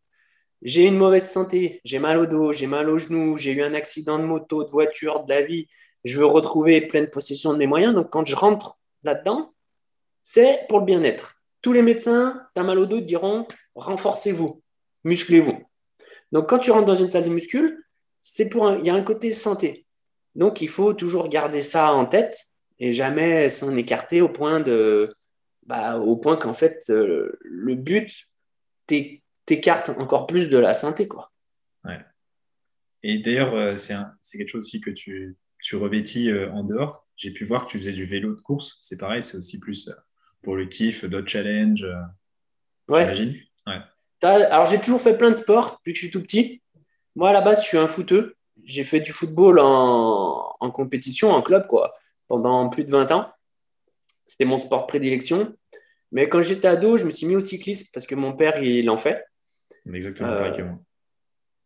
J'ai 0.62 0.86
une 0.86 0.96
mauvaise 0.96 1.28
santé, 1.28 1.80
j'ai 1.84 1.98
mal 1.98 2.18
au 2.18 2.26
dos, 2.26 2.52
j'ai 2.52 2.66
mal 2.66 2.88
au 2.88 2.98
genou, 2.98 3.36
j'ai 3.36 3.52
eu 3.52 3.62
un 3.62 3.74
accident 3.74 4.18
de 4.18 4.24
moto, 4.24 4.64
de 4.64 4.70
voiture, 4.70 5.24
de 5.24 5.32
la 5.32 5.42
vie. 5.42 5.68
Je 6.04 6.18
veux 6.18 6.26
retrouver 6.26 6.80
pleine 6.80 7.08
possession 7.08 7.52
de 7.52 7.58
mes 7.58 7.66
moyens. 7.66 7.94
Donc, 7.94 8.10
quand 8.10 8.26
je 8.26 8.34
rentre 8.34 8.78
là-dedans, 9.02 9.53
c'est 10.24 10.66
pour 10.68 10.80
le 10.80 10.86
bien-être. 10.86 11.36
Tous 11.62 11.72
les 11.72 11.82
médecins, 11.82 12.42
tu 12.54 12.60
as 12.60 12.64
mal 12.64 12.78
au 12.78 12.86
dos, 12.86 13.00
diront 13.00 13.46
renforcez-vous, 13.76 14.60
musclez-vous. 15.04 15.62
Donc, 16.32 16.48
quand 16.48 16.58
tu 16.58 16.72
rentres 16.72 16.86
dans 16.86 16.94
une 16.94 17.08
salle 17.08 17.24
de 17.24 17.28
muscule, 17.28 17.84
c'est 18.20 18.48
pour 18.48 18.72
il 18.72 18.84
y 18.84 18.90
a 18.90 18.94
un 18.94 19.02
côté 19.02 19.30
santé. 19.30 19.86
Donc, 20.34 20.60
il 20.60 20.68
faut 20.68 20.94
toujours 20.94 21.28
garder 21.28 21.62
ça 21.62 21.92
en 21.92 22.06
tête 22.06 22.46
et 22.80 22.92
jamais 22.92 23.50
s'en 23.50 23.76
écarter 23.76 24.20
au 24.20 24.28
point 24.28 24.58
de, 24.58 25.14
bah, 25.66 25.98
au 25.98 26.16
point 26.16 26.36
qu'en 26.36 26.54
fait, 26.54 26.84
euh, 26.90 27.38
le 27.42 27.74
but 27.74 28.28
t'écarte 29.46 29.90
encore 29.90 30.26
plus 30.26 30.48
de 30.48 30.58
la 30.58 30.74
santé, 30.74 31.06
quoi. 31.06 31.32
Ouais. 31.84 32.00
Et 33.02 33.18
d'ailleurs, 33.18 33.54
euh, 33.54 33.76
c'est 33.76 34.38
quelque 34.38 34.48
chose 34.48 34.64
aussi 34.64 34.80
que 34.80 34.90
tu, 34.90 35.36
tu 35.62 35.76
revêtis 35.76 36.30
euh, 36.30 36.50
en 36.52 36.64
dehors. 36.64 37.06
J'ai 37.16 37.30
pu 37.30 37.44
voir 37.44 37.66
que 37.66 37.70
tu 37.70 37.78
faisais 37.78 37.92
du 37.92 38.06
vélo 38.06 38.34
de 38.34 38.40
course. 38.40 38.80
C'est 38.82 38.98
pareil, 38.98 39.22
c'est 39.22 39.36
aussi 39.36 39.58
plus 39.58 39.90
pour 40.44 40.56
le 40.56 40.66
kiff, 40.66 41.04
d'autres 41.04 41.28
challenges 41.28 41.82
euh, 41.84 41.94
Ouais. 42.86 43.06
ouais. 43.66 43.78
Alors, 44.22 44.66
j'ai 44.66 44.78
toujours 44.78 45.00
fait 45.00 45.16
plein 45.16 45.30
de 45.30 45.36
sports 45.36 45.78
depuis 45.78 45.92
que 45.92 45.98
je 45.98 46.04
suis 46.04 46.10
tout 46.10 46.22
petit. 46.22 46.62
Moi, 47.16 47.30
à 47.30 47.32
la 47.32 47.40
base, 47.40 47.62
je 47.62 47.68
suis 47.68 47.78
un 47.78 47.88
footeux. 47.88 48.36
J'ai 48.62 48.84
fait 48.84 49.00
du 49.00 49.12
football 49.12 49.58
en, 49.58 50.54
en, 50.60 50.70
compétition, 50.70 51.30
en 51.30 51.42
club, 51.42 51.66
quoi, 51.66 51.92
pendant 52.28 52.68
plus 52.68 52.84
de 52.84 52.90
20 52.90 53.10
ans. 53.12 53.32
C'était 54.26 54.44
mon 54.44 54.58
sport 54.58 54.82
de 54.82 54.86
prédilection. 54.86 55.54
Mais 56.12 56.28
quand 56.28 56.42
j'étais 56.42 56.68
ado, 56.68 56.96
je 56.96 57.06
me 57.06 57.10
suis 57.10 57.26
mis 57.26 57.36
au 57.36 57.40
cyclisme 57.40 57.88
parce 57.92 58.06
que 58.06 58.14
mon 58.14 58.34
père, 58.34 58.62
il 58.62 58.88
en 58.88 58.98
fait. 58.98 59.24
Exactement 59.92 60.28
pareil 60.28 60.56
que 60.56 60.62
moi. 60.62 60.78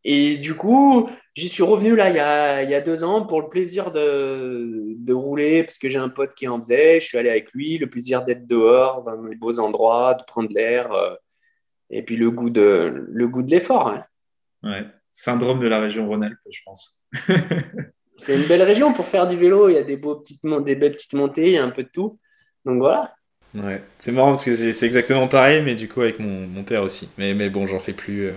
Et 0.04 0.38
du 0.38 0.54
coup, 0.54 1.08
j'y 1.34 1.48
suis 1.48 1.62
revenu 1.62 1.96
là 1.96 2.08
il 2.10 2.16
y, 2.16 2.20
a, 2.20 2.62
il 2.62 2.70
y, 2.70 2.74
a, 2.74 2.80
deux 2.80 3.04
ans 3.04 3.26
pour 3.26 3.42
le 3.42 3.48
plaisir 3.48 3.90
de, 3.90 4.94
de 4.96 5.12
rouler, 5.12 5.64
parce 5.64 5.78
que 5.78 5.88
j'ai 5.88 5.98
un 5.98 6.08
pote 6.08 6.34
qui 6.34 6.48
en 6.48 6.58
faisait. 6.58 7.00
Je 7.00 7.06
suis 7.06 7.18
allé 7.18 7.30
avec 7.30 7.52
lui, 7.52 7.78
le 7.78 7.88
plaisir 7.90 8.24
d'être 8.24 8.46
dehors, 8.46 9.02
dans 9.02 9.22
les 9.22 9.36
beaux 9.36 9.58
endroits, 9.60 10.14
de 10.14 10.22
prendre 10.24 10.48
l'air, 10.52 10.92
euh, 10.92 11.14
et 11.90 12.02
puis 12.02 12.16
le 12.16 12.30
goût 12.30 12.50
de, 12.50 13.06
le 13.08 13.28
goût 13.28 13.42
de 13.42 13.50
l'effort. 13.50 13.88
Hein. 13.88 14.04
Ouais, 14.62 14.86
syndrome 15.12 15.60
de 15.60 15.68
la 15.68 15.80
région 15.80 16.06
Rhône-Alpes, 16.06 16.38
je 16.50 16.60
pense. 16.64 17.04
c'est 18.16 18.36
une 18.36 18.46
belle 18.46 18.62
région 18.62 18.92
pour 18.92 19.06
faire 19.06 19.26
du 19.26 19.36
vélo. 19.36 19.68
Il 19.68 19.74
y 19.74 19.78
a 19.78 19.82
des, 19.82 19.96
beaux 19.96 20.16
petites, 20.16 20.42
des 20.44 20.74
belles 20.74 20.92
petites 20.92 21.14
montées, 21.14 21.46
il 21.46 21.52
y 21.52 21.58
a 21.58 21.64
un 21.64 21.70
peu 21.70 21.82
de 21.82 21.90
tout. 21.92 22.18
Donc 22.64 22.78
voilà. 22.78 23.14
Ouais, 23.54 23.82
c'est 23.96 24.12
marrant 24.12 24.28
parce 24.28 24.44
que 24.44 24.72
c'est 24.72 24.86
exactement 24.86 25.26
pareil, 25.26 25.62
mais 25.62 25.74
du 25.74 25.88
coup 25.88 26.02
avec 26.02 26.18
mon, 26.18 26.46
mon 26.46 26.64
père 26.64 26.82
aussi. 26.82 27.08
Mais, 27.16 27.32
mais 27.32 27.48
bon, 27.48 27.66
j'en 27.66 27.78
fais 27.78 27.94
plus. 27.94 28.26
Euh, 28.26 28.32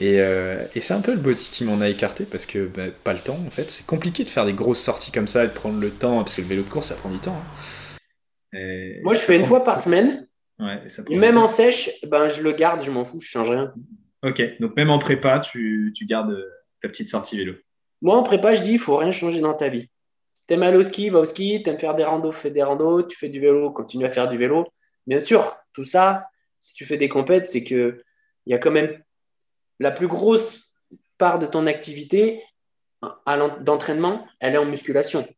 et, 0.00 0.20
euh, 0.20 0.64
et 0.74 0.80
c'est 0.80 0.94
un 0.94 1.00
peu 1.00 1.12
le 1.12 1.18
body 1.18 1.48
qui 1.50 1.64
m'en 1.64 1.80
a 1.80 1.88
écarté 1.88 2.24
parce 2.24 2.46
que 2.46 2.66
bah, 2.66 2.84
pas 3.02 3.12
le 3.12 3.18
temps 3.18 3.38
en 3.46 3.50
fait. 3.50 3.70
C'est 3.70 3.86
compliqué 3.86 4.24
de 4.24 4.30
faire 4.30 4.46
des 4.46 4.52
grosses 4.52 4.80
sorties 4.80 5.10
comme 5.10 5.26
ça 5.26 5.44
et 5.44 5.48
de 5.48 5.52
prendre 5.52 5.80
le 5.80 5.90
temps 5.90 6.18
parce 6.18 6.34
que 6.34 6.40
le 6.40 6.46
vélo 6.46 6.62
de 6.62 6.68
course 6.68 6.88
ça 6.88 6.96
prend 6.96 7.10
du 7.10 7.18
temps. 7.18 7.36
Hein. 8.52 9.00
Moi 9.02 9.14
je 9.14 9.20
fais 9.20 9.36
une 9.36 9.44
fois 9.44 9.64
par 9.64 9.80
semaine. 9.80 10.26
Ouais, 10.60 10.82
et 11.08 11.16
même 11.16 11.38
en 11.38 11.46
sèche, 11.46 11.88
ben, 12.08 12.28
je 12.28 12.42
le 12.42 12.50
garde, 12.50 12.82
je 12.82 12.90
m'en 12.90 13.04
fous, 13.04 13.20
je 13.20 13.28
change 13.28 13.50
rien. 13.50 13.72
Ok, 14.24 14.42
donc 14.58 14.74
même 14.74 14.90
en 14.90 14.98
prépa, 14.98 15.38
tu, 15.38 15.92
tu 15.94 16.04
gardes 16.04 16.32
euh, 16.32 16.50
ta 16.80 16.88
petite 16.88 17.08
sortie 17.08 17.36
vélo. 17.36 17.54
Moi 18.02 18.16
en 18.16 18.24
prépa, 18.24 18.54
je 18.54 18.62
dis 18.62 18.72
il 18.72 18.78
faut 18.78 18.96
rien 18.96 19.12
changer 19.12 19.40
dans 19.40 19.54
ta 19.54 19.68
vie. 19.68 19.88
T'aimes 20.48 20.62
aller 20.62 20.78
au 20.78 20.82
ski, 20.82 21.10
va 21.10 21.20
au 21.20 21.24
ski, 21.24 21.62
t'aimes 21.62 21.78
faire 21.78 21.94
des 21.94 22.04
randos, 22.04 22.32
fais 22.32 22.50
des 22.50 22.62
randos, 22.62 23.02
tu 23.02 23.16
fais 23.16 23.28
du 23.28 23.38
vélo, 23.38 23.70
continue 23.70 24.06
à 24.06 24.10
faire 24.10 24.28
du 24.28 24.38
vélo. 24.38 24.66
Bien 25.06 25.18
sûr, 25.18 25.56
tout 25.72 25.84
ça, 25.84 26.26
si 26.58 26.74
tu 26.74 26.84
fais 26.84 26.96
des 26.96 27.08
compètes, 27.08 27.46
c'est 27.46 27.62
que 27.62 28.02
il 28.46 28.52
y 28.52 28.54
a 28.54 28.58
quand 28.58 28.70
même 28.70 28.98
la 29.78 29.90
plus 29.90 30.08
grosse 30.08 30.74
part 31.18 31.38
de 31.38 31.46
ton 31.46 31.66
activité 31.66 32.42
d'entraînement, 33.60 34.26
elle 34.40 34.54
est 34.54 34.58
en 34.58 34.64
musculation. 34.64 35.28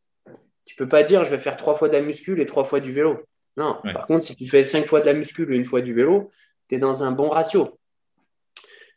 Tu 0.65 0.75
peux 0.75 0.87
pas 0.87 1.03
dire 1.03 1.23
je 1.23 1.31
vais 1.31 1.39
faire 1.39 1.57
trois 1.57 1.75
fois 1.75 1.89
de 1.89 1.93
la 1.93 2.01
muscule 2.01 2.39
et 2.41 2.45
trois 2.45 2.63
fois 2.63 2.79
du 2.79 2.91
vélo. 2.91 3.19
Non. 3.57 3.77
Par 3.93 4.07
contre, 4.07 4.23
si 4.23 4.35
tu 4.35 4.47
fais 4.47 4.63
cinq 4.63 4.85
fois 4.85 5.01
de 5.01 5.05
la 5.05 5.13
muscule 5.13 5.53
et 5.53 5.57
une 5.57 5.65
fois 5.65 5.81
du 5.81 5.93
vélo, 5.93 6.29
tu 6.69 6.75
es 6.75 6.79
dans 6.79 7.03
un 7.03 7.11
bon 7.11 7.29
ratio. 7.29 7.77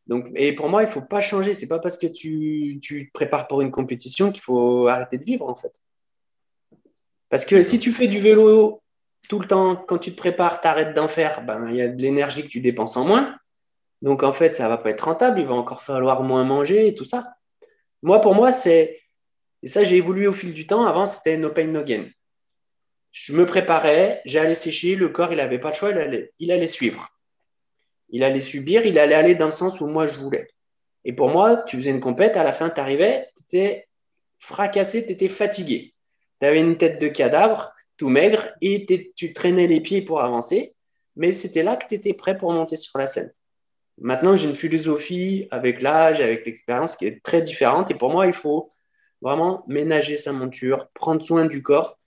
Donc, 0.07 0.27
et 0.35 0.55
pour 0.55 0.69
moi, 0.69 0.83
il 0.83 0.87
ne 0.87 0.93
faut 0.93 1.05
pas 1.05 1.21
changer. 1.21 1.55
C'est 1.55 1.67
pas 1.67 1.79
parce 1.79 1.99
que 1.99 2.07
tu, 2.07 2.79
tu, 2.83 3.09
te 3.09 3.13
prépares 3.13 3.49
pour 3.49 3.63
une 3.63 3.71
compétition 3.71 4.31
qu'il 4.31 4.43
faut 4.43 4.87
arrêter 4.87 5.19
de 5.19 5.25
vivre, 5.25 5.49
en 5.49 5.55
fait. 5.55 5.73
Parce 7.31 7.45
que 7.45 7.63
si 7.63 7.79
tu 7.79 7.91
fais 7.91 8.07
du 8.07 8.21
vélo 8.21 8.83
tout 9.29 9.41
le 9.41 9.47
temps, 9.47 9.77
quand 9.77 9.99
tu 9.99 10.13
te 10.13 10.17
prépares, 10.17 10.61
tu 10.61 10.69
arrêtes 10.69 10.95
d'en 10.95 11.09
faire, 11.09 11.43
ben, 11.45 11.69
il 11.71 11.77
y 11.77 11.81
a 11.81 11.89
de 11.89 12.01
l'énergie 12.01 12.43
que 12.43 12.49
tu 12.49 12.61
dépenses 12.61 12.97
en 12.97 13.07
moins. 13.07 13.35
Donc, 14.05 14.23
en 14.23 14.35
fait, 14.35 14.55
ça 14.55 14.69
va 14.69 14.77
pas 14.77 14.90
être 14.90 15.07
rentable. 15.07 15.40
Il 15.40 15.47
va 15.47 15.55
encore 15.55 15.83
falloir 15.83 16.23
moins 16.25 16.45
manger 16.45 16.87
et 16.87 16.95
tout 16.95 17.07
ça. 17.07 17.23
Moi, 18.03 18.21
pour 18.21 18.35
moi, 18.35 18.51
c'est. 18.51 19.01
Et 19.62 19.67
ça, 19.67 19.83
j'ai 19.83 19.97
évolué 19.97 20.27
au 20.27 20.35
fil 20.35 20.53
du 20.53 20.67
temps. 20.67 20.85
Avant, 20.85 21.07
c'était 21.07 21.38
no 21.38 21.49
pain, 21.49 21.69
no 21.69 21.83
gain. 21.83 22.11
Je 23.12 23.33
me 23.33 23.47
préparais, 23.47 24.21
j'allais 24.27 24.55
sécher, 24.55 24.95
le 24.95 25.09
corps, 25.09 25.33
il 25.33 25.38
n'avait 25.38 25.59
pas 25.59 25.71
le 25.71 25.75
choix, 25.75 25.90
il 25.90 25.97
allait, 25.97 26.33
il 26.38 26.53
allait 26.53 26.67
suivre. 26.67 27.09
Il 28.11 28.25
allait 28.25 28.40
subir, 28.40 28.85
il 28.85 28.99
allait 28.99 29.14
aller 29.14 29.37
dans 29.37 29.47
le 29.47 29.53
sens 29.53 29.81
où 29.81 29.87
moi 29.87 30.07
je 30.07 30.19
voulais. 30.19 30.49
Et 31.07 31.14
pour 31.14 31.31
moi, 31.31 31.57
tu 31.57 31.77
faisais 31.77 31.90
une 31.90 32.01
compète, 32.01 32.37
à 32.37 32.45
la 32.45 32.53
fin, 32.53 32.69
tu 32.69 32.81
arrivais, 32.83 33.27
tu 33.37 33.45
étais 33.45 33.88
fracassé, 34.38 35.07
tu 35.07 35.12
étais 35.12 35.29
fatigué. 35.29 35.95
Tu 36.43 36.47
avais 36.47 36.61
une 36.61 36.77
tête 36.77 37.01
de 37.01 37.09
cadavre, 37.09 37.73
tout 37.97 38.11
maigre, 38.11 38.49
et 38.61 38.85
tu 39.17 39.33
traînais 39.33 39.67
les 39.67 39.81
pieds 39.81 40.03
pour 40.03 40.21
avancer. 40.21 40.75
Mais 41.17 41.33
c'était 41.33 41.62
là 41.62 41.77
que 41.77 41.87
tu 41.88 41.95
étais 41.95 42.12
prêt 42.12 42.37
pour 42.37 42.53
monter 42.53 42.77
sur 42.77 42.99
la 42.99 43.07
scène. 43.07 43.33
Maintenant, 43.99 44.37
j'ai 44.37 44.49
une 44.49 44.55
philosophie 44.55 45.47
avec 45.51 45.81
l'âge, 45.81 46.21
avec 46.21 46.47
l'expérience 46.47 46.97
qui 46.97 47.07
est 47.07 47.23
très 47.23 47.43
différente. 47.43 47.91
Et 47.91 47.95
pour 47.95 48.11
moi, 48.11 48.27
il 48.27 48.33
faut 48.33 48.69
vraiment 49.23 49.65
ménager 49.69 50.17
sa 50.17 50.33
monture, 50.33 50.89
prendre 50.95 51.23
soin 51.23 51.47
du 51.47 51.63
corps 51.63 51.99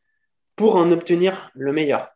pour 0.55 0.75
en 0.75 0.91
obtenir 0.91 1.51
le 1.53 1.71
meilleur. 1.71 2.09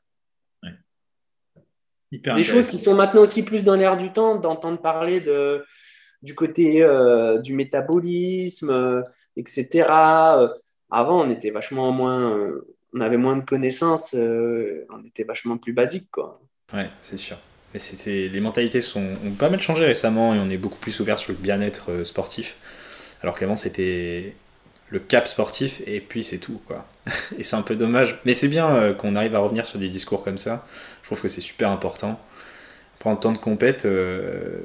Des 2.12 2.44
choses 2.44 2.68
qui 2.68 2.78
sont 2.78 2.94
maintenant 2.94 3.22
aussi 3.22 3.44
plus 3.44 3.64
dans 3.64 3.76
l'air 3.76 3.98
du 3.98 4.12
temps, 4.12 4.36
d'entendre 4.36 4.82
parler 4.82 5.22
de, 5.22 5.64
du 6.22 6.36
côté 6.36 6.84
euh, 6.84 7.40
du 7.40 7.54
métabolisme, 7.54 8.70
euh, 8.70 9.02
etc. 9.38 9.88
Euh, 10.38 10.50
avant, 10.90 11.26
on 11.26 11.30
était 11.30 11.52
vachement 11.52 11.92
moins, 11.92 12.52
on 12.94 13.00
avait 13.00 13.18
moins 13.18 13.38
de 13.38 13.46
connaissances, 13.46 14.14
on 14.14 15.06
était 15.06 15.24
vachement 15.24 15.58
plus 15.58 15.72
basique, 15.72 16.12
quoi. 16.12 16.42
Ouais, 16.74 16.90
c'est 17.00 17.18
sûr. 17.18 17.38
Mais 17.74 17.80
c'est, 17.80 18.28
les 18.28 18.40
mentalités 18.42 18.82
sont, 18.82 19.14
ont 19.26 19.32
pas 19.32 19.50
mal 19.50 19.62
changé 19.62 19.86
récemment 19.86 20.36
et 20.36 20.40
on 20.40 20.50
est 20.50 20.58
beaucoup 20.58 20.80
plus 20.80 21.00
ouvert 21.00 21.20
sur 21.20 21.32
le 21.32 21.38
bien-être 21.38 21.92
euh, 21.92 22.04
sportif. 22.04 22.58
Alors 23.24 23.38
qu'avant 23.38 23.56
c'était 23.56 24.36
le 24.90 25.00
cap 25.00 25.28
sportif 25.28 25.82
et 25.88 26.02
puis 26.02 26.24
c'est 26.24 26.40
tout 26.40 26.60
quoi. 26.66 26.86
et 27.38 27.44
c'est 27.44 27.56
un 27.56 27.62
peu 27.62 27.76
dommage. 27.76 28.20
Mais 28.26 28.34
c'est 28.34 28.50
bien 28.50 28.76
euh, 28.76 28.94
qu'on 28.94 29.16
arrive 29.16 29.36
à 29.36 29.40
revenir 29.40 29.66
sur 29.66 29.80
des 29.80 29.90
discours 29.90 30.24
comme 30.24 30.38
ça. 30.38 30.66
Je 31.02 31.08
trouve 31.08 31.22
que 31.22 31.30
c'est 31.30 31.42
super 31.42 31.70
important. 31.70 32.20
Prendre 33.00 33.18
le 33.18 33.22
temps 33.22 33.32
de 33.32 33.38
compète, 33.40 33.86
euh, 33.86 34.60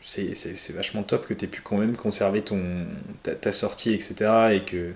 c'est 0.00 0.72
vachement 0.74 1.02
top 1.02 1.26
que 1.26 1.34
tu 1.34 1.44
aies 1.44 1.48
pu 1.48 1.60
quand 1.60 1.76
même 1.76 1.96
conserver 1.96 2.42
ton, 2.42 2.86
ta, 3.22 3.52
sortie, 3.52 3.94
etc. 3.94 4.14
Et 4.52 4.64
que, 4.64 4.92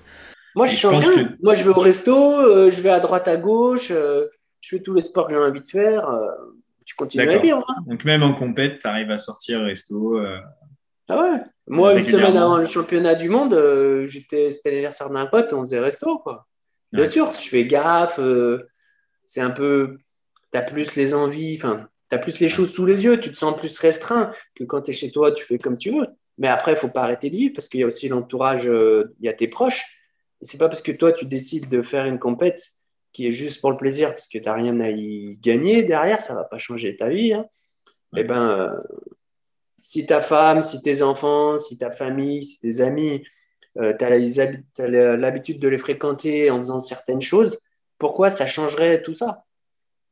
Moi, 0.54 0.66
je 0.66 0.76
change 0.76 0.98
rien. 0.98 1.36
Moi, 1.42 1.54
je 1.54 1.64
vais 1.64 1.70
au 1.70 1.80
resto, 1.80 2.40
euh, 2.40 2.70
je 2.70 2.82
vais 2.82 2.90
à 2.90 3.00
droite, 3.00 3.28
à 3.28 3.36
gauche, 3.36 3.90
euh, 3.90 4.26
je 4.60 4.76
fais 4.76 4.82
tous 4.82 4.94
les 4.94 5.02
sports 5.02 5.28
que 5.28 5.34
j'ai 5.34 5.38
envie 5.38 5.60
de 5.60 5.68
faire. 5.68 6.08
Euh, 6.84 6.86
tu 6.86 6.94
continues 6.94 7.30
à 7.30 7.38
vivre. 7.38 7.64
Hein. 7.68 7.82
Donc, 7.86 8.04
même 8.04 8.22
en 8.22 8.34
compète, 8.34 8.80
tu 8.80 8.86
arrives 8.86 9.10
à 9.10 9.18
sortir 9.18 9.62
resto. 9.62 10.18
Ah 11.08 11.20
ouais 11.20 11.40
Moi, 11.66 11.94
une 11.94 12.04
semaine 12.04 12.36
avant 12.36 12.56
le 12.56 12.64
championnat 12.64 13.14
du 13.14 13.28
monde, 13.28 13.54
c'était 14.08 14.50
l'anniversaire 14.64 15.10
d'un 15.10 15.26
pote, 15.26 15.52
on 15.52 15.60
faisait 15.60 15.80
resto. 15.80 16.18
Quoi. 16.18 16.46
Bien 16.92 17.04
sûr, 17.04 17.30
je 17.32 17.48
fais 17.48 17.66
gaffe. 17.66 18.20
c'est 19.24 19.40
un 19.40 19.50
peu. 19.50 19.98
Tu 20.52 20.58
as 20.58 20.62
plus 20.62 20.96
les 20.96 21.14
envies. 21.14 21.58
Enfin, 21.60 21.88
tu 22.10 22.16
as 22.16 22.18
plus 22.18 22.40
les 22.40 22.48
choses 22.48 22.72
sous 22.72 22.86
les 22.86 23.04
yeux, 23.04 23.20
tu 23.20 23.30
te 23.30 23.36
sens 23.36 23.56
plus 23.56 23.78
restreint 23.78 24.32
que 24.54 24.64
quand 24.64 24.82
tu 24.82 24.92
es 24.92 24.94
chez 24.94 25.10
toi, 25.10 25.32
tu 25.32 25.44
fais 25.44 25.58
comme 25.58 25.76
tu 25.76 25.90
veux. 25.90 26.06
Mais 26.38 26.48
après, 26.48 26.72
il 26.72 26.76
faut 26.76 26.88
pas 26.88 27.02
arrêter 27.02 27.30
de 27.30 27.36
vivre 27.36 27.54
parce 27.54 27.68
qu'il 27.68 27.80
y 27.80 27.84
a 27.84 27.86
aussi 27.86 28.08
l'entourage, 28.08 28.66
euh, 28.66 29.14
il 29.20 29.26
y 29.26 29.28
a 29.28 29.32
tes 29.32 29.48
proches. 29.48 30.00
Et 30.40 30.46
c'est 30.46 30.58
pas 30.58 30.68
parce 30.68 30.82
que 30.82 30.92
toi, 30.92 31.12
tu 31.12 31.26
décides 31.26 31.68
de 31.68 31.82
faire 31.82 32.06
une 32.06 32.18
compète 32.18 32.70
qui 33.14 33.28
est 33.28 33.32
juste 33.32 33.60
pour 33.60 33.70
le 33.70 33.78
plaisir, 33.78 34.10
parce 34.10 34.26
que 34.26 34.36
tu 34.36 34.44
n'as 34.44 34.52
rien 34.52 34.78
à 34.80 34.90
y 34.90 35.38
gagner 35.40 35.84
derrière, 35.84 36.20
ça 36.20 36.34
va 36.34 36.44
pas 36.44 36.58
changer 36.58 36.96
ta 36.96 37.08
vie. 37.08 37.32
Hein. 37.32 37.46
Eh 38.16 38.24
ben, 38.24 38.58
euh, 38.58 38.80
si 39.80 40.04
ta 40.04 40.20
femme, 40.20 40.60
si 40.60 40.82
tes 40.82 41.02
enfants, 41.02 41.58
si 41.58 41.78
ta 41.78 41.90
famille, 41.90 42.42
si 42.42 42.60
tes 42.60 42.80
amis, 42.80 43.24
euh, 43.78 43.94
tu 43.96 44.04
as 44.04 45.16
l'habitude 45.16 45.60
de 45.60 45.68
les 45.68 45.78
fréquenter 45.78 46.50
en 46.50 46.58
faisant 46.58 46.80
certaines 46.80 47.22
choses, 47.22 47.58
pourquoi 47.98 48.30
ça 48.30 48.46
changerait 48.46 49.02
tout 49.02 49.14
ça? 49.14 49.44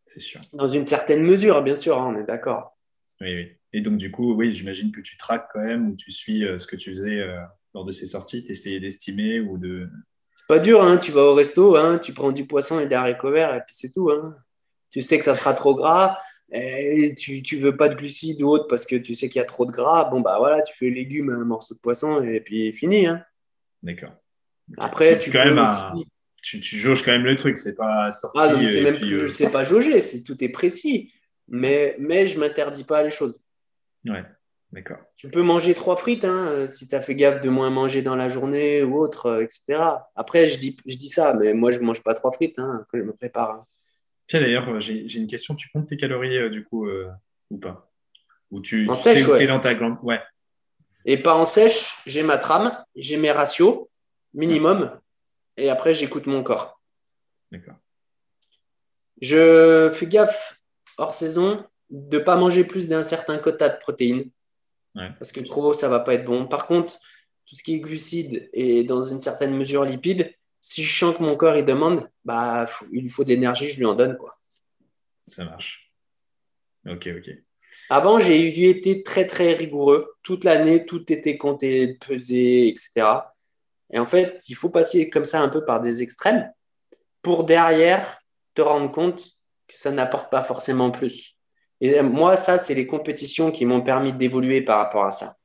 C'est 0.06 0.20
sûr. 0.20 0.40
Dans 0.52 0.68
une 0.68 0.86
certaine 0.86 1.22
mesure, 1.22 1.62
bien 1.62 1.76
sûr, 1.76 1.98
hein, 1.98 2.14
on 2.14 2.20
est 2.20 2.26
d'accord. 2.26 2.76
Oui, 3.20 3.34
oui. 3.34 3.48
Et 3.72 3.80
donc, 3.80 3.96
du 3.96 4.10
coup, 4.10 4.34
oui, 4.34 4.54
j'imagine 4.54 4.92
que 4.92 5.00
tu 5.00 5.16
traques 5.16 5.48
quand 5.52 5.62
même 5.62 5.90
ou 5.90 5.96
tu 5.96 6.12
suis 6.12 6.44
euh, 6.44 6.58
ce 6.58 6.66
que 6.66 6.76
tu 6.76 6.92
faisais 6.92 7.20
lors 7.74 7.84
de 7.84 7.92
ces 7.92 8.06
sorties, 8.06 8.44
tu 8.44 8.52
essayais 8.52 8.78
d'estimer 8.78 9.40
ou 9.40 9.58
de. 9.58 9.88
C'est 10.42 10.48
pas 10.48 10.58
dur, 10.58 10.82
hein, 10.82 10.98
tu 10.98 11.12
vas 11.12 11.22
au 11.22 11.34
resto, 11.34 11.76
hein, 11.76 11.98
tu 11.98 12.12
prends 12.12 12.32
du 12.32 12.46
poisson 12.46 12.80
et 12.80 12.86
des 12.86 12.96
haricots 12.96 13.30
verts 13.30 13.54
et 13.54 13.60
puis 13.60 13.76
c'est 13.76 13.90
tout. 13.90 14.10
Hein. 14.10 14.34
Tu 14.90 15.00
sais 15.00 15.16
que 15.16 15.24
ça 15.24 15.34
sera 15.34 15.54
trop 15.54 15.74
gras, 15.74 16.18
et 16.50 17.14
tu, 17.14 17.42
tu 17.42 17.58
veux 17.58 17.76
pas 17.76 17.88
de 17.88 17.94
glucides 17.94 18.42
ou 18.42 18.48
autre 18.48 18.66
parce 18.68 18.84
que 18.84 18.96
tu 18.96 19.14
sais 19.14 19.28
qu'il 19.28 19.40
y 19.40 19.42
a 19.42 19.46
trop 19.46 19.64
de 19.64 19.70
gras. 19.70 20.04
Bon, 20.10 20.20
bah 20.20 20.36
voilà, 20.38 20.60
tu 20.60 20.74
fais 20.76 20.90
légumes, 20.90 21.30
un 21.30 21.44
morceau 21.44 21.74
de 21.74 21.80
poisson 21.80 22.22
et 22.22 22.40
puis 22.40 22.72
fini. 22.72 23.06
Hein. 23.06 23.24
D'accord. 23.82 24.12
Après, 24.76 25.18
tu 25.18 25.30
quand 25.30 25.44
même 25.44 25.64
tu, 26.42 26.58
tu, 26.60 26.76
jauges 26.76 27.04
quand 27.04 27.12
même 27.12 27.24
le 27.24 27.36
truc, 27.36 27.56
c'est 27.56 27.76
pas 27.76 28.10
sorti. 28.10 28.38
Ah, 28.40 28.48
donc 28.48 28.68
c'est 28.68 28.82
même 28.82 28.96
plus, 28.96 29.18
je 29.18 29.28
sais 29.28 29.50
pas 29.50 29.62
jauger, 29.62 30.00
c'est 30.00 30.24
tout 30.24 30.42
est 30.42 30.48
précis. 30.48 31.12
Mais, 31.48 31.94
mais 31.98 32.26
je 32.26 32.38
m'interdis 32.38 32.84
pas 32.84 33.02
les 33.02 33.10
choses. 33.10 33.40
Ouais, 34.04 34.24
d'accord. 34.72 34.98
Tu 35.16 35.28
peux 35.28 35.42
manger 35.42 35.74
trois 35.74 35.96
frites 35.96 36.24
hein, 36.24 36.46
euh, 36.48 36.66
si 36.66 36.88
tu 36.88 36.94
as 36.94 37.00
fait 37.00 37.14
gaffe 37.14 37.40
de 37.40 37.48
moins 37.48 37.70
manger 37.70 38.02
dans 38.02 38.16
la 38.16 38.28
journée 38.28 38.82
ou 38.82 38.98
autre, 38.98 39.26
euh, 39.26 39.42
etc. 39.42 39.82
Après, 40.14 40.48
je 40.48 40.58
dis, 40.58 40.76
je 40.86 40.96
dis 40.96 41.08
ça, 41.08 41.34
mais 41.34 41.54
moi, 41.54 41.70
je 41.70 41.80
mange 41.80 42.02
pas 42.02 42.14
trois 42.14 42.32
frites 42.32 42.58
hein, 42.58 42.84
quand 42.90 42.98
je 42.98 43.04
me 43.04 43.12
prépare. 43.12 43.50
Hein. 43.50 43.66
Tiens, 44.26 44.40
d'ailleurs, 44.40 44.68
euh, 44.68 44.80
j'ai 44.80 45.16
une 45.16 45.26
question. 45.26 45.54
Tu 45.54 45.68
comptes 45.70 45.88
tes 45.88 45.96
calories 45.96 46.50
du 46.50 46.64
coup 46.64 46.88
ou 47.50 47.58
pas? 47.58 47.90
Ou 48.50 48.60
tu, 48.60 48.88
En 48.88 48.94
sèche, 48.94 49.26
ouais. 49.28 49.46
dans 49.46 49.60
ta 49.60 49.74
glande? 49.74 49.96
Ouais. 50.02 50.20
Et 51.04 51.16
pas 51.16 51.34
en 51.34 51.44
sèche, 51.44 51.96
j'ai 52.06 52.22
ma 52.22 52.38
trame, 52.38 52.76
j'ai 52.94 53.16
mes 53.16 53.32
ratios 53.32 53.88
minimum 54.34 54.98
et 55.56 55.70
après, 55.70 55.94
j'écoute 55.94 56.26
mon 56.26 56.42
corps. 56.42 56.80
D'accord. 57.50 57.76
Je 59.20 59.90
fais 59.92 60.06
gaffe 60.06 60.60
hors 60.98 61.14
saison 61.14 61.64
de 61.90 62.18
ne 62.18 62.22
pas 62.22 62.36
manger 62.36 62.64
plus 62.64 62.88
d'un 62.88 63.02
certain 63.02 63.38
quota 63.38 63.68
de 63.68 63.78
protéines. 63.78 64.30
Parce 64.94 65.32
que 65.32 65.40
trop, 65.40 65.72
ça 65.72 65.86
ne 65.86 65.92
va 65.92 66.00
pas 66.00 66.14
être 66.14 66.24
bon. 66.24 66.46
Par 66.46 66.66
contre, 66.66 66.98
tout 67.46 67.54
ce 67.54 67.62
qui 67.62 67.74
est 67.74 67.80
glucides 67.80 68.50
et 68.52 68.84
dans 68.84 69.02
une 69.02 69.20
certaine 69.20 69.56
mesure 69.56 69.84
lipides, 69.84 70.34
si 70.60 70.82
je 70.82 70.98
sens 70.98 71.16
que 71.16 71.22
mon 71.22 71.36
corps 71.36 71.56
il 71.56 71.64
demande, 71.64 72.08
bah, 72.24 72.66
il 72.92 73.02
lui 73.02 73.08
faut 73.08 73.24
d'énergie, 73.24 73.68
je 73.68 73.78
lui 73.78 73.86
en 73.86 73.94
donne. 73.94 74.16
Quoi. 74.16 74.38
Ça 75.28 75.44
marche. 75.44 75.92
Ok, 76.86 77.08
ok. 77.16 77.30
Avant, 77.88 78.18
j'ai 78.18 78.68
été 78.68 79.02
très, 79.02 79.26
très 79.26 79.54
rigoureux. 79.54 80.14
Toute 80.22 80.44
l'année, 80.44 80.84
tout 80.84 81.10
était 81.12 81.38
compté, 81.38 81.94
pesé, 81.94 82.68
etc. 82.68 83.06
Et 83.90 83.98
en 83.98 84.06
fait, 84.06 84.44
il 84.48 84.54
faut 84.54 84.70
passer 84.70 85.10
comme 85.10 85.24
ça 85.24 85.40
un 85.40 85.48
peu 85.48 85.64
par 85.64 85.80
des 85.80 86.02
extrêmes 86.02 86.50
pour 87.22 87.44
derrière 87.44 88.22
te 88.54 88.62
rendre 88.62 88.90
compte 88.90 89.32
que 89.68 89.76
ça 89.76 89.90
n'apporte 89.90 90.30
pas 90.30 90.42
forcément 90.42 90.90
plus. 90.90 91.36
Et 91.82 92.00
moi, 92.00 92.36
ça, 92.36 92.58
c'est 92.58 92.74
les 92.74 92.86
compétitions 92.86 93.50
qui 93.50 93.66
m'ont 93.66 93.82
permis 93.82 94.12
d'évoluer 94.12 94.62
par 94.62 94.78
rapport 94.78 95.04
à 95.04 95.10
ça. 95.10 95.36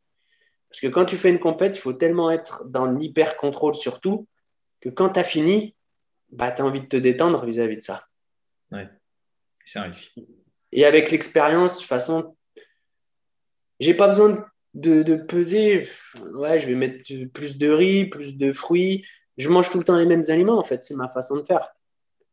Parce 0.70 0.80
que 0.80 0.88
quand 0.88 1.04
tu 1.04 1.18
fais 1.18 1.32
une 1.32 1.40
compète, 1.40 1.76
il 1.76 1.82
faut 1.82 1.94
tellement 1.94 2.30
être 2.30 2.64
dans 2.66 2.86
l'hyper-contrôle 2.86 3.74
surtout 3.74 4.28
que 4.80 4.90
quand 4.90 5.10
tu 5.10 5.20
as 5.20 5.24
fini, 5.24 5.76
bah, 6.30 6.52
tu 6.52 6.62
as 6.62 6.66
envie 6.66 6.82
de 6.82 6.86
te 6.86 6.96
détendre 6.98 7.44
vis-à-vis 7.44 7.78
de 7.78 7.82
ça. 7.82 8.06
Ouais, 8.72 8.88
c'est 9.66 9.80
un 9.80 9.84
risque. 9.84 10.14
Et 10.72 10.86
avec 10.86 11.10
l'expérience, 11.10 11.74
de 11.74 11.80
toute 11.80 11.88
façon, 11.88 12.38
j'ai 13.80 13.96
pas 13.96 14.08
besoin 14.08 14.30
de 14.30 14.44
de, 14.76 15.16
peser, 15.16 15.82
ouais, 16.34 16.60
je 16.60 16.68
vais 16.68 16.76
mettre 16.76 17.04
plus 17.34 17.58
de 17.58 17.70
riz, 17.72 18.06
plus 18.06 18.38
de 18.38 18.54
fruits. 18.54 19.04
Je 19.38 19.50
mange 19.50 19.72
tout 19.72 19.80
le 19.80 19.84
temps 19.84 19.98
les 19.98 20.06
mêmes 20.06 20.24
aliments, 20.28 20.60
en 20.60 20.64
fait. 20.64 20.84
C'est 20.84 20.94
ma 20.94 21.10
façon 21.10 21.38
de 21.38 21.44
faire. 21.44 21.72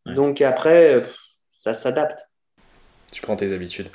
Donc 0.05 0.43
après, 0.43 1.03
ça 1.47 1.73
s'adapte. 1.73 2.29
Tu 3.14 3.22
prends 3.22 3.37
tes 3.37 3.53
habitudes. 3.53 3.88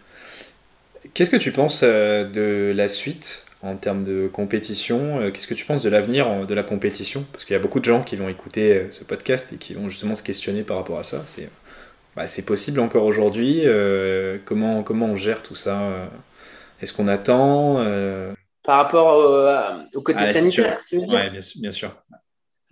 Qu'est-ce 1.13 1.29
que 1.29 1.37
tu 1.37 1.51
penses 1.51 1.81
euh, 1.83 2.25
de 2.25 2.73
la 2.75 2.87
suite 2.87 3.45
en 3.61 3.75
termes 3.75 4.05
de 4.05 4.27
compétition 4.27 5.19
euh, 5.19 5.31
Qu'est-ce 5.31 5.47
que 5.47 5.53
tu 5.53 5.65
penses 5.65 5.83
de 5.83 5.89
l'avenir 5.89 6.45
de 6.45 6.53
la 6.53 6.63
compétition? 6.63 7.25
Parce 7.33 7.43
qu'il 7.45 7.53
y 7.53 7.57
a 7.57 7.61
beaucoup 7.61 7.79
de 7.79 7.85
gens 7.85 8.01
qui 8.01 8.15
vont 8.15 8.29
écouter 8.29 8.73
euh, 8.73 8.91
ce 8.91 9.03
podcast 9.03 9.51
et 9.53 9.57
qui 9.57 9.73
vont 9.73 9.89
justement 9.89 10.15
se 10.15 10.23
questionner 10.23 10.63
par 10.63 10.77
rapport 10.77 10.97
à 10.99 11.03
ça. 11.03 11.23
C'est 11.27 11.49
bah, 12.15 12.25
possible 12.47 12.79
encore 12.79 13.05
aujourd'hui 13.05 13.63
comment, 14.45 14.83
comment 14.83 15.07
on 15.07 15.15
gère 15.15 15.43
tout 15.43 15.55
ça 15.55 16.09
Est-ce 16.81 16.93
qu'on 16.93 17.07
attend 17.07 17.83
par 18.63 18.77
rapport 18.77 19.17
au, 19.95 20.01
côté 20.01 20.25
sanitaire. 20.25 20.75
Oui, 20.91 21.29
bien, 21.57 21.71
sûr. 21.71 21.95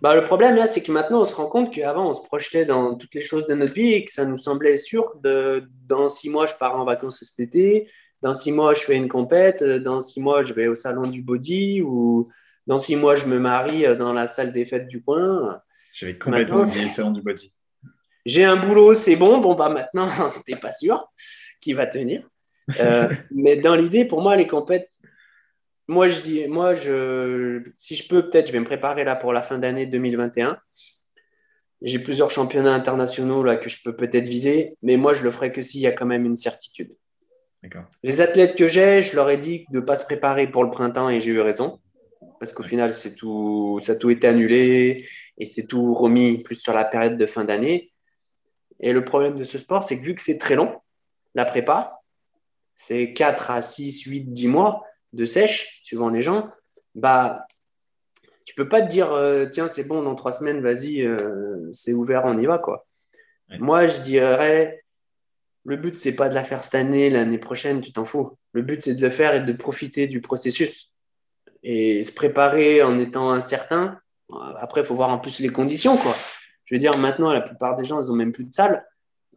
Bah, 0.00 0.14
le 0.14 0.22
problème 0.22 0.54
là, 0.54 0.66
c'est 0.66 0.82
que 0.82 0.92
maintenant 0.92 1.22
on 1.22 1.24
se 1.24 1.34
rend 1.34 1.46
compte 1.46 1.72
qu'avant 1.74 2.10
on 2.10 2.12
se 2.12 2.22
projetait 2.22 2.64
dans 2.64 2.94
toutes 2.94 3.14
les 3.14 3.22
choses 3.22 3.46
de 3.46 3.54
notre 3.54 3.74
vie 3.74 3.92
et 3.92 4.04
que 4.04 4.12
ça 4.12 4.24
nous 4.24 4.38
semblait 4.38 4.76
sûr 4.76 5.16
de 5.22 5.68
dans 5.86 6.08
six 6.08 6.30
mois 6.30 6.46
je 6.46 6.54
pars 6.54 6.78
en 6.78 6.84
vacances 6.84 7.18
cet 7.22 7.40
été, 7.40 7.90
dans 8.22 8.32
six 8.32 8.52
mois 8.52 8.74
je 8.74 8.82
fais 8.82 8.96
une 8.96 9.08
compète, 9.08 9.64
dans 9.64 9.98
six 9.98 10.20
mois 10.20 10.42
je 10.42 10.52
vais 10.52 10.68
au 10.68 10.76
salon 10.76 11.02
du 11.02 11.22
body 11.22 11.82
ou 11.82 12.28
dans 12.68 12.78
six 12.78 12.94
mois 12.94 13.16
je 13.16 13.26
me 13.26 13.40
marie 13.40 13.96
dans 13.96 14.12
la 14.12 14.28
salle 14.28 14.52
des 14.52 14.66
fêtes 14.66 14.86
du 14.86 15.02
coin. 15.02 15.60
J'avais 15.92 16.16
complètement 16.16 16.60
oublié 16.60 16.84
le 16.84 16.88
salon 16.88 17.10
du 17.10 17.22
body. 17.22 17.52
J'ai 18.24 18.44
un 18.44 18.56
boulot, 18.56 18.94
c'est 18.94 19.16
bon. 19.16 19.38
Bon 19.38 19.54
bah 19.54 19.68
maintenant 19.68 20.06
t'es 20.46 20.54
pas 20.54 20.70
sûr 20.70 21.10
qu'il 21.60 21.74
va 21.74 21.86
tenir. 21.86 22.22
Euh, 22.80 23.08
mais 23.30 23.56
dans 23.56 23.74
l'idée, 23.74 24.04
pour 24.04 24.20
moi, 24.20 24.36
les 24.36 24.46
compètes, 24.46 24.98
moi, 25.88 26.06
je 26.06 26.20
dis, 26.20 26.46
moi, 26.46 26.74
je, 26.74 27.62
si 27.76 27.94
je 27.94 28.06
peux, 28.06 28.28
peut-être, 28.28 28.48
je 28.48 28.52
vais 28.52 28.60
me 28.60 28.66
préparer 28.66 29.04
là 29.04 29.16
pour 29.16 29.32
la 29.32 29.42
fin 29.42 29.58
d'année 29.58 29.86
2021. 29.86 30.58
J'ai 31.80 31.98
plusieurs 31.98 32.30
championnats 32.30 32.74
internationaux 32.74 33.42
là 33.42 33.56
que 33.56 33.70
je 33.70 33.82
peux 33.82 33.96
peut-être 33.96 34.28
viser, 34.28 34.76
mais 34.82 34.98
moi, 34.98 35.14
je 35.14 35.22
le 35.22 35.30
ferai 35.30 35.50
que 35.50 35.62
s'il 35.62 35.80
y 35.80 35.86
a 35.86 35.92
quand 35.92 36.06
même 36.06 36.26
une 36.26 36.36
certitude. 36.36 36.94
Les 38.02 38.20
athlètes 38.20 38.56
que 38.56 38.68
j'ai, 38.68 39.02
je 39.02 39.16
leur 39.16 39.30
ai 39.30 39.38
dit 39.38 39.64
de 39.72 39.80
ne 39.80 39.84
pas 39.84 39.94
se 39.94 40.04
préparer 40.04 40.46
pour 40.46 40.62
le 40.62 40.70
printemps 40.70 41.08
et 41.08 41.20
j'ai 41.20 41.32
eu 41.32 41.40
raison. 41.40 41.80
Parce 42.38 42.52
qu'au 42.52 42.62
final, 42.62 42.92
c'est 42.92 43.14
tout, 43.14 43.80
ça 43.82 43.92
a 43.92 43.94
tout 43.96 44.10
été 44.10 44.28
annulé 44.28 45.08
et 45.38 45.44
c'est 45.46 45.66
tout 45.66 45.94
remis 45.94 46.42
plus 46.42 46.54
sur 46.54 46.72
la 46.72 46.84
période 46.84 47.16
de 47.16 47.26
fin 47.26 47.44
d'année. 47.44 47.92
Et 48.80 48.92
le 48.92 49.04
problème 49.04 49.36
de 49.36 49.44
ce 49.44 49.58
sport, 49.58 49.82
c'est 49.82 49.98
que 49.98 50.04
vu 50.04 50.14
que 50.14 50.22
c'est 50.22 50.38
très 50.38 50.54
long, 50.54 50.80
la 51.34 51.44
prépa, 51.44 52.00
c'est 52.76 53.12
4 53.12 53.50
à 53.50 53.62
6, 53.62 54.02
8, 54.02 54.32
10 54.32 54.48
mois 54.48 54.84
de 55.12 55.24
sèche, 55.24 55.80
suivant 55.84 56.08
les 56.08 56.20
gens, 56.20 56.48
bah, 56.94 57.46
tu 58.44 58.54
peux 58.54 58.68
pas 58.68 58.80
te 58.82 58.88
dire, 58.88 59.12
euh, 59.12 59.46
tiens, 59.46 59.68
c'est 59.68 59.84
bon, 59.84 60.02
dans 60.02 60.14
trois 60.14 60.32
semaines, 60.32 60.62
vas-y, 60.62 61.02
euh, 61.02 61.68
c'est 61.72 61.92
ouvert, 61.92 62.22
on 62.24 62.38
y 62.38 62.46
va, 62.46 62.58
quoi. 62.58 62.86
Moi, 63.58 63.86
je 63.86 64.00
dirais, 64.00 64.82
le 65.64 65.76
but, 65.76 65.96
c'est 65.96 66.14
pas 66.14 66.28
de 66.28 66.34
la 66.34 66.44
faire 66.44 66.62
cette 66.62 66.74
année, 66.74 67.10
l'année 67.10 67.38
prochaine, 67.38 67.80
tu 67.80 67.92
t'en 67.92 68.04
fous. 68.04 68.38
Le 68.52 68.62
but, 68.62 68.82
c'est 68.82 68.94
de 68.94 69.02
le 69.02 69.10
faire 69.10 69.34
et 69.34 69.40
de 69.40 69.52
profiter 69.52 70.06
du 70.06 70.20
processus. 70.20 70.92
Et 71.62 72.02
se 72.02 72.12
préparer 72.12 72.82
en 72.82 72.98
étant 72.98 73.30
incertain. 73.32 73.98
Après, 74.56 74.82
il 74.82 74.86
faut 74.86 74.94
voir 74.94 75.10
en 75.10 75.18
plus 75.18 75.40
les 75.40 75.48
conditions, 75.48 75.96
quoi. 75.96 76.14
Je 76.64 76.74
veux 76.74 76.78
dire, 76.78 76.96
maintenant, 76.98 77.32
la 77.32 77.40
plupart 77.40 77.76
des 77.76 77.84
gens, 77.84 78.00
ils 78.00 78.12
ont 78.12 78.14
même 78.14 78.32
plus 78.32 78.44
de 78.44 78.54
salle. 78.54 78.86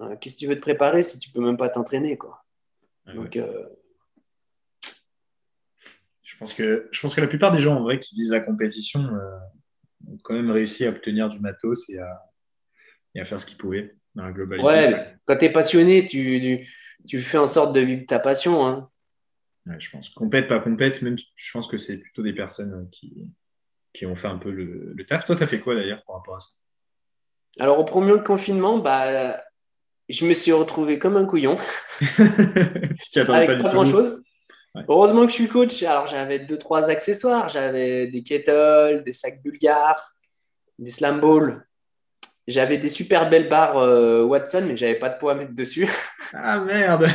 Euh, 0.01 0.15
qu'est-ce 0.15 0.35
que 0.35 0.39
tu 0.39 0.47
veux 0.47 0.55
te 0.55 0.61
préparer 0.61 1.01
si 1.01 1.19
tu 1.19 1.31
peux 1.31 1.41
même 1.41 1.57
pas 1.57 1.69
t'entraîner, 1.69 2.17
quoi? 2.17 2.43
Donc, 3.13 3.35
je 3.35 3.41
pense 6.41 6.53
que, 6.53 6.89
je 6.91 6.99
pense 6.99 7.13
que 7.13 7.21
la 7.21 7.27
plupart 7.27 7.51
des 7.51 7.61
gens, 7.61 7.75
en 7.75 7.83
vrai, 7.83 7.99
qui 7.99 8.15
visent 8.15 8.31
la 8.31 8.39
compétition, 8.39 9.01
euh, 9.01 9.37
ont 10.07 10.17
quand 10.23 10.33
même 10.33 10.49
réussi 10.49 10.85
à 10.85 10.89
obtenir 10.89 11.29
du 11.29 11.39
matos 11.39 11.87
et 11.89 11.99
à, 11.99 12.19
à 13.15 13.25
faire 13.25 13.39
ce 13.39 13.45
qu'ils 13.45 13.57
pouvaient 13.57 13.95
dans 14.15 14.25
la 14.25 14.31
globalité. 14.31 14.67
Ouais, 14.67 15.15
quand 15.25 15.37
tu 15.37 15.45
es 15.45 15.51
passionné, 15.51 16.03
tu, 16.05 16.65
tu, 17.07 17.21
fais 17.21 17.37
en 17.37 17.45
sorte 17.45 17.75
de 17.75 17.81
vivre 17.81 18.05
ta 18.07 18.17
passion. 18.17 18.65
Hein. 18.65 18.89
je 19.77 19.91
pense. 19.91 20.09
Complète, 20.09 20.47
pas 20.47 20.59
complète, 20.59 21.03
même 21.03 21.15
je 21.35 21.51
pense 21.51 21.67
que 21.67 21.77
c'est 21.77 22.01
plutôt 22.01 22.23
des 22.23 22.33
personnes 22.33 22.89
qui, 22.91 23.29
qui 23.93 24.07
ont 24.07 24.15
fait 24.15 24.27
un 24.27 24.37
peu 24.37 24.49
le, 24.49 24.95
taf. 25.05 25.25
Toi, 25.25 25.35
tu 25.35 25.43
as 25.43 25.47
fait 25.47 25.59
quoi 25.59 25.75
d'ailleurs 25.75 26.03
par 26.07 26.15
rapport 26.15 26.37
à 26.37 26.39
ça? 26.39 26.49
Alors, 27.59 27.77
au 27.77 27.85
premier 27.85 28.19
confinement, 28.23 28.79
bah, 28.79 29.43
je 30.09 30.25
me 30.25 30.33
suis 30.33 30.53
retrouvé 30.53 30.97
comme 30.97 31.17
un 31.17 31.25
couillon. 31.25 31.57
Avec 32.17 33.61
pas, 33.61 33.69
Heureusement 34.87 35.25
que 35.25 35.29
je 35.29 35.35
suis 35.35 35.47
coach. 35.47 35.83
Alors, 35.83 36.07
j'avais 36.07 36.39
deux, 36.39 36.57
trois 36.57 36.89
accessoires. 36.89 37.49
J'avais 37.49 38.07
des 38.07 38.23
kettles, 38.23 39.03
des 39.05 39.11
sacs 39.11 39.41
bulgares, 39.41 40.13
des 40.79 40.89
slam 40.89 41.19
balls. 41.19 41.65
J'avais 42.47 42.77
des 42.77 42.89
super 42.89 43.29
belles 43.29 43.49
barres 43.49 43.77
euh, 43.77 44.23
Watson, 44.23 44.63
mais 44.67 44.75
j'avais 44.75 44.95
pas 44.95 45.09
de 45.09 45.17
poids 45.17 45.33
à 45.33 45.35
mettre 45.35 45.53
dessus. 45.53 45.87
Ah 46.33 46.61
merde 46.61 47.07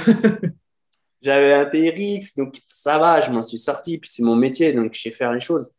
J'avais 1.23 1.55
un 1.55 1.65
TRX, 1.65 2.35
donc 2.37 2.61
ça 2.71 2.99
va, 2.99 3.23
je 3.23 3.31
m'en 3.31 3.43
suis 3.43 3.59
sorti. 3.59 3.99
Puis 3.99 4.11
c'est 4.11 4.23
mon 4.23 4.37
métier, 4.37 4.75
donc 4.75 4.93
je 4.93 5.01
sais 5.01 5.11
faire 5.11 5.33
les 5.33 5.41
choses. 5.41 5.73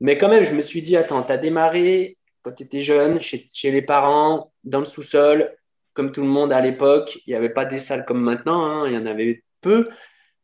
Mais 0.00 0.16
quand 0.16 0.30
même, 0.30 0.44
je 0.44 0.54
me 0.54 0.62
suis 0.62 0.80
dit, 0.80 0.96
attends, 0.96 1.22
tu 1.22 1.30
as 1.30 1.36
démarré 1.36 2.16
quand 2.42 2.52
tu 2.52 2.62
étais 2.62 2.80
jeune, 2.80 3.20
chez, 3.20 3.46
chez, 3.52 3.70
les 3.70 3.82
parents, 3.82 4.50
dans 4.64 4.78
le 4.78 4.86
sous-sol, 4.86 5.54
comme 5.92 6.10
tout 6.10 6.22
le 6.22 6.28
monde 6.28 6.52
à 6.52 6.60
l'époque. 6.62 7.18
Il 7.26 7.30
n'y 7.30 7.36
avait 7.36 7.52
pas 7.52 7.66
des 7.66 7.76
salles 7.76 8.06
comme 8.06 8.22
maintenant, 8.22 8.64
hein, 8.64 8.88
il 8.88 8.94
y 8.94 8.98
en 8.98 9.04
avait 9.06 9.44
peu. 9.60 9.88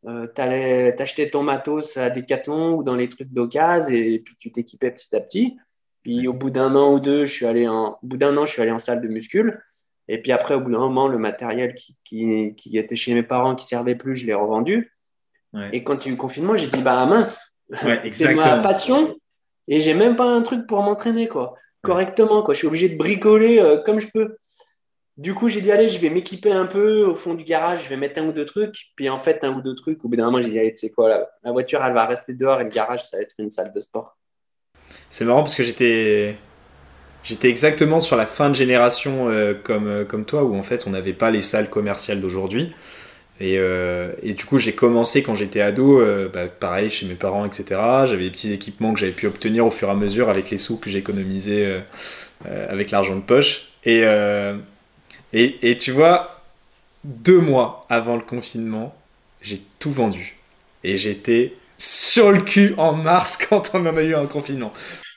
Euh, 0.05 0.27
tu 0.33 0.41
allais 0.41 0.95
t'acheter 0.95 1.29
ton 1.29 1.43
matos 1.43 1.97
à 1.97 2.09
Decathlon 2.09 2.75
ou 2.75 2.83
dans 2.83 2.95
les 2.95 3.09
trucs 3.09 3.33
d'occasion 3.33 3.95
et 3.95 4.19
puis 4.19 4.35
tu 4.37 4.51
t'équipais 4.51 4.91
petit 4.91 5.15
à 5.15 5.19
petit. 5.19 5.57
Puis 6.03 6.27
au 6.27 6.33
bout 6.33 6.51
d'un 6.51 6.75
an 6.75 6.93
ou 6.93 6.99
deux, 6.99 7.25
je 7.25 7.33
suis 7.33 7.45
allé 7.45 7.67
en, 7.67 7.97
au 8.01 8.07
bout 8.07 8.17
d'un 8.17 8.37
an, 8.37 8.45
je 8.45 8.53
suis 8.53 8.61
allé 8.61 8.71
en 8.71 8.79
salle 8.79 9.01
de 9.01 9.07
muscule. 9.07 9.61
Et 10.07 10.21
puis 10.21 10.31
après, 10.31 10.53
au 10.53 10.61
bout 10.61 10.71
d'un 10.71 10.79
moment, 10.79 11.07
le 11.07 11.17
matériel 11.17 11.75
qui, 11.75 11.97
qui, 12.05 12.53
qui, 12.55 12.77
était 12.77 12.95
chez 12.95 13.13
mes 13.13 13.23
parents, 13.23 13.55
qui 13.55 13.65
servait 13.65 13.95
plus, 13.95 14.15
je 14.15 14.25
l'ai 14.25 14.33
revendu. 14.33 14.93
Et 15.73 15.83
quand 15.83 16.05
il 16.05 16.07
y 16.07 16.09
a 16.09 16.09
eu 16.09 16.15
le 16.15 16.21
confinement, 16.21 16.55
j'ai 16.55 16.67
dit, 16.67 16.81
bah 16.81 17.05
mince, 17.07 17.55
c'est 18.05 18.35
ma 18.35 18.61
passion. 18.61 19.17
Et 19.67 19.81
j'ai 19.81 19.93
même 19.93 20.15
pas 20.15 20.25
un 20.25 20.43
truc 20.43 20.67
pour 20.67 20.81
m'entraîner, 20.83 21.27
quoi. 21.27 21.55
Correctement, 21.81 22.43
quoi. 22.43 22.53
Je 22.53 22.59
suis 22.59 22.67
obligé 22.67 22.89
de 22.89 22.97
bricoler 22.97 23.59
euh, 23.59 23.81
comme 23.83 23.99
je 23.99 24.07
peux. 24.13 24.37
Du 25.17 25.33
coup, 25.33 25.49
j'ai 25.49 25.61
dit, 25.61 25.71
allez, 25.71 25.89
je 25.89 25.99
vais 25.99 26.11
m'équiper 26.11 26.51
un 26.51 26.67
peu 26.67 27.03
au 27.05 27.15
fond 27.15 27.33
du 27.33 27.43
garage, 27.43 27.85
je 27.85 27.89
vais 27.89 27.97
mettre 27.97 28.21
un 28.21 28.27
ou 28.27 28.31
deux 28.31 28.45
trucs. 28.45 28.91
Puis 28.95 29.09
en 29.09 29.17
fait, 29.17 29.43
un 29.43 29.51
ou 29.51 29.61
deux 29.61 29.73
trucs, 29.73 30.05
au 30.05 30.09
bout 30.09 30.15
d'un 30.15 30.25
moment, 30.25 30.41
j'ai 30.41 30.51
dit, 30.51 30.59
allez, 30.59 30.73
tu 30.73 30.79
sais 30.81 30.89
quoi, 30.91 31.27
la, 31.43 31.51
voiture, 31.51 31.83
elle 31.83 31.93
va 31.93 32.05
rester 32.05 32.33
dehors 32.33 32.61
et 32.61 32.63
le 32.63 32.69
garage, 32.69 33.03
ça 33.03 33.17
va 33.17 33.23
être 33.23 33.33
une 33.39 33.49
salle 33.49 33.71
de 33.71 33.79
sport. 33.79 34.15
C'est 35.09 35.25
marrant 35.25 35.41
parce 35.41 35.55
que 35.55 35.63
j'étais. 35.63 36.37
J'étais 37.23 37.49
exactement 37.49 37.99
sur 37.99 38.15
la 38.15 38.25
fin 38.25 38.49
de 38.49 38.55
génération 38.55 39.27
euh, 39.27 39.53
comme, 39.53 39.87
euh, 39.87 40.05
comme 40.05 40.23
toi, 40.23 40.45
où 40.45 40.55
en 40.55 40.63
fait 40.63 40.87
on 40.87 40.91
n'avait 40.91 41.11
pas 41.11 41.29
les 41.29 41.41
salles 41.41 41.69
commerciales 41.69 42.21
d'aujourd'hui. 42.21 42.73
Et, 43.41 43.57
euh, 43.57 44.13
du 44.23 44.45
coup, 44.45 44.57
j'ai 44.57 44.71
commencé 44.71 45.23
quand 45.23 45.35
j'étais 45.35 45.59
ado, 45.59 46.01
bah, 46.31 46.47
pareil, 46.47 46.89
chez 46.89 47.05
mes 47.05 47.15
parents, 47.15 47.45
etc. 47.45 47.65
J'avais 48.05 48.23
des 48.23 48.31
petits 48.31 48.53
équipements 48.53 48.93
que 48.93 48.99
j'avais 48.99 49.11
pu 49.11 49.27
obtenir 49.27 49.65
au 49.65 49.71
fur 49.71 49.89
et 49.89 49.91
à 49.91 49.95
mesure 49.95 50.29
avec 50.29 50.49
les 50.49 50.57
sous 50.57 50.79
que 50.79 50.89
j'économisais 50.89 51.83
avec 52.45 52.89
l'argent 52.89 53.15
de 53.15 53.21
poche. 53.21 53.67
Et, 53.83 54.03
et, 55.33 55.69
et, 55.69 55.77
tu 55.77 55.91
vois, 55.91 56.41
deux 57.03 57.39
mois 57.39 57.81
avant 57.89 58.15
le 58.15 58.21
confinement, 58.21 58.95
j'ai 59.41 59.61
tout 59.79 59.91
vendu. 59.91 60.37
Et 60.83 60.97
j'étais 60.97 61.53
sur 61.77 62.31
le 62.31 62.41
cul 62.41 62.73
en 62.77 62.93
mars 62.93 63.37
quand 63.49 63.71
on 63.73 63.85
en 63.85 63.97
a 63.97 64.01
eu 64.01 64.15
un 64.15 64.25
confinement. 64.27 64.73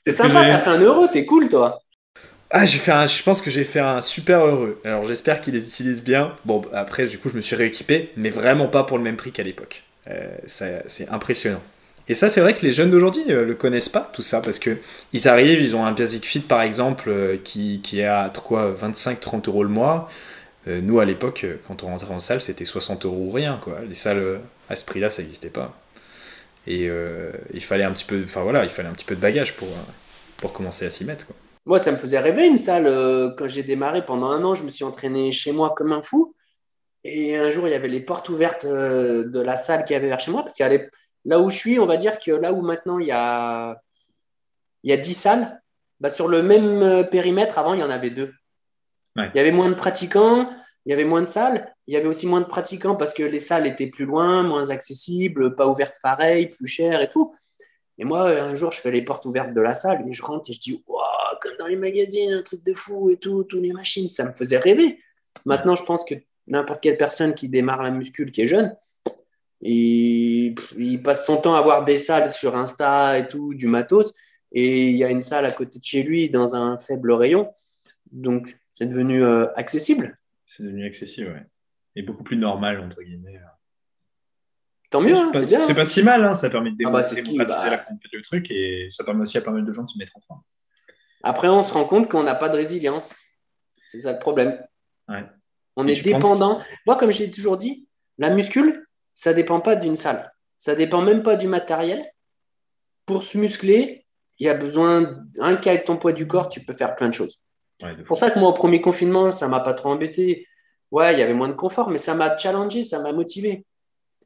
C'est 0.07 0.13
sympa, 0.13 0.45
t'as 0.45 0.61
fait 0.61 0.71
un 0.71 0.81
heureux, 0.81 1.09
t'es 1.13 1.25
cool 1.25 1.49
toi. 1.49 1.81
Ah, 2.51 2.67
j'ai 2.67 2.79
fait 2.79 2.91
un, 2.93 3.07
je 3.07 3.23
pense 3.23 3.43
que 3.43 3.51
j'ai 3.51 3.63
fait 3.65 3.79
un 3.81 4.01
super 4.03 4.45
heureux. 4.45 4.81
Alors 4.85 5.07
j'espère 5.07 5.41
qu'ils 5.41 5.55
les 5.55 5.67
utilisent 5.69 6.03
bien. 6.03 6.35
Bon, 6.45 6.63
après, 6.73 7.07
du 7.07 7.19
coup, 7.19 7.29
je 7.29 7.37
me 7.37 7.41
suis 7.41 7.55
rééquipé, 7.55 8.11
mais 8.17 8.31
vraiment 8.31 8.67
pas 8.67 8.83
pour 8.83 8.99
le 8.99 9.05
même 9.05 9.17
prix 9.17 9.31
qu'à 9.33 9.45
l'époque. 9.45 9.85
Euh, 10.09 10.37
c'est 10.47 11.09
impressionnant. 11.11 11.63
Et 12.11 12.15
ça, 12.15 12.29
c'est 12.29 12.43
vrai 12.43 12.53
que 12.53 12.61
les 12.63 12.73
jeunes 12.73 12.91
d'aujourd'hui 12.91 13.25
ne 13.27 13.35
euh, 13.37 13.45
le 13.45 13.55
connaissent 13.55 13.89
pas, 13.89 14.11
tout 14.13 14.21
ça, 14.21 14.43
parce 14.43 14.59
que 14.59 14.77
ils 15.15 15.29
arrivent, 15.29 15.63
ils 15.63 15.75
ont 15.75 15.87
un 15.87 15.93
Basic 15.93 16.27
Fit, 16.27 16.41
par 16.41 16.61
exemple, 16.61 17.09
euh, 17.09 17.39
qui, 17.43 17.81
qui 17.83 18.01
est 18.01 18.07
à 18.07 18.31
quoi 18.45 18.75
25-30 18.75 19.49
euros 19.49 19.63
le 19.63 19.71
mois. 19.71 20.11
nous, 20.67 21.01
à 21.01 21.07
l'époque, 21.07 21.47
quand 21.67 21.83
on 21.85 21.87
rentrait 21.87 22.13
en 22.13 22.21
salle, 22.21 22.43
c'était 22.43 22.67
60 22.67 23.07
euros 23.07 23.29
ou 23.29 23.31
rien, 23.31 23.59
quoi. 23.63 23.79
Les 23.89 23.95
salles 23.95 24.41
à 24.69 24.77
ce 24.77 24.85
prix-là, 24.85 25.11
ça 25.11 25.23
n'existait 25.23 25.51
pas. 25.51 25.75
Et 26.67 26.89
euh, 26.89 27.33
il 27.55 27.63
fallait 27.63 27.85
un 27.85 27.93
petit 27.93 28.05
peu, 28.05 28.25
voilà, 28.35 28.65
il 28.65 28.71
fallait 28.71 28.89
un 28.89 28.93
petit 28.93 29.05
peu 29.05 29.17
de 29.17 29.21
bagage 29.21 29.57
pour, 29.57 29.69
euh, 29.69 29.93
pour 30.37 30.53
commencer 30.53 30.87
à 30.87 30.91
s'y 30.91 31.05
mettre. 31.05 31.27
Quoi. 31.27 31.37
Moi, 31.67 31.79
ça 31.79 31.93
me 31.93 31.99
faisait 31.99 32.19
rêver 32.19 32.47
une 32.47 32.59
salle. 32.59 32.87
Euh, 32.87 33.31
quand 33.37 33.49
j'ai 33.49 33.63
démarré 33.63 34.05
pendant 34.05 34.31
un 34.31 34.43
an, 34.45 34.55
je 34.55 34.65
me 34.65 34.69
suis 34.69 34.85
entraîné 34.85 35.33
chez 35.33 35.53
moi 35.53 35.75
comme 35.77 35.93
un 35.93 36.03
fou. 36.03 36.35
Et 37.03 37.37
un 37.37 37.51
jour, 37.51 37.67
il 37.67 37.71
y 37.71 37.75
avait 37.75 37.89
les 37.89 38.01
portes 38.01 38.29
ouvertes 38.29 38.67
de 38.67 39.41
la 39.41 39.57
salle 39.57 39.87
qui 39.87 39.95
avait 39.95 40.09
vers 40.09 40.21
chez 40.21 40.31
moi. 40.31 40.43
Parce 40.43 40.57
que 40.57 40.63
là 41.25 41.41
où 41.41 41.51
je 41.51 41.57
suis, 41.57 41.79
on 41.79 41.87
va 41.87 41.97
dire 41.97 42.19
que 42.19 42.31
là 42.31 42.53
où 42.53 42.63
maintenant 42.63 42.99
il 42.99 43.07
y 43.07 43.13
a, 43.13 43.81
il 44.83 44.91
y 44.91 44.93
a 44.93 44.97
10 44.97 45.15
salles, 45.15 45.63
bah, 46.01 46.09
sur 46.09 46.29
le 46.29 46.43
même 46.43 47.07
périmètre, 47.11 47.59
avant, 47.59 47.75
il 47.75 47.81
y 47.81 47.83
en 47.83 47.91
avait 47.91 48.11
deux. 48.11 48.33
Il 49.17 49.31
y 49.35 49.39
avait 49.39 49.53
moins 49.53 49.69
de 49.69 49.75
pratiquants, 49.75 50.47
il 50.87 50.91
y 50.91 50.93
avait 50.93 51.05
moins 51.05 51.21
de 51.21 51.27
salles, 51.27 51.75
il 51.87 51.95
y 51.95 51.97
avait 51.97 52.07
aussi 52.07 52.27
moins 52.27 52.41
de 52.41 52.47
pratiquants 52.47 52.97
parce 52.97 53.13
que 53.13 53.23
les 53.23 53.39
salles 53.39 53.67
étaient 53.67 53.89
plus 53.89 54.07
loin, 54.07 54.43
moins 54.43 54.71
accessibles, 54.71 55.55
pas 55.57 55.67
ouvertes 55.67 55.97
pareil, 56.03 56.47
plus 56.47 56.67
chères 56.67 57.03
et 57.03 57.11
tout. 57.11 57.35
Et 57.99 58.05
moi, 58.05 58.31
un 58.31 58.55
jour, 58.55 58.73
je 58.73 58.81
fais 58.81 58.91
les 58.91 59.03
portes 59.03 59.27
ouvertes 59.27 59.53
de 59.53 59.61
la 59.61 59.75
salle 59.75 60.09
et 60.09 60.13
je 60.15 60.23
rentre 60.23 60.49
et 60.49 60.55
je 60.55 60.61
dis, 60.61 60.83
waouh, 60.87 61.03
comme 61.43 61.53
dans 61.59 61.67
les 61.67 61.77
magazines, 61.77 62.33
un 62.33 62.43
truc 62.43 62.65
de 62.65 62.73
fou 62.73 63.11
et 63.11 63.19
tout, 63.19 63.45
toutes 63.45 63.61
les 63.61 63.75
machines, 63.75 64.09
ça 64.09 64.25
me 64.25 64.33
faisait 64.33 64.57
rêver. 64.57 64.99
Maintenant, 65.45 65.75
je 65.75 65.85
pense 65.85 66.05
que 66.05 66.15
n'importe 66.47 66.81
quelle 66.81 66.97
personne 66.97 67.35
qui 67.35 67.49
démarre 67.49 67.83
la 67.83 67.91
muscule, 67.91 68.33
qui 68.33 68.43
est 68.43 68.49
jeune, 68.49 68.75
il, 69.61 70.55
il 70.79 71.03
passe 71.03 71.27
son 71.27 71.41
temps 71.41 71.55
à 71.55 71.63
voir 71.63 71.85
des 71.85 71.97
salles 71.97 72.31
sur 72.31 72.57
Insta 72.57 73.19
et 73.19 73.29
tout, 73.29 73.55
du 73.55 73.67
matos, 73.67 74.13
et 74.53 74.89
il 74.89 74.97
y 74.97 75.05
a 75.05 75.11
une 75.11 75.23
salle 75.23 75.47
à 75.47 75.51
côté 75.51 75.79
de 75.79 75.85
chez 75.85 76.03
lui 76.03 76.31
dans 76.31 76.57
un 76.57 76.79
faible 76.79 77.13
rayon. 77.13 77.53
Donc, 78.11 78.57
c'est 78.73 78.87
devenu 78.87 79.23
euh, 79.23 79.47
accessible 79.57 80.17
c'est 80.51 80.65
devenu 80.65 80.85
accessible, 80.85 81.31
ouais. 81.31 81.47
Et 81.95 82.03
beaucoup 82.03 82.25
plus 82.25 82.37
normal, 82.37 82.81
entre 82.81 83.01
guillemets. 83.03 83.41
Tant 84.91 85.01
mieux, 85.01 85.15
hein, 85.15 85.31
c'est 85.33 85.47
bien. 85.47 85.61
C'est 85.61 85.75
pas 85.75 85.85
si 85.85 86.03
mal, 86.03 86.25
hein, 86.25 86.35
ça 86.35 86.51
permet 86.51 86.71
de 86.71 86.77
ah 86.85 86.91
bah, 86.91 87.03
démocratiser 87.03 87.37
bah... 87.37 87.87
le 88.13 88.23
truc 88.23 88.51
et 88.51 88.89
ça 88.91 89.05
permet 89.05 89.23
aussi 89.23 89.39
à 89.39 89.43
pas 89.43 89.53
mal 89.53 89.65
de 89.65 89.73
gens 89.73 89.85
de 89.85 89.89
se 89.89 89.97
mettre 89.97 90.17
en 90.17 90.21
forme. 90.21 90.43
Après, 91.23 91.49
on 91.49 91.63
se 91.63 91.73
rend 91.73 91.85
compte 91.85 92.11
qu'on 92.11 92.25
n'a 92.25 92.35
pas 92.35 92.49
de 92.49 92.57
résilience. 92.57 93.23
C'est 93.87 93.99
ça 93.99 94.13
le 94.13 94.19
problème. 94.19 94.61
On 95.77 95.87
est 95.87 96.01
dépendant. 96.01 96.61
Moi, 96.85 96.97
comme 96.97 97.13
j'ai 97.13 97.31
toujours 97.31 97.57
dit, 97.57 97.87
la 98.19 98.31
muscule, 98.31 98.85
ça 99.21 99.35
dépend 99.35 99.61
pas 99.61 99.77
d'une 99.77 99.97
salle. 99.97 100.33
Ça 100.57 100.75
dépend 100.75 101.03
même 101.03 101.23
pas 101.23 101.37
du 101.37 101.47
matériel. 101.47 102.03
Pour 103.05 103.23
se 103.23 103.37
muscler, 103.37 104.07
il 104.39 104.47
y 104.47 104.49
a 104.49 104.55
besoin, 104.55 105.15
un 105.41 105.57
cas 105.57 105.73
avec 105.73 105.85
ton 105.85 105.99
poids 105.99 106.15
du 106.15 106.27
corps, 106.27 106.49
tu 106.49 106.65
peux 106.65 106.73
faire 106.73 106.97
plein 106.97 107.11
de 107.11 107.15
choses. 107.15 107.45
C'est 107.81 108.05
pour 108.05 108.17
ça 108.17 108.31
que 108.31 108.39
moi, 108.39 108.49
au 108.49 108.55
premier 108.55 108.81
confinement, 108.81 109.31
ça 109.31 109.47
m'a 109.47 109.61
pas 109.61 109.75
trop 109.75 109.91
embêté. 109.91 110.47
Ouais, 110.91 111.13
il 111.13 111.19
y 111.19 111.23
avait 111.23 111.35
moins 111.35 111.51
de 111.51 111.55
confort, 111.55 111.91
mais 111.91 111.99
ça 111.99 112.15
m'a 112.15 112.35
challengé, 112.39 112.83
ça 112.83 112.99
m'a 113.01 113.13
motivé. 113.13 113.67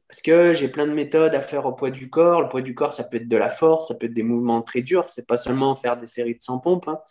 Parce 0.07 0.21
que 0.21 0.53
j'ai 0.53 0.69
plein 0.69 0.87
de 0.87 0.93
méthodes 0.93 1.35
à 1.35 1.41
faire 1.41 1.65
au 1.65 1.73
poids 1.73 1.91
du 1.91 2.09
corps. 2.09 2.41
Le 2.41 2.47
poids 2.47 2.61
du 2.61 2.73
corps, 2.73 2.93
ça 2.93 3.03
peut 3.03 3.17
être 3.17 3.27
de 3.27 3.37
la 3.37 3.49
force, 3.49 3.89
ça 3.89 3.95
peut 3.95 4.05
être 4.05 4.13
des 4.13 4.23
mouvements 4.23 4.61
très 4.61 4.81
durs. 4.81 5.09
C'est 5.09 5.27
pas 5.27 5.35
seulement 5.35 5.75
faire 5.75 5.97
des 5.97 6.07
séries 6.07 6.35
de 6.35 6.41
100 6.41 6.59
pompes 6.59 6.87
hein, 6.87 7.01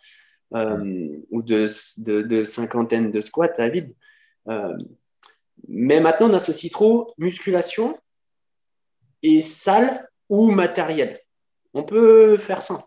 euh, 0.55 1.19
ou 1.29 1.43
de, 1.43 1.67
de, 1.99 2.43
cinquantaine 2.45 3.11
de 3.11 3.21
squats 3.21 3.53
à 3.57 3.69
vide. 3.69 3.93
Euh, 4.47 4.75
mais 5.67 5.99
maintenant, 5.99 6.29
on 6.29 6.33
associe 6.33 6.71
trop 6.71 7.13
musculation 7.17 7.97
et 9.23 9.41
salle 9.41 10.07
ou 10.29 10.51
matériel. 10.51 11.19
On 11.73 11.83
peut 11.83 12.37
faire 12.37 12.61
ça. 12.63 12.85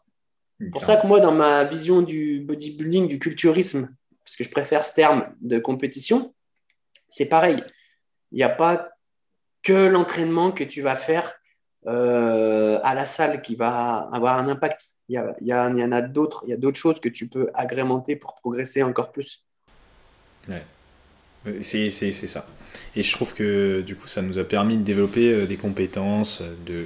C'est 0.61 0.71
pour 0.71 0.83
ça 0.83 0.97
que 0.97 1.07
moi, 1.07 1.21
dans 1.21 1.35
ma 1.35 1.65
vision 1.65 2.03
du 2.03 2.41
bodybuilding, 2.41 3.07
du 3.07 3.19
culturisme, 3.19 3.95
parce 4.25 4.37
que 4.37 4.45
je 4.45 4.51
préfère 4.51 4.85
ce 4.85 4.95
terme 4.95 5.35
de 5.41 5.59
compétition, 5.59 6.35
c'est 7.09 7.27
pareil. 7.27 7.63
Il 8.33 8.37
n'y 8.37 8.43
a 8.43 8.49
pas 8.49 8.91
que 9.63 9.87
l'entraînement 9.87 10.53
que 10.53 10.65
tu 10.65 10.83
vas 10.83 10.97
faire 10.97 11.35
euh, 11.87 12.81
à 12.83 12.95
la 12.95 13.07
salle 13.07 13.41
qui 13.41 13.55
va 13.55 14.09
avoir 14.13 14.37
un 14.39 14.49
impact. 14.49 14.89
Il 15.09 15.17
y, 15.41 15.55
en 15.55 15.93
a 15.93 16.03
d'autres, 16.03 16.45
il 16.47 16.51
y 16.51 16.53
a 16.53 16.59
d'autres 16.59 16.79
choses 16.79 17.01
que 17.01 17.09
tu 17.09 17.29
peux 17.29 17.49
agrémenter 17.55 18.17
pour 18.17 18.35
progresser 18.35 18.83
encore 18.83 19.11
plus. 19.11 19.47
Ouais. 20.49 20.63
Euh, 21.47 21.59
c'est 21.61 21.91
ça. 21.91 22.47
Et 22.97 23.03
je 23.03 23.13
trouve 23.13 23.35
que 23.35 23.83
du 23.83 23.95
coup, 23.95 24.07
ça 24.07 24.23
nous 24.23 24.39
a 24.39 24.45
permis 24.45 24.77
de 24.77 24.83
développer 24.83 25.33
euh, 25.33 25.47
des 25.47 25.57
compétences, 25.57 26.43
de, 26.67 26.85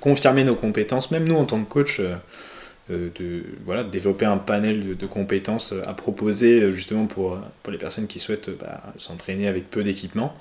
confirmer 0.00 0.44
nos 0.44 0.54
compétences. 0.54 1.10
Même 1.10 1.24
nous, 1.24 1.34
en 1.34 1.44
tant 1.44 1.62
que 1.62 1.68
coach, 1.68 2.00
euh, 2.90 3.10
de, 3.14 3.44
voilà, 3.64 3.84
développer 3.84 4.24
un 4.24 4.38
panel 4.38 4.96
de, 4.96 5.06
compétences 5.06 5.72
à 5.86 5.94
proposer 5.94 6.60
euh, 6.60 6.72
justement 6.72 7.06
pour, 7.06 7.38
pour 7.62 7.72
les 7.72 7.78
personnes 7.78 8.08
qui 8.08 8.18
souhaitent 8.18 8.50
bah, 8.50 8.82
s'entraîner 8.96 9.46
avec 9.46 9.70
peu 9.70 9.84
d'équipement. 9.84 10.34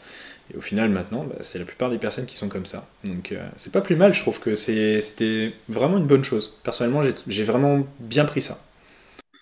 Et 0.51 0.57
au 0.57 0.61
final, 0.61 0.89
maintenant, 0.89 1.23
bah, 1.23 1.35
c'est 1.41 1.59
la 1.59 1.65
plupart 1.65 1.91
des 1.91 1.99
personnes 1.99 2.25
qui 2.25 2.35
sont 2.35 2.49
comme 2.49 2.65
ça. 2.65 2.87
Donc, 3.03 3.31
euh, 3.31 3.47
c'est 3.57 3.71
pas 3.71 3.81
plus 3.81 3.95
mal, 3.95 4.15
je 4.15 4.21
trouve 4.21 4.39
que 4.39 4.55
c'était 4.55 5.53
vraiment 5.69 5.99
une 5.99 6.07
bonne 6.07 6.23
chose. 6.23 6.59
Personnellement, 6.63 7.03
j'ai 7.27 7.43
vraiment 7.43 7.85
bien 7.99 8.25
pris 8.25 8.41
ça. 8.41 8.57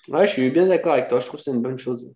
Ouais, 0.10 0.28
je 0.28 0.34
suis 0.34 0.50
bien 0.50 0.68
d'accord 0.68 0.94
avec 0.94 1.08
toi, 1.08 1.20
je 1.20 1.28
trouve 1.28 1.40
que 1.40 1.44
c'est 1.44 1.52
une 1.52 1.62
bonne 1.62 1.78
chose. 1.78 2.12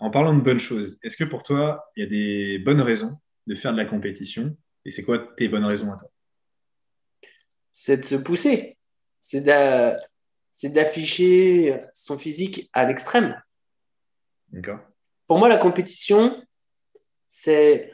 En 0.00 0.10
parlant 0.10 0.34
de 0.34 0.40
bonnes 0.40 0.60
choses, 0.60 0.98
est-ce 1.02 1.16
que 1.16 1.24
pour 1.24 1.42
toi, 1.42 1.90
il 1.96 2.04
y 2.04 2.06
a 2.06 2.08
des 2.08 2.58
bonnes 2.58 2.80
raisons 2.80 3.18
de 3.46 3.54
faire 3.54 3.72
de 3.72 3.78
la 3.78 3.84
compétition 3.84 4.56
Et 4.84 4.90
c'est 4.90 5.02
quoi 5.02 5.18
tes 5.36 5.48
bonnes 5.48 5.64
raisons 5.64 5.92
à 5.92 5.96
toi? 5.96 6.08
C'est 7.72 7.98
de 7.98 8.04
se 8.04 8.14
pousser. 8.14 8.76
C'est 9.20 9.40
d'afficher 10.64 11.80
son 11.94 12.18
physique 12.18 12.70
à 12.72 12.84
l'extrême. 12.86 13.40
Pour 15.26 15.38
moi, 15.38 15.48
la 15.48 15.58
compétition, 15.58 16.42
c'est 17.26 17.92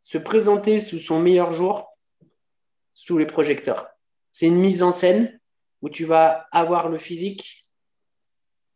se 0.00 0.18
présenter 0.18 0.78
sous 0.78 0.98
son 0.98 1.20
meilleur 1.20 1.50
jour 1.50 1.96
sous 2.94 3.16
les 3.16 3.26
projecteurs. 3.26 3.88
C'est 4.30 4.46
une 4.46 4.60
mise 4.60 4.82
en 4.82 4.90
scène 4.90 5.40
où 5.80 5.88
tu 5.88 6.04
vas 6.04 6.46
avoir 6.52 6.88
le 6.88 6.98
physique 6.98 7.64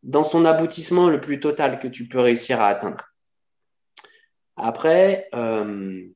dans 0.05 0.23
son 0.23 0.45
aboutissement 0.45 1.09
le 1.09 1.21
plus 1.21 1.41
total 1.41 1.79
que 1.79 1.89
tu 1.89 2.07
peux 2.07 2.21
réussir 2.21 2.61
à 2.61 2.69
atteindre. 2.69 3.05
Après, 4.57 5.29
euh, 5.35 6.07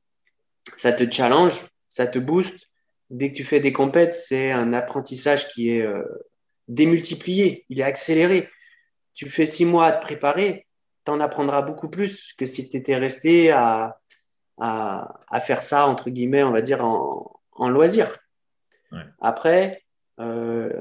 ça 0.77 0.91
te 0.93 1.11
challenge, 1.11 1.67
ça 1.87 2.07
te 2.07 2.19
booste. 2.19 2.67
Dès 3.09 3.31
que 3.31 3.37
tu 3.37 3.43
fais 3.43 3.59
des 3.59 3.73
compètes, 3.73 4.15
c'est 4.15 4.51
un 4.51 4.73
apprentissage 4.73 5.49
qui 5.49 5.71
est 5.71 5.81
euh, 5.81 6.03
démultiplié, 6.67 7.65
il 7.69 7.79
est 7.79 7.83
accéléré. 7.83 8.47
Tu 9.15 9.27
fais 9.27 9.45
six 9.45 9.65
mois 9.65 9.87
à 9.87 9.91
te 9.91 10.01
préparer, 10.03 10.67
tu 11.05 11.11
en 11.11 11.19
apprendras 11.19 11.63
beaucoup 11.63 11.89
plus 11.89 12.33
que 12.33 12.45
si 12.45 12.69
tu 12.69 12.77
étais 12.77 12.95
resté 12.95 13.49
à, 13.49 13.99
à, 14.59 15.39
faire 15.41 15.63
ça, 15.63 15.87
entre 15.87 16.11
guillemets, 16.11 16.43
on 16.43 16.51
va 16.51 16.61
dire, 16.61 16.85
en, 16.85 17.39
en 17.53 17.69
loisir. 17.69 18.19
Après, 19.19 19.83
euh, 20.19 20.79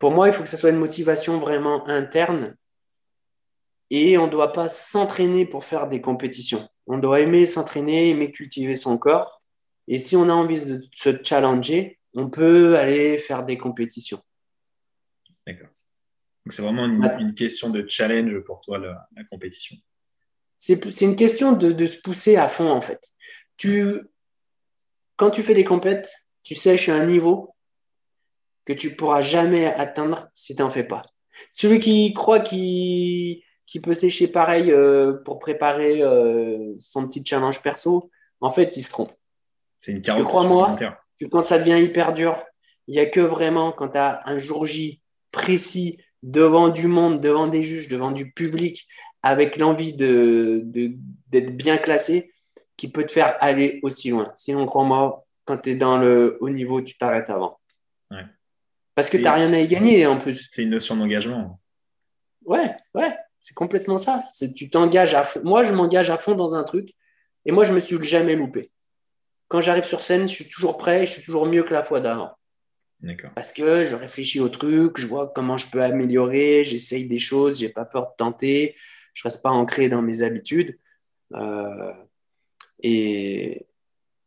pour 0.00 0.12
moi, 0.12 0.28
il 0.28 0.32
faut 0.32 0.42
que 0.42 0.48
ça 0.48 0.56
soit 0.56 0.70
une 0.70 0.76
motivation 0.76 1.38
vraiment 1.38 1.86
interne 1.86 2.56
et 3.90 4.16
on 4.16 4.26
ne 4.26 4.30
doit 4.30 4.52
pas 4.52 4.68
s'entraîner 4.68 5.44
pour 5.44 5.64
faire 5.64 5.88
des 5.88 6.00
compétitions. 6.00 6.66
On 6.86 6.98
doit 6.98 7.20
aimer 7.20 7.44
s'entraîner, 7.44 8.08
aimer 8.08 8.32
cultiver 8.32 8.74
son 8.74 8.96
corps. 8.96 9.42
Et 9.88 9.98
si 9.98 10.16
on 10.16 10.28
a 10.30 10.32
envie 10.32 10.64
de 10.64 10.80
se 10.94 11.10
challenger, 11.22 11.98
on 12.14 12.30
peut 12.30 12.76
aller 12.76 13.18
faire 13.18 13.44
des 13.44 13.58
compétitions. 13.58 14.22
D'accord. 15.46 15.68
Donc 16.46 16.52
c'est 16.54 16.62
vraiment 16.62 16.86
une, 16.86 17.34
question 17.34 17.68
de 17.68 17.86
challenge 17.86 18.38
pour 18.40 18.62
toi, 18.62 18.78
la, 18.78 19.24
compétition. 19.30 19.76
C'est 20.56 21.00
une 21.02 21.16
question 21.16 21.52
de, 21.52 21.86
se 21.86 21.98
pousser 21.98 22.36
à 22.36 22.48
fond, 22.48 22.70
en 22.70 22.80
fait. 22.80 23.10
Tu, 23.58 24.00
quand 25.16 25.30
tu 25.30 25.42
fais 25.42 25.54
des 25.54 25.64
compètes, 25.64 26.10
tu 26.42 26.54
sèches 26.54 26.88
un 26.88 27.04
niveau 27.04 27.54
que 28.70 28.78
tu 28.78 28.94
pourras 28.94 29.20
jamais 29.20 29.66
atteindre 29.66 30.28
si 30.32 30.54
tu 30.54 30.62
n'en 30.62 30.70
fais 30.70 30.84
pas. 30.84 31.02
Celui 31.50 31.80
qui 31.80 32.14
croit 32.14 32.38
qu'il 32.38 33.42
peut 33.82 33.92
sécher 33.92 34.28
pareil 34.28 34.70
euh, 34.70 35.14
pour 35.24 35.40
préparer 35.40 36.02
euh, 36.02 36.74
son 36.78 37.08
petit 37.08 37.24
challenge 37.24 37.62
perso, 37.62 38.10
en 38.40 38.50
fait, 38.50 38.76
il 38.76 38.82
se 38.82 38.90
trompe. 38.90 39.12
C'est 39.78 39.92
une 39.92 40.02
carotte. 40.02 40.24
Crois-moi 40.24 40.76
que 41.18 41.26
quand 41.26 41.40
ça 41.40 41.58
devient 41.58 41.82
hyper 41.82 42.12
dur, 42.12 42.44
il 42.86 42.94
n'y 42.94 43.00
a 43.00 43.06
que 43.06 43.20
vraiment 43.20 43.72
quand 43.72 43.88
tu 43.88 43.98
as 43.98 44.20
un 44.26 44.38
jour 44.38 44.66
J 44.66 45.02
précis 45.32 45.98
devant 46.22 46.68
du 46.68 46.86
monde, 46.86 47.20
devant 47.20 47.48
des 47.48 47.62
juges, 47.62 47.88
devant 47.88 48.12
du 48.12 48.30
public, 48.32 48.86
avec 49.22 49.56
l'envie 49.56 49.94
d'être 49.94 50.70
de, 50.70 51.50
bien 51.50 51.76
classé, 51.76 52.32
qui 52.76 52.88
peut 52.88 53.04
te 53.04 53.12
faire 53.12 53.36
aller 53.40 53.80
aussi 53.82 54.10
loin. 54.10 54.32
Sinon, 54.36 54.64
crois-moi, 54.66 55.26
quand 55.44 55.58
tu 55.58 55.70
es 55.70 55.74
dans 55.74 55.98
le 55.98 56.38
haut 56.40 56.50
niveau, 56.50 56.80
tu 56.82 56.96
t'arrêtes 56.96 57.30
avant. 57.30 57.58
Parce 59.00 59.08
que 59.08 59.16
tu 59.16 59.22
n'as 59.22 59.32
rien 59.32 59.50
à 59.54 59.58
y 59.58 59.66
gagner 59.66 60.04
en 60.04 60.18
plus. 60.18 60.46
C'est 60.50 60.62
une 60.62 60.68
notion 60.68 60.94
d'engagement. 60.94 61.58
Ouais, 62.44 62.76
ouais, 62.94 63.16
c'est 63.38 63.54
complètement 63.54 63.96
ça. 63.96 64.24
Tu 64.54 64.68
t'engages 64.68 65.14
à 65.14 65.24
fond. 65.24 65.40
Moi, 65.42 65.62
je 65.62 65.72
m'engage 65.72 66.10
à 66.10 66.18
fond 66.18 66.34
dans 66.34 66.54
un 66.54 66.64
truc 66.64 66.90
et 67.46 67.50
moi, 67.50 67.64
je 67.64 67.72
me 67.72 67.80
suis 67.80 67.96
jamais 68.02 68.36
loupé. 68.36 68.70
Quand 69.48 69.62
j'arrive 69.62 69.84
sur 69.84 70.02
scène, 70.02 70.28
je 70.28 70.34
suis 70.34 70.48
toujours 70.50 70.76
prêt, 70.76 71.06
je 71.06 71.12
suis 71.12 71.22
toujours 71.22 71.46
mieux 71.46 71.62
que 71.62 71.72
la 71.72 71.82
fois 71.82 72.00
d'avant. 72.00 72.32
Parce 73.34 73.54
que 73.54 73.84
je 73.84 73.96
réfléchis 73.96 74.38
au 74.38 74.50
truc, 74.50 74.98
je 74.98 75.06
vois 75.06 75.32
comment 75.34 75.56
je 75.56 75.66
peux 75.70 75.82
améliorer, 75.82 76.62
j'essaye 76.64 77.08
des 77.08 77.18
choses, 77.18 77.58
j'ai 77.58 77.70
pas 77.70 77.86
peur 77.86 78.08
de 78.10 78.16
tenter, 78.18 78.76
je 79.14 79.22
reste 79.22 79.40
pas 79.40 79.48
ancré 79.48 79.88
dans 79.88 80.02
mes 80.02 80.20
habitudes. 80.20 80.78
Euh, 81.32 81.94
et, 82.82 83.66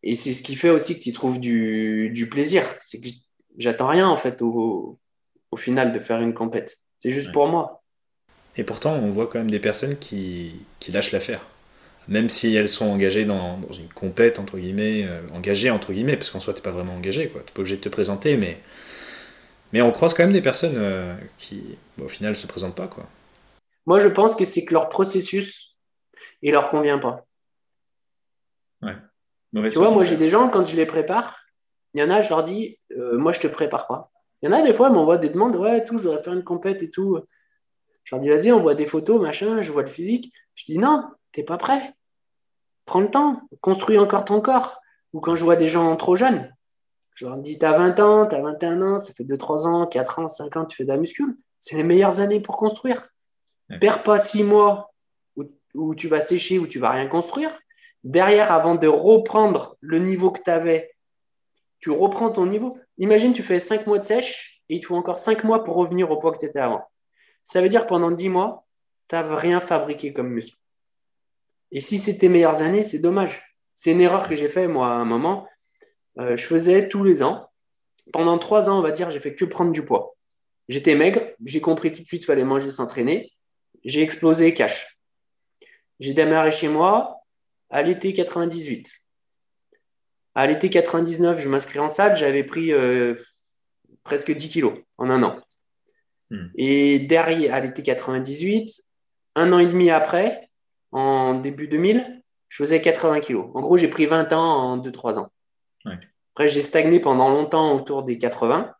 et 0.01 0.15
c'est 0.15 0.31
ce 0.31 0.41
qui 0.41 0.55
fait 0.55 0.71
aussi 0.71 0.97
que 0.97 1.03
tu 1.03 1.13
trouves 1.13 1.39
du, 1.39 2.09
du 2.09 2.27
plaisir. 2.27 2.63
C'est 2.81 2.99
que 2.99 3.09
j'attends 3.57 3.87
rien 3.87 4.07
en 4.07 4.17
fait 4.17 4.41
au, 4.41 4.99
au, 5.51 5.57
final 5.57 5.91
de 5.91 5.99
faire 5.99 6.19
une 6.21 6.33
compète. 6.33 6.77
C'est 6.99 7.11
juste 7.11 7.31
pour 7.31 7.47
moi. 7.47 7.83
Et 8.55 8.63
pourtant, 8.63 8.93
on 8.93 9.09
voit 9.09 9.27
quand 9.27 9.39
même 9.39 9.51
des 9.51 9.59
personnes 9.59 9.97
qui, 9.97 10.65
qui 10.79 10.91
lâchent 10.91 11.11
l'affaire. 11.11 11.45
Même 12.07 12.29
si 12.29 12.53
elles 12.53 12.69
sont 12.69 12.85
engagées 12.85 13.25
dans, 13.25 13.57
dans 13.57 13.73
une 13.73 13.87
compète, 13.87 14.37
entre 14.37 14.57
guillemets, 14.57 15.05
euh, 15.07 15.21
engagées, 15.33 15.71
entre 15.71 15.93
guillemets, 15.93 16.17
parce 16.17 16.29
qu'en 16.31 16.39
soi, 16.39 16.53
tu 16.53 16.59
n'es 16.59 16.63
pas 16.63 16.71
vraiment 16.71 16.95
engagé, 16.95 17.29
tu 17.29 17.35
n'es 17.35 17.41
pas 17.41 17.59
obligé 17.59 17.77
de 17.77 17.81
te 17.81 17.89
présenter, 17.89 18.35
mais, 18.35 18.61
mais 19.71 19.81
on 19.81 19.91
croise 19.91 20.13
quand 20.13 20.23
même 20.23 20.33
des 20.33 20.41
personnes 20.41 20.75
euh, 20.75 21.15
qui, 21.37 21.77
au 22.01 22.09
final, 22.09 22.35
se 22.35 22.45
présentent 22.45 22.75
pas. 22.75 22.87
Quoi. 22.87 23.07
Moi, 23.85 23.99
je 23.99 24.09
pense 24.09 24.35
que 24.35 24.43
c'est 24.43 24.65
que 24.65 24.73
leur 24.73 24.89
processus, 24.89 25.75
il 26.41 26.51
leur 26.51 26.69
convient 26.69 26.99
pas. 26.99 27.25
Ouais. 28.81 28.95
tu 29.71 29.79
vois, 29.79 29.91
moi, 29.91 30.03
j'ai 30.03 30.17
des 30.17 30.29
gens, 30.29 30.49
quand 30.49 30.65
je 30.65 30.75
les 30.75 30.85
prépare, 30.85 31.42
il 31.93 32.01
y 32.01 32.03
en 32.03 32.09
a, 32.09 32.21
je 32.21 32.29
leur 32.29 32.43
dis, 32.43 32.79
euh, 32.97 33.17
moi, 33.17 33.31
je 33.31 33.39
te 33.39 33.47
prépare 33.47 33.87
pas. 33.87 34.11
Il 34.41 34.49
y 34.49 34.53
en 34.53 34.57
a, 34.57 34.61
des 34.61 34.73
fois, 34.73 34.89
ils 34.89 34.93
m'envoient 34.93 35.17
des 35.17 35.29
demandes, 35.29 35.55
ouais, 35.55 35.85
tout, 35.85 35.97
je 35.97 36.03
dois 36.03 36.21
faire 36.21 36.33
une 36.33 36.43
compète 36.43 36.81
et 36.83 36.89
tout. 36.89 37.19
Je 38.03 38.15
leur 38.15 38.21
dis, 38.21 38.29
vas-y, 38.29 38.51
on 38.51 38.61
voit 38.61 38.75
des 38.75 38.85
photos, 38.85 39.21
machin, 39.21 39.61
je 39.61 39.71
vois 39.71 39.83
le 39.83 39.87
physique. 39.87 40.33
Je 40.55 40.65
dis, 40.65 40.77
non, 40.77 41.05
t'es 41.31 41.43
pas 41.43 41.57
prêt. 41.57 41.93
Prends 42.85 43.01
le 43.01 43.09
temps, 43.09 43.41
construis 43.61 43.97
encore 43.97 44.25
ton 44.25 44.41
corps. 44.41 44.81
Ou 45.13 45.19
quand 45.19 45.35
je 45.35 45.43
vois 45.43 45.55
des 45.55 45.67
gens 45.67 45.95
trop 45.95 46.15
jeunes, 46.15 46.53
je 47.15 47.25
leur 47.25 47.37
dis, 47.37 47.59
t'as 47.59 47.77
20 47.77 47.99
ans, 47.99 48.25
t'as 48.25 48.41
21 48.41 48.81
ans, 48.81 48.99
ça 48.99 49.13
fait 49.13 49.23
2-3 49.23 49.67
ans, 49.67 49.87
4 49.87 50.19
ans, 50.19 50.27
5 50.27 50.57
ans, 50.57 50.65
tu 50.65 50.75
fais 50.75 50.83
de 50.83 50.89
la 50.89 50.97
muscule. 50.97 51.37
C'est 51.59 51.77
les 51.77 51.83
meilleures 51.83 52.19
années 52.19 52.39
pour 52.39 52.57
construire. 52.57 53.09
Perds 53.79 54.03
pas 54.03 54.17
6 54.17 54.43
mois 54.43 54.91
où, 55.35 55.43
où, 55.75 55.95
tu 55.95 56.07
vas 56.07 56.21
sécher, 56.21 56.59
où 56.59 56.67
tu 56.67 56.79
vas 56.79 56.89
rien 56.89 57.07
construire. 57.07 57.57
Derrière, 58.03 58.51
avant 58.51 58.75
de 58.75 58.87
reprendre 58.87 59.77
le 59.79 59.99
niveau 59.99 60.31
que 60.31 60.41
tu 60.43 60.49
avais 60.49 60.92
tu 61.83 61.91
reprends 61.91 62.31
ton 62.31 62.45
niveau. 62.45 62.79
Imagine, 62.97 63.33
tu 63.33 63.43
fais 63.43 63.59
5 63.59 63.87
mois 63.87 63.99
de 63.99 64.05
sèche 64.05 64.63
et 64.69 64.75
il 64.75 64.79
te 64.79 64.85
faut 64.85 64.95
encore 64.95 65.17
5 65.17 65.43
mois 65.43 65.65
pour 65.65 65.75
revenir 65.75 66.09
au 66.09 66.17
poids 66.17 66.31
que 66.31 66.37
tu 66.37 66.45
étais 66.45 66.59
avant. 66.59 66.81
Ça 67.43 67.61
veut 67.61 67.67
dire 67.67 67.87
pendant 67.87 68.09
10 68.09 68.29
mois, 68.29 68.65
tu 69.09 69.15
n'as 69.15 69.35
rien 69.35 69.59
fabriqué 69.59 70.13
comme 70.13 70.29
muscle. 70.29 70.57
Et 71.73 71.81
si 71.81 71.97
c'est 71.97 72.17
tes 72.17 72.29
meilleures 72.29 72.61
années, 72.61 72.83
c'est 72.83 72.99
dommage. 72.99 73.59
C'est 73.75 73.91
une 73.91 73.99
erreur 73.99 74.29
que 74.29 74.35
j'ai 74.35 74.47
fait, 74.47 74.65
moi, 74.65 74.93
à 74.93 74.93
un 74.93 75.03
moment. 75.03 75.45
Euh, 76.19 76.37
je 76.37 76.45
faisais 76.45 76.87
tous 76.87 77.03
les 77.03 77.21
ans. 77.21 77.49
Pendant 78.13 78.39
3 78.39 78.69
ans, 78.69 78.79
on 78.79 78.81
va 78.81 78.91
dire, 78.91 79.09
j'ai 79.09 79.19
fait 79.19 79.35
que 79.35 79.43
prendre 79.43 79.73
du 79.73 79.83
poids. 79.83 80.15
J'étais 80.69 80.95
maigre, 80.95 81.19
j'ai 81.43 81.59
compris 81.59 81.91
tout 81.91 82.01
de 82.01 82.07
suite 82.07 82.21
qu'il 82.21 82.27
fallait 82.27 82.45
manger, 82.45 82.71
s'entraîner. 82.71 83.33
J'ai 83.83 84.03
explosé 84.03 84.53
cash. 84.53 84.97
J'ai 85.99 86.13
démarré 86.13 86.53
chez 86.53 86.69
moi 86.69 87.17
à 87.69 87.81
l'été 87.81 88.13
98. 88.13 89.02
À 90.35 90.47
l'été 90.47 90.69
99, 90.69 91.39
je 91.39 91.49
m'inscris 91.49 91.79
en 91.79 91.89
salle, 91.89 92.15
j'avais 92.15 92.43
pris 92.43 92.73
euh, 92.73 93.15
presque 94.03 94.31
10 94.31 94.49
kilos 94.49 94.73
en 94.97 95.09
un 95.09 95.21
an. 95.23 95.39
Hmm. 96.31 96.47
Et 96.55 96.99
derrière, 96.99 97.53
à 97.53 97.59
l'été 97.59 97.83
98, 97.83 98.83
un 99.35 99.51
an 99.51 99.59
et 99.59 99.67
demi 99.67 99.91
après, 99.91 100.49
en 100.91 101.35
début 101.35 101.67
2000, 101.67 102.23
je 102.49 102.57
faisais 102.57 102.81
80 102.81 103.19
kilos. 103.19 103.47
En 103.53 103.61
gros, 103.61 103.77
j'ai 103.77 103.87
pris 103.87 104.05
20 104.05 104.33
ans 104.33 104.73
en 104.73 104.77
2-3 104.77 105.19
ans. 105.19 105.31
Après, 105.85 106.47
j'ai 106.49 106.61
stagné 106.61 106.99
pendant 106.99 107.29
longtemps 107.29 107.75
autour 107.75 108.03
des 108.03 108.17
80. 108.17 108.73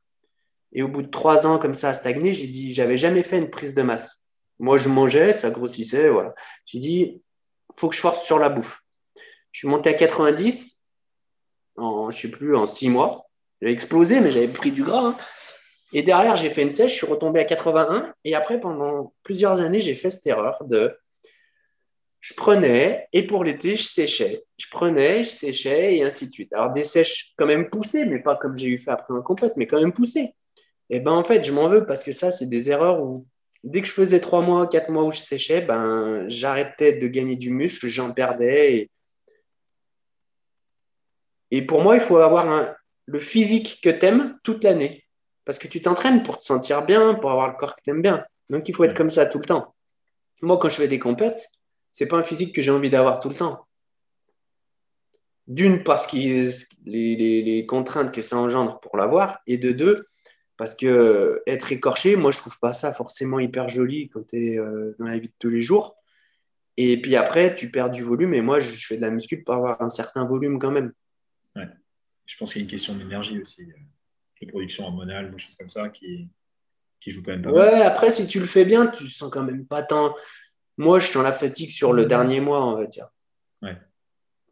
Et 0.74 0.82
au 0.82 0.88
bout 0.88 1.04
de 1.04 1.10
3 1.10 1.46
ans 1.46 1.60
comme 1.60 1.74
ça 1.76 1.90
à 1.90 1.94
stagner, 1.94 2.34
j'ai 2.34 2.48
dit, 2.48 2.74
j'avais 2.74 2.98
jamais 2.98 3.24
fait 3.24 3.38
une 3.38 3.50
prise 3.50 3.76
de 3.76 3.82
masse. 3.84 4.24
Moi, 4.60 4.78
je 4.78 4.90
mangeais, 4.90 5.34
ça 5.34 5.52
grossissait, 5.52 6.10
voilà. 6.10 6.34
J'ai 6.66 6.80
dit, 6.80 7.22
faut 7.78 7.90
que 7.90 7.96
je 7.96 8.02
force 8.02 8.26
sur 8.26 8.40
la 8.40 8.50
bouffe. 8.50 8.82
Je 9.52 9.60
suis 9.60 9.68
monté 9.68 9.90
à 9.90 9.94
90 9.94 10.83
en, 11.78 12.12
je 12.12 12.18
sais 12.18 12.32
plus, 12.32 12.56
en 12.56 12.66
six 12.66 12.90
mois. 12.90 13.28
J'avais 13.62 13.74
explosé, 13.74 14.20
mais 14.20 14.32
j'avais 14.32 14.48
pris 14.48 14.72
du 14.72 14.84
gras. 14.84 15.08
Hein. 15.08 15.18
Et 15.94 16.04
derrière, 16.04 16.36
j'ai 16.36 16.52
fait 16.52 16.64
une 16.64 16.72
sèche, 16.72 16.94
je 16.94 16.98
suis 16.98 17.08
retombé 17.08 17.40
à 17.40 17.46
81. 17.46 18.14
Et 18.24 18.36
après, 18.36 18.60
pendant 18.60 19.14
plusieurs 19.24 19.62
années, 19.62 19.80
j'ai 19.80 19.96
fait 19.96 20.10
cette 20.10 20.28
erreur 20.28 20.64
de. 20.66 20.98
Je 22.20 22.34
prenais, 22.36 23.08
et 23.12 23.28
pour 23.28 23.44
l'été, 23.44 23.76
je 23.76 23.84
séchais. 23.84 24.44
Je 24.58 24.68
prenais, 24.72 25.24
je 25.24 25.30
séchais, 25.30 25.98
et 25.98 26.04
ainsi 26.04 26.28
de 26.28 26.32
suite. 26.32 26.54
Alors, 26.54 26.72
des 26.72 26.84
sèches 26.84 27.34
quand 27.38 27.46
même 27.46 27.70
poussées, 27.70 28.06
mais 28.06 28.20
pas 28.20 28.36
comme 28.36 28.58
j'ai 28.58 28.68
eu 28.68 28.78
fait 28.78 28.92
après 28.92 29.14
un 29.14 29.22
complète, 29.22 29.54
mais 29.58 29.68
quand 29.68 29.80
même 29.80 29.92
poussées. 29.92 30.34
Et 30.90 31.00
ben 31.00 31.12
en 31.12 31.24
fait, 31.24 31.44
je 31.44 31.52
m'en 31.52 31.70
veux 31.70 31.86
parce 31.86 32.04
que 32.04 32.12
ça, 32.12 32.32
c'est 32.32 32.46
des 32.46 32.70
erreurs 32.70 33.02
où 33.04 33.26
dès 33.64 33.82
que 33.82 33.88
je 33.88 33.94
faisais 33.94 34.20
trois 34.20 34.42
mois, 34.42 34.68
quatre 34.68 34.90
mois 34.90 35.04
où 35.04 35.12
je 35.12 35.20
séchais, 35.20 35.62
ben, 35.62 36.26
j'arrêtais 36.28 36.94
de 36.94 37.08
gagner 37.08 37.36
du 37.36 37.50
muscle, 37.50 37.88
j'en 37.88 38.12
perdais. 38.12 38.90
Et 41.56 41.62
pour 41.62 41.84
moi, 41.84 41.94
il 41.94 42.02
faut 42.02 42.18
avoir 42.18 42.74
le 43.06 43.20
physique 43.20 43.80
que 43.84 43.90
tu 43.92 44.04
aimes 44.08 44.40
toute 44.44 44.64
l'année. 44.64 45.06
Parce 45.46 45.60
que 45.60 45.68
tu 45.68 45.82
t'entraînes 45.82 46.24
pour 46.24 46.40
te 46.40 46.44
sentir 46.44 46.84
bien, 46.84 47.14
pour 47.14 47.30
avoir 47.30 47.48
le 47.48 47.54
corps 47.54 47.76
que 47.76 47.82
tu 47.84 47.92
aimes 47.92 48.02
bien. 48.02 48.26
Donc, 48.50 48.68
il 48.70 48.76
faut 48.76 48.84
être 48.86 48.96
comme 48.96 49.12
ça 49.12 49.28
tout 49.28 49.38
le 49.38 49.46
temps. 49.46 49.76
Moi, 50.42 50.58
quand 50.58 50.70
je 50.70 50.78
fais 50.78 50.88
des 50.88 50.98
compètes, 50.98 51.50
c'est 51.92 52.08
pas 52.08 52.18
un 52.18 52.24
physique 52.24 52.56
que 52.56 52.64
j'ai 52.64 52.72
envie 52.72 52.90
d'avoir 52.90 53.20
tout 53.20 53.30
le 53.30 53.36
temps. 53.36 53.68
D'une, 55.46 55.84
parce 55.84 56.08
que 56.08 56.18
les, 56.86 57.66
contraintes 57.68 58.12
que 58.12 58.22
ça 58.22 58.36
engendre 58.38 58.80
pour 58.80 58.98
l'avoir, 58.98 59.38
et 59.46 59.60
de 59.60 59.72
deux, 59.74 60.08
parce 60.58 60.74
que 60.74 61.44
être 61.46 61.72
écorché, 61.72 62.16
moi, 62.16 62.32
je 62.32 62.40
trouve 62.40 62.58
pas 62.58 62.74
ça 62.74 62.94
forcément 62.94 63.38
hyper 63.38 63.70
joli 63.70 64.10
quand 64.10 64.26
tu 64.28 64.54
es 64.54 64.58
euh, 64.58 64.96
dans 64.98 65.06
la 65.06 65.20
vie 65.20 65.28
de 65.28 65.34
tous 65.38 65.52
les 65.52 65.62
jours. 65.62 65.98
Et 66.78 67.00
puis 67.00 67.16
après, 67.16 67.54
tu 67.54 67.70
perds 67.70 67.92
du 67.92 68.02
volume, 68.02 68.34
et 68.34 68.42
moi, 68.42 68.58
je, 68.58 68.72
fais 68.72 68.96
de 68.98 69.02
la 69.02 69.12
muscu 69.12 69.44
pour 69.44 69.54
avoir 69.54 69.80
un 69.84 69.92
certain 69.92 70.26
volume 70.26 70.58
quand 70.58 70.72
même. 70.72 70.92
Ouais. 71.56 71.68
Je 72.26 72.38
pense 72.38 72.52
qu'il 72.52 72.62
y 72.62 72.64
a 72.64 72.66
une 72.66 72.70
question 72.72 72.96
d'énergie 72.96 73.40
aussi, 73.40 73.64
euh, 73.64 74.46
de 74.46 74.52
production 74.52 74.86
hormonale, 74.86 75.32
des 75.32 75.40
choses 75.40 75.56
comme 75.56 75.70
ça 75.70 75.90
qui, 75.90 76.30
qui 77.00 77.12
jouent 77.12 77.24
quand 77.24 77.32
même 77.32 77.42
pas 77.42 77.52
Ouais, 77.52 77.82
après, 77.82 78.10
si 78.10 78.28
tu 78.28 78.40
le 78.40 78.46
fais 78.46 78.66
bien, 78.66 78.88
tu 78.88 79.08
sens 79.08 79.30
quand 79.32 79.44
même 79.44 79.66
pas 79.66 79.84
tant. 79.84 80.16
Moi, 80.78 81.00
je 81.00 81.08
sens 81.08 81.24
la 81.24 81.34
fatigue 81.34 81.70
sur 81.70 81.94
le 81.94 82.06
dernier 82.06 82.40
mois, 82.40 82.66
on 82.66 82.76
va 82.76 82.88
dire. 82.88 83.08
Ouais. 83.62 83.78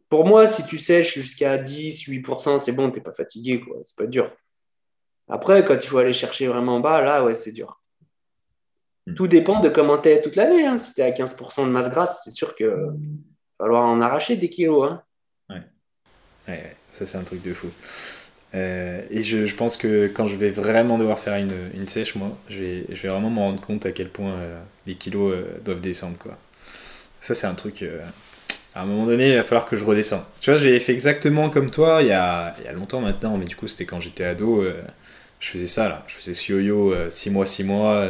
Pour 0.08 0.26
moi, 0.26 0.46
si 0.46 0.64
tu 0.66 0.78
sèches 0.78 1.14
jusqu'à 1.14 1.58
10, 1.58 2.06
8%, 2.06 2.58
c'est 2.58 2.72
bon, 2.72 2.90
tu 2.90 2.98
n'es 2.98 3.02
pas 3.02 3.14
fatigué, 3.14 3.60
quoi. 3.60 3.78
C'est 3.82 3.96
pas 3.96 4.06
dur. 4.06 4.30
Après, 5.28 5.64
quand 5.64 5.74
il 5.74 5.86
faut 5.86 5.98
aller 5.98 6.12
chercher 6.12 6.48
vraiment 6.48 6.80
bas, 6.80 7.00
là, 7.00 7.24
ouais, 7.24 7.34
c'est 7.34 7.52
dur. 7.52 7.80
Hmm. 9.06 9.14
Tout 9.14 9.26
dépend 9.26 9.60
de 9.60 9.68
comment 9.68 9.98
tu 9.98 10.10
es 10.10 10.20
toute 10.20 10.36
l'année. 10.36 10.66
Hein. 10.66 10.78
Si 10.78 10.94
tu 10.94 11.00
es 11.00 11.04
à 11.04 11.10
15% 11.10 11.66
de 11.66 11.70
masse 11.70 11.90
grasse, 11.90 12.22
c'est 12.24 12.30
sûr 12.30 12.54
qu'il 12.54 12.66
va 12.66 12.92
falloir 13.58 13.86
en 13.86 14.00
arracher 14.00 14.36
des 14.36 14.50
kilos. 14.50 14.90
Hein. 14.90 15.02
Ouais. 15.48 15.62
ouais. 16.48 16.76
Ça, 16.92 17.06
c'est 17.06 17.18
un 17.18 17.24
truc 17.24 17.42
de 17.42 17.52
fou. 17.52 17.68
Euh, 18.54 19.00
et 19.10 19.22
je, 19.22 19.54
pense 19.54 19.78
que 19.78 20.08
quand 20.08 20.26
je 20.26 20.36
vais 20.36 20.50
vraiment 20.50 20.98
devoir 20.98 21.18
faire 21.18 21.36
une, 21.36 21.54
une 21.74 21.88
sèche, 21.88 22.14
moi, 22.16 22.36
je 22.50 22.58
vais, 22.58 22.84
je 22.90 23.02
vais 23.02 23.08
vraiment 23.08 23.30
me 23.30 23.38
rendre 23.38 23.60
compte 23.60 23.86
à 23.86 23.92
quel 23.92 24.10
point 24.10 24.32
euh, 24.32 24.60
les 24.86 24.94
kilos 24.94 25.32
euh, 25.34 25.44
doivent 25.64 25.80
descendre. 25.80 26.18
Quoi. 26.18 26.36
Ça, 27.18 27.34
c'est 27.34 27.46
un 27.46 27.54
truc 27.54 27.84
à 28.74 28.82
un 28.82 28.84
moment 28.84 29.06
donné, 29.06 29.30
il 29.30 29.36
va 29.36 29.42
falloir 29.42 29.66
que 29.66 29.76
je 29.76 29.84
redescende. 29.84 30.22
Tu 30.40 30.50
vois, 30.50 30.58
j'ai 30.58 30.78
fait 30.80 30.92
exactement 30.92 31.50
comme 31.50 31.70
toi 31.70 32.02
il 32.02 32.08
y 32.08 32.12
a, 32.12 32.54
il 32.58 32.64
y 32.64 32.68
a 32.68 32.72
longtemps 32.72 33.00
maintenant, 33.00 33.38
mais 33.38 33.46
du 33.46 33.56
coup, 33.56 33.68
c'était 33.68 33.86
quand 33.86 34.00
j'étais 34.00 34.24
ado. 34.24 34.64
Je 35.42 35.48
faisais 35.48 35.66
ça, 35.66 35.88
là. 35.88 36.04
Je 36.06 36.14
faisais 36.14 36.34
ce 36.34 36.52
yo-yo 36.52 36.94
6 37.10 37.28
euh, 37.28 37.32
mois, 37.32 37.46
6 37.46 37.64
mois, 37.64 38.08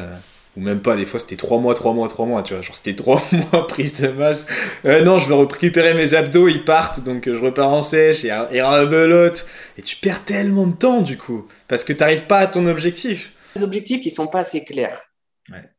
ou 0.56 0.60
même 0.60 0.82
pas, 0.82 0.96
des 0.96 1.06
fois, 1.06 1.18
c'était 1.18 1.36
3 1.36 1.58
mois, 1.58 1.74
3 1.74 1.94
mois, 1.94 2.08
3 2.08 2.26
mois, 2.26 2.42
tu 2.42 2.52
vois. 2.52 2.62
Genre, 2.62 2.76
c'était 2.76 2.94
3 2.94 3.22
mois 3.52 3.66
prise 3.66 4.00
de 4.02 4.08
masse. 4.08 4.46
non, 4.84 5.18
je 5.18 5.28
veux 5.28 5.34
récupérer 5.34 5.94
mes 5.94 6.14
abdos, 6.14 6.48
ils 6.48 6.64
partent, 6.64 7.02
donc 7.04 7.30
je 7.30 7.38
repars 7.38 7.72
en 7.72 7.82
sèche, 7.82 8.24
et, 8.24 8.28
et 8.28 8.62
rebelote. 8.62 9.46
Et 9.78 9.82
tu 9.82 9.96
perds 9.96 10.24
tellement 10.24 10.66
de 10.66 10.76
temps, 10.76 11.00
du 11.00 11.16
coup, 11.16 11.48
parce 11.68 11.84
que 11.84 11.92
tu 11.92 12.00
n'arrives 12.00 12.26
pas 12.26 12.38
à 12.38 12.46
ton 12.46 12.66
objectif. 12.66 13.34
Des 13.56 13.62
objectifs 13.62 14.02
qui 14.02 14.10
sont 14.10 14.26
pas 14.26 14.40
assez 14.40 14.64
clairs. 14.64 15.02
Ouais. 15.50 15.70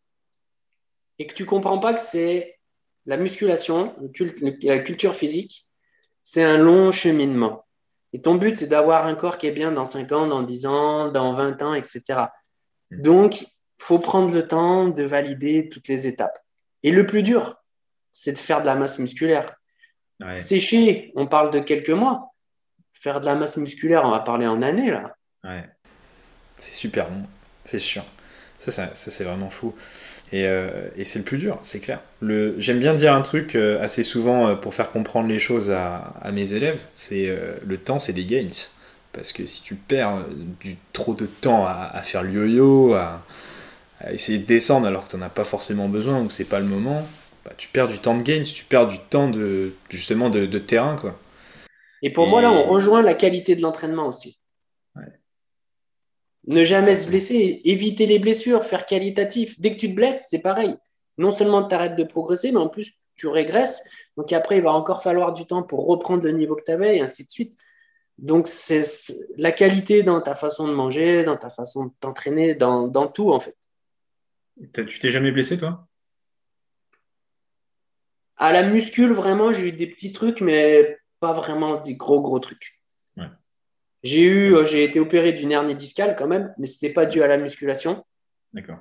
Et 1.19 1.27
que 1.27 1.33
tu 1.33 1.45
comprends 1.45 1.79
pas 1.79 1.93
que 1.93 2.01
c'est 2.01 2.57
la 3.05 3.17
musculation, 3.17 3.93
la 4.63 4.79
culture 4.79 5.15
physique, 5.15 5.67
c'est 6.23 6.43
un 6.43 6.57
long 6.57 6.91
cheminement. 6.91 7.65
Et 8.13 8.21
ton 8.21 8.35
but, 8.35 8.57
c'est 8.57 8.67
d'avoir 8.67 9.07
un 9.07 9.15
corps 9.15 9.37
qui 9.37 9.47
est 9.47 9.51
bien 9.51 9.71
dans 9.71 9.85
5 9.85 10.11
ans, 10.11 10.27
dans 10.27 10.43
10 10.43 10.65
ans, 10.67 11.11
dans 11.11 11.33
20 11.33 11.61
ans, 11.61 11.73
etc. 11.73 12.01
Mm. 12.91 13.01
Donc, 13.01 13.45
faut 13.83 13.99
prendre 13.99 14.33
le 14.33 14.47
temps 14.47 14.87
de 14.87 15.03
valider 15.03 15.69
toutes 15.69 15.87
les 15.87 16.07
étapes. 16.07 16.39
Et 16.83 16.91
le 16.91 17.05
plus 17.05 17.21
dur, 17.21 17.61
c'est 18.11 18.31
de 18.31 18.37
faire 18.37 18.61
de 18.61 18.65
la 18.65 18.75
masse 18.75 18.97
musculaire. 18.97 19.55
Sécher, 20.37 21.11
on 21.15 21.27
parle 21.27 21.51
de 21.51 21.59
quelques 21.59 21.89
mois. 21.89 22.33
Faire 22.93 23.19
de 23.19 23.25
la 23.25 23.35
masse 23.35 23.57
musculaire, 23.57 24.03
on 24.05 24.11
va 24.11 24.21
parler 24.21 24.47
en 24.47 24.61
années, 24.61 24.89
là. 24.89 25.15
Ouais. 25.43 25.65
C'est 26.57 26.71
super 26.71 27.09
bon, 27.09 27.23
c'est 27.65 27.79
sûr. 27.79 28.05
Ça, 28.57 28.71
ça 28.71 28.95
c'est 28.95 29.25
vraiment 29.25 29.49
fou. 29.49 29.75
Euh, 30.33 30.87
et, 30.95 31.03
c'est 31.03 31.19
le 31.19 31.25
plus 31.25 31.37
dur, 31.37 31.57
c'est 31.61 31.81
clair. 31.81 31.99
J'aime 32.57 32.79
bien 32.79 32.93
dire 32.93 33.13
un 33.13 33.21
truc 33.21 33.55
euh, 33.55 33.83
assez 33.83 34.03
souvent 34.03 34.47
euh, 34.47 34.55
pour 34.55 34.73
faire 34.73 34.91
comprendre 34.91 35.27
les 35.27 35.39
choses 35.39 35.71
à, 35.71 36.13
mes 36.31 36.53
élèves, 36.53 36.79
c'est 36.95 37.37
le 37.65 37.77
temps, 37.77 37.99
c'est 37.99 38.13
des 38.13 38.25
gains. 38.25 38.47
Parce 39.11 39.33
que 39.33 39.45
si 39.45 39.61
tu 39.61 39.75
perds 39.75 40.25
du, 40.61 40.77
trop 40.93 41.13
de 41.13 41.25
temps 41.25 41.67
à, 41.67 42.01
faire 42.03 42.23
le 42.23 42.31
yo-yo, 42.31 42.93
à, 42.93 43.21
essayer 44.11 44.39
de 44.39 44.45
descendre 44.45 44.87
alors 44.87 45.05
que 45.05 45.11
tu 45.11 45.17
n'en 45.17 45.25
as 45.25 45.29
pas 45.29 45.45
forcément 45.45 45.87
besoin 45.87 46.21
ou 46.21 46.27
que 46.27 46.33
c'est 46.33 46.49
pas 46.49 46.59
le 46.59 46.65
moment, 46.65 47.07
bah, 47.45 47.51
tu 47.57 47.67
perds 47.69 47.87
du 47.87 47.99
temps 47.99 48.17
de 48.17 48.23
gains, 48.23 48.43
tu 48.43 48.65
perds 48.65 48.87
du 48.87 48.99
temps 48.99 49.29
de, 49.29 49.73
justement 49.89 50.29
de, 50.29 50.59
terrain. 50.59 50.97
Quoi. 50.97 51.17
Et 52.01 52.11
pour 52.11 52.27
moi, 52.27 52.41
là, 52.41 52.51
on 52.51 52.63
rejoint 52.63 53.01
la 53.01 53.13
qualité 53.13 53.55
de 53.55 53.61
l'entraînement 53.61 54.07
aussi. 54.07 54.39
Ne 56.45 56.65
jamais 56.65 56.95
se 56.95 57.07
blesser, 57.07 57.61
éviter 57.63 58.05
les 58.05 58.19
blessures, 58.19 58.65
faire 58.65 58.85
qualitatif. 58.85 59.57
Dès 59.61 59.75
que 59.75 59.79
tu 59.79 59.89
te 59.89 59.95
blesses, 59.95 60.27
c'est 60.29 60.41
pareil. 60.41 60.75
Non 61.17 61.31
seulement 61.31 61.65
tu 61.65 61.73
arrêtes 61.73 61.95
de 61.95 62.03
progresser, 62.03 62.51
mais 62.51 62.59
en 62.59 62.67
plus 62.67 62.95
tu 63.15 63.27
régresses. 63.27 63.81
Donc 64.17 64.33
après, 64.33 64.57
il 64.57 64.63
va 64.63 64.73
encore 64.73 65.01
falloir 65.01 65.33
du 65.33 65.45
temps 65.45 65.63
pour 65.63 65.85
reprendre 65.87 66.23
le 66.23 66.31
niveau 66.31 66.55
que 66.55 66.63
tu 66.65 66.71
avais 66.71 66.97
et 66.97 67.01
ainsi 67.01 67.23
de 67.23 67.31
suite. 67.31 67.53
Donc 68.17 68.47
c'est 68.47 68.83
la 69.37 69.51
qualité 69.51 70.03
dans 70.03 70.19
ta 70.19 70.35
façon 70.35 70.67
de 70.67 70.73
manger, 70.73 71.23
dans 71.23 71.37
ta 71.37 71.49
façon 71.49 71.85
de 71.85 71.91
t'entraîner, 71.99 72.55
dans, 72.55 72.87
dans, 72.87 73.07
tout 73.07 73.31
en 73.31 73.39
fait. 73.39 73.55
Tu 74.73 74.99
t'es 74.99 75.09
jamais 75.09 75.31
blessé 75.31 75.57
toi? 75.57 75.87
À 78.37 78.51
la 78.51 78.63
muscule, 78.63 79.13
vraiment, 79.13 79.53
j'ai 79.53 79.69
eu 79.69 79.71
des 79.71 79.87
petits 79.87 80.11
trucs, 80.11 80.41
mais 80.41 80.97
pas 81.19 81.33
vraiment 81.33 81.81
des 81.81 81.95
gros 81.95 82.21
gros 82.21 82.39
trucs. 82.39 82.79
J'ai 84.03 84.23
eu, 84.23 84.53
euh, 84.53 84.65
j'ai 84.65 84.83
été 84.83 84.99
opéré 84.99 85.31
d'une 85.31 85.53
hernie 85.53 85.75
discale 85.75 86.17
quand 86.17 86.27
même, 86.27 86.53
mais 86.57 86.65
ce 86.65 86.75
n'était 86.75 86.93
pas 86.93 87.05
dû 87.05 87.23
à 87.23 87.27
la 87.27 87.37
musculation. 87.37 88.03
D'accord. 88.51 88.79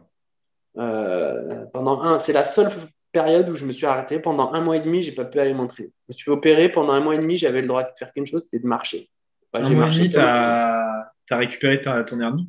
Euh, 0.78 1.64
pendant 1.66 2.02
un, 2.02 2.18
c'est 2.18 2.32
la 2.32 2.42
seule 2.42 2.68
période 3.12 3.48
où 3.48 3.54
je 3.54 3.64
me 3.64 3.70
suis 3.70 3.86
arrêté. 3.86 4.18
Pendant 4.18 4.52
un 4.52 4.60
mois 4.60 4.76
et 4.76 4.80
demi, 4.80 5.00
j'ai 5.00 5.12
pas 5.12 5.24
pu 5.24 5.38
aller 5.38 5.54
m'entraîner. 5.54 5.92
Je 6.08 6.12
me 6.12 6.12
suis 6.12 6.30
opéré 6.32 6.70
pendant 6.70 6.92
un 6.92 7.00
mois 7.00 7.14
et 7.14 7.18
demi, 7.18 7.38
j'avais 7.38 7.60
le 7.60 7.68
droit 7.68 7.84
de 7.84 7.90
faire 7.96 8.12
qu'une 8.12 8.26
chose, 8.26 8.42
c'était 8.42 8.58
de 8.58 8.66
marcher. 8.66 9.08
un 9.52 9.60
mois 9.70 9.86
et 9.86 9.90
demi, 9.90 10.10
tu 10.10 10.18
as... 10.18 11.12
récupéré 11.30 11.80
ton 11.80 12.20
hernie? 12.20 12.48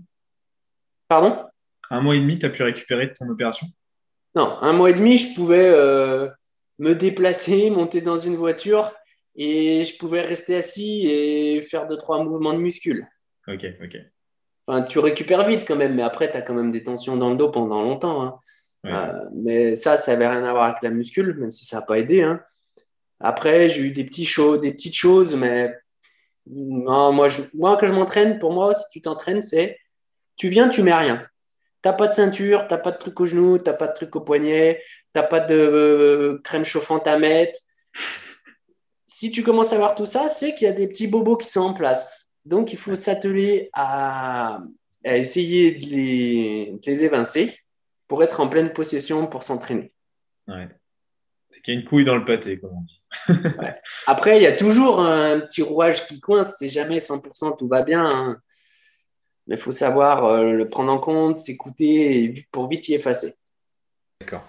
Pardon? 1.08 1.46
Un 1.90 2.02
mois 2.02 2.16
et 2.16 2.20
demi, 2.20 2.40
tu 2.40 2.46
as 2.46 2.50
pu 2.50 2.64
récupérer 2.64 3.14
ton 3.14 3.30
opération? 3.30 3.68
Non, 4.36 4.58
un 4.62 4.74
mois 4.74 4.90
et 4.90 4.94
demi, 4.94 5.18
je 5.18 5.36
pouvais 5.36 5.66
euh, 5.68 6.28
me 6.80 6.94
déplacer, 6.94 7.70
monter 7.72 8.02
dans 8.02 8.18
une 8.18 8.36
voiture 8.36 8.94
et 9.36 9.84
je 9.84 9.98
pouvais 9.98 10.22
rester 10.22 10.56
assis 10.56 11.08
et 11.08 11.62
faire 11.62 11.88
deux, 11.88 11.98
trois 11.98 12.24
mouvements 12.24 12.54
de 12.54 12.60
muscles. 12.60 13.06
Ok, 13.48 13.66
ok. 13.84 13.98
Enfin, 14.68 14.82
tu 14.84 15.00
récupères 15.00 15.46
vite 15.46 15.66
quand 15.68 15.76
même, 15.76 15.96
mais 15.96 16.04
après, 16.04 16.32
tu 16.32 16.38
as 16.38 16.42
quand 16.42 16.54
même 16.54 16.72
des 16.72 16.84
tensions 16.84 17.18
dans 17.18 17.30
le 17.30 17.36
dos 17.36 17.50
pendant 17.50 17.82
longtemps. 17.82 18.24
Hein. 18.24 18.40
Euh, 18.86 19.14
mais 19.34 19.76
ça, 19.76 19.98
ça 19.98 20.14
n'avait 20.14 20.28
rien 20.28 20.44
à 20.44 20.52
voir 20.52 20.66
avec 20.66 20.78
la 20.82 20.90
muscule, 20.90 21.36
même 21.38 21.52
si 21.52 21.66
ça 21.66 21.80
n'a 21.80 21.86
pas 21.86 22.00
aidé. 22.00 22.22
Hein. 22.22 22.42
Après, 23.20 23.70
j'ai 23.70 23.82
eu 23.82 23.92
des, 23.92 24.04
petits 24.04 24.26
shows, 24.26 24.58
des 24.58 24.72
petites 24.72 24.96
choses, 24.96 25.36
mais 25.36 25.74
non, 26.48 27.12
moi, 27.14 27.28
je, 27.28 27.42
moi 27.54 27.78
quand 27.78 27.88
je 27.88 27.94
m'entraîne, 27.94 28.40
pour 28.40 28.54
moi, 28.54 28.74
si 28.74 28.84
tu 28.92 29.02
t'entraînes, 29.02 29.42
c'est 29.42 29.78
tu 30.36 30.50
viens, 30.50 30.68
tu 30.70 30.84
mets 30.84 30.94
rien. 30.94 31.26
Tu 31.84 31.90
n'as 31.90 31.94
pas 31.94 32.08
de 32.08 32.14
ceinture, 32.14 32.68
tu 32.68 32.74
n'as 32.74 32.80
pas 32.80 32.92
de 32.92 32.98
truc 32.98 33.20
au 33.20 33.26
genou, 33.26 33.58
tu 33.58 33.66
n'as 33.66 33.76
pas 33.76 33.88
de 33.88 33.94
truc 33.94 34.16
au 34.16 34.22
poignet, 34.22 34.82
tu 35.14 35.20
n'as 35.20 35.28
pas 35.28 35.42
de 35.42 35.56
euh, 35.56 36.42
crème 36.44 36.64
chauffante 36.64 37.08
à 37.08 37.20
mettre 37.20 37.60
si 39.14 39.30
tu 39.30 39.44
commences 39.44 39.74
à 39.74 39.78
voir 39.78 39.94
tout 39.94 40.08
ça, 40.08 40.28
c'est 40.28 40.56
qu'il 40.56 40.66
y 40.66 40.70
a 40.70 40.74
des 40.74 40.88
petits 40.88 41.08
bobos 41.08 41.38
qui 41.38 41.48
sont 41.48 41.62
en 41.62 41.74
place. 41.74 42.32
Donc, 42.46 42.74
il 42.74 42.80
faut 42.80 42.96
s'atteler 42.96 43.70
à, 43.74 44.64
essayer 45.04 45.74
de 45.74 45.86
les, 45.86 47.04
évincer 47.04 47.60
pour 48.08 48.24
être 48.24 48.40
en 48.40 48.50
pleine 48.50 48.74
possession 48.74 49.28
pour 49.28 49.44
s'entraîner. 49.44 49.94
Ouais. 50.48 50.68
C'est 51.52 51.62
qu'il 51.62 51.76
y 51.76 51.78
a 51.78 51.80
une 51.80 51.86
couille 51.86 52.06
dans 52.06 52.16
le 52.16 52.26
pâté, 52.26 52.60
comme 52.60 52.72
on 52.76 52.82
dit. 52.82 53.04
Après, 54.08 54.38
il 54.38 54.44
y 54.44 54.48
a 54.48 54.56
toujours 54.56 55.00
un 55.00 55.40
petit 55.42 55.62
rouage 55.62 56.08
qui 56.08 56.20
coince. 56.20 56.56
C'est 56.58 56.68
jamais 56.68 56.98
100% 56.98 57.58
tout 57.58 57.68
va 57.68 57.84
bien. 57.84 58.10
Hein. 58.10 58.38
Mais 59.48 59.56
il 59.56 59.62
faut 59.62 59.72
savoir 59.72 60.26
euh, 60.26 60.52
le 60.52 60.70
prendre 60.70 60.92
en 60.92 61.00
compte, 61.00 61.40
s'écouter 61.40 62.48
pour 62.52 62.70
vite 62.70 62.88
y 62.90 62.94
effacer. 62.94 63.36
D'accord. 64.22 64.46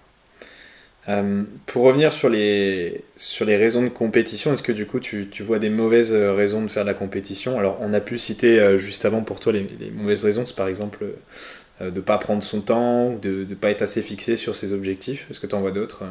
Euh, 1.09 1.45
pour 1.67 1.85
revenir 1.85 2.13
sur 2.13 2.31
les, 2.31 3.05
sur 3.17 3.45
les 3.45 3.57
raisons 3.57 3.83
de 3.83 3.89
compétition, 3.89 4.53
est-ce 4.53 4.63
que 4.63 4.73
du 4.73 4.87
coup 4.87 5.01
tu, 5.01 5.29
tu, 5.29 5.43
vois 5.43 5.59
des 5.59 5.69
mauvaises 5.69 6.15
raisons 6.15 6.63
de 6.63 6.69
faire 6.69 6.85
de 6.85 6.89
la 6.89 6.95
compétition? 6.95 7.59
Alors 7.59 7.77
on 7.81 7.93
a 7.93 8.01
pu 8.01 8.17
citer 8.17 8.59
euh, 8.59 8.79
juste 8.79 9.05
avant 9.05 9.23
pour 9.23 9.39
toi 9.39 9.53
les, 9.53 9.67
mauvaises 9.91 10.25
raisons, 10.25 10.47
c'est 10.47 10.57
par 10.57 10.69
exemple 10.69 11.05
euh, 11.83 11.91
de 11.91 11.97
ne 11.97 12.01
pas 12.01 12.17
prendre 12.17 12.43
son 12.43 12.63
temps, 12.63 13.11
de 13.11 13.45
ne 13.49 13.55
pas 13.55 13.71
être 13.71 13.83
assez 13.83 14.01
fixé 14.01 14.39
sur 14.39 14.57
ses 14.57 14.73
objectifs. 14.73 15.31
Est-ce 15.31 15.41
que 15.41 15.47
tu 15.47 15.55
en 15.55 15.61
vois 15.61 15.73
d'autres 15.73 16.05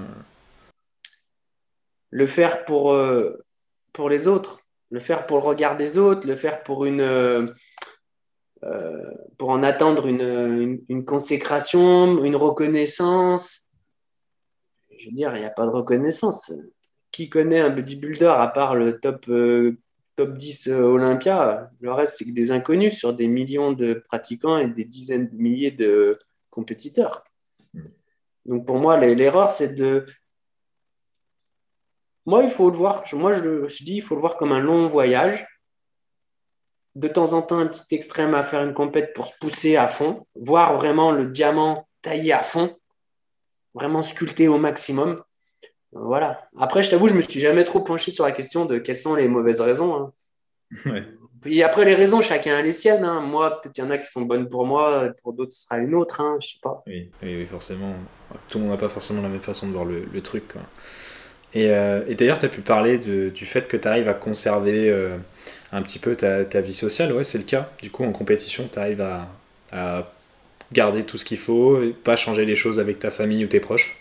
Le 2.11 2.27
faire 2.27 2.63
pour, 2.65 2.95
pour 3.93 4.09
les 4.09 4.27
autres, 4.27 4.59
le 4.91 4.99
faire 4.99 5.25
pour 5.25 5.37
le 5.37 5.43
regard 5.43 5.75
des 5.75 5.97
autres, 5.97 6.27
le 6.27 6.35
faire 6.35 6.61
pour 6.61 6.85
une... 6.85 7.51
pour 9.37 9.49
en 9.49 9.63
attendre 9.63 10.07
une 10.07 11.05
consécration, 11.05 12.23
une 12.23 12.35
reconnaissance, 12.35 13.63
je 15.03 15.09
veux 15.09 15.15
dire, 15.15 15.35
il 15.35 15.39
n'y 15.39 15.45
a 15.45 15.51
pas 15.51 15.65
de 15.65 15.71
reconnaissance. 15.71 16.53
Qui 17.11 17.29
connaît 17.29 17.59
un 17.59 17.69
bodybuilder 17.69 18.33
à 18.33 18.47
part 18.47 18.75
le 18.75 18.99
top, 18.99 19.27
euh, 19.27 19.77
top 20.15 20.37
10 20.37 20.67
euh, 20.67 20.83
Olympia? 20.83 21.69
Le 21.81 21.91
reste, 21.91 22.17
c'est 22.17 22.25
que 22.25 22.31
des 22.31 22.51
inconnus 22.51 22.97
sur 22.97 23.13
des 23.13 23.27
millions 23.27 23.73
de 23.73 23.93
pratiquants 23.93 24.57
et 24.57 24.67
des 24.67 24.85
dizaines 24.85 25.29
de 25.29 25.35
milliers 25.35 25.71
de 25.71 26.19
compétiteurs. 26.49 27.25
Donc 28.45 28.65
pour 28.65 28.77
moi, 28.77 28.97
l'erreur, 28.97 29.51
c'est 29.51 29.75
de 29.75 30.05
moi, 32.25 32.43
il 32.43 32.49
faut 32.49 32.71
le 32.71 32.77
voir, 32.77 33.03
moi 33.13 33.33
je, 33.33 33.67
je 33.67 33.83
dis, 33.83 33.95
il 33.95 34.01
faut 34.01 34.15
le 34.15 34.21
voir 34.21 34.37
comme 34.37 34.53
un 34.53 34.61
long 34.61 34.87
voyage. 34.87 35.45
De 36.95 37.07
temps 37.07 37.33
en 37.33 37.41
temps, 37.41 37.57
un 37.57 37.67
petit 37.67 37.95
extrême 37.95 38.35
à 38.35 38.43
faire 38.43 38.63
une 38.63 38.73
compète 38.73 39.13
pour 39.13 39.27
se 39.27 39.39
pousser 39.39 39.75
à 39.75 39.87
fond, 39.87 40.27
voir 40.35 40.77
vraiment 40.77 41.11
le 41.11 41.25
diamant 41.25 41.87
taillé 42.01 42.33
à 42.33 42.43
fond, 42.43 42.75
vraiment 43.73 44.03
sculpté 44.03 44.47
au 44.47 44.57
maximum. 44.57 45.21
Voilà. 45.91 46.47
Après, 46.57 46.83
je 46.83 46.91
t'avoue, 46.91 47.07
je 47.07 47.15
me 47.15 47.21
suis 47.21 47.39
jamais 47.39 47.63
trop 47.63 47.81
penché 47.81 48.11
sur 48.11 48.25
la 48.25 48.31
question 48.31 48.65
de 48.65 48.77
quelles 48.77 48.97
sont 48.97 49.15
les 49.15 49.27
mauvaises 49.27 49.61
raisons. 49.61 49.95
Hein. 49.95 50.13
Ouais. 50.85 51.03
Puis 51.43 51.61
après, 51.61 51.83
les 51.83 51.93
raisons, 51.93 52.21
chacun 52.21 52.55
a 52.55 52.61
les 52.61 52.71
siennes. 52.71 53.03
Hein. 53.03 53.19
Moi, 53.19 53.61
peut-être 53.61 53.77
il 53.77 53.81
y 53.81 53.83
en 53.83 53.91
a 53.91 53.97
qui 53.97 54.09
sont 54.09 54.21
bonnes 54.21 54.47
pour 54.47 54.65
moi, 54.65 55.09
pour 55.21 55.33
d'autres, 55.33 55.51
ce 55.51 55.63
sera 55.63 55.77
une 55.77 55.93
autre. 55.93 56.21
Hein. 56.21 56.37
Je 56.39 56.47
sais 56.47 56.59
pas. 56.61 56.81
Oui, 56.87 57.11
oui, 57.21 57.45
forcément. 57.45 57.93
Tout 58.47 58.59
le 58.59 58.63
monde 58.63 58.71
n'a 58.71 58.77
pas 58.77 58.87
forcément 58.87 59.21
la 59.21 59.27
même 59.27 59.41
façon 59.41 59.67
de 59.67 59.73
voir 59.73 59.83
le, 59.83 60.21
truc. 60.21 60.55
Euh, 60.55 60.59
et, 61.53 62.15
d'ailleurs, 62.15 62.39
tu 62.39 62.45
as 62.45 62.49
pu 62.49 62.61
parler 62.61 62.97
du 62.97 63.45
fait 63.45 63.67
que 63.67 63.77
tu 63.77 63.87
arrives 63.87 64.09
à 64.09 64.13
conserver 64.13 64.89
euh, 64.89 65.17
un 65.71 65.81
petit 65.81 65.99
peu 65.99 66.15
ta, 66.15 66.61
vie 66.61 66.73
sociale. 66.73 67.13
Ouais, 67.13 67.23
c'est 67.23 67.37
le 67.37 67.43
cas. 67.43 67.69
Du 67.81 67.91
coup, 67.91 68.03
en 68.03 68.11
compétition, 68.11 68.67
tu 68.71 68.79
arrives 68.79 69.01
à, 69.01 69.27
à, 69.71 70.11
garder 70.71 71.03
tout 71.03 71.17
ce 71.17 71.25
qu'il 71.25 71.37
faut, 71.37 71.83
et 71.83 71.91
pas 71.91 72.15
changer 72.15 72.45
les 72.45 72.55
choses 72.55 72.79
avec 72.79 72.99
ta 72.99 73.11
famille 73.11 73.45
ou 73.45 73.47
tes 73.47 73.59
proches. 73.59 73.97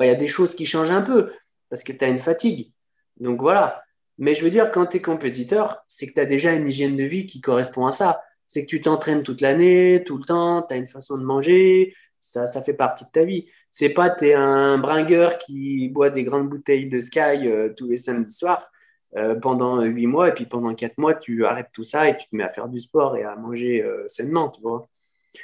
Il 0.00 0.06
y 0.06 0.10
a 0.10 0.14
des 0.14 0.26
choses 0.26 0.54
qui 0.54 0.66
changent 0.66 0.90
un 0.90 1.02
peu 1.02 1.30
parce 1.70 1.84
que 1.84 1.92
tu 1.92 2.04
as 2.04 2.08
une 2.08 2.18
fatigue. 2.18 2.72
Donc 3.18 3.40
voilà. 3.40 3.82
Mais 4.18 4.34
je 4.34 4.42
veux 4.42 4.50
dire, 4.50 4.72
quand 4.72 4.86
tu 4.86 4.98
es 4.98 5.02
compétiteur, 5.02 5.84
c'est 5.86 6.06
que 6.06 6.14
tu 6.14 6.20
as 6.20 6.26
déjà 6.26 6.54
une 6.54 6.66
hygiène 6.66 6.96
de 6.96 7.04
vie 7.04 7.26
qui 7.26 7.40
correspond 7.40 7.86
à 7.86 7.92
ça. 7.92 8.20
C'est 8.46 8.62
que 8.62 8.68
tu 8.68 8.80
t'entraînes 8.80 9.22
toute 9.22 9.40
l'année, 9.40 10.02
tout 10.04 10.18
le 10.18 10.24
temps, 10.24 10.62
tu 10.62 10.74
as 10.74 10.76
une 10.76 10.86
façon 10.86 11.18
de 11.18 11.24
manger, 11.24 11.94
ça, 12.18 12.46
ça 12.46 12.62
fait 12.62 12.74
partie 12.74 13.04
de 13.04 13.10
ta 13.10 13.24
vie. 13.24 13.46
C'est 13.78 13.90
pas 13.90 14.08
tu 14.08 14.28
es 14.28 14.32
un 14.32 14.78
bringueur 14.78 15.36
qui 15.36 15.90
boit 15.90 16.08
des 16.08 16.24
grandes 16.24 16.48
bouteilles 16.48 16.88
de 16.88 16.98
Sky 16.98 17.46
euh, 17.46 17.74
tous 17.76 17.86
les 17.86 17.98
samedis 17.98 18.32
soirs 18.32 18.70
euh, 19.18 19.34
pendant 19.34 19.82
huit 19.82 20.06
mois, 20.06 20.30
et 20.30 20.32
puis 20.32 20.46
pendant 20.46 20.74
quatre 20.74 20.96
mois, 20.96 21.14
tu 21.14 21.44
arrêtes 21.44 21.68
tout 21.74 21.84
ça 21.84 22.08
et 22.08 22.16
tu 22.16 22.26
te 22.26 22.34
mets 22.34 22.42
à 22.42 22.48
faire 22.48 22.68
du 22.68 22.80
sport 22.80 23.18
et 23.18 23.24
à 23.24 23.36
manger 23.36 23.82
euh, 23.82 24.02
sainement, 24.08 24.48
tu 24.48 24.62
vois. 24.62 24.88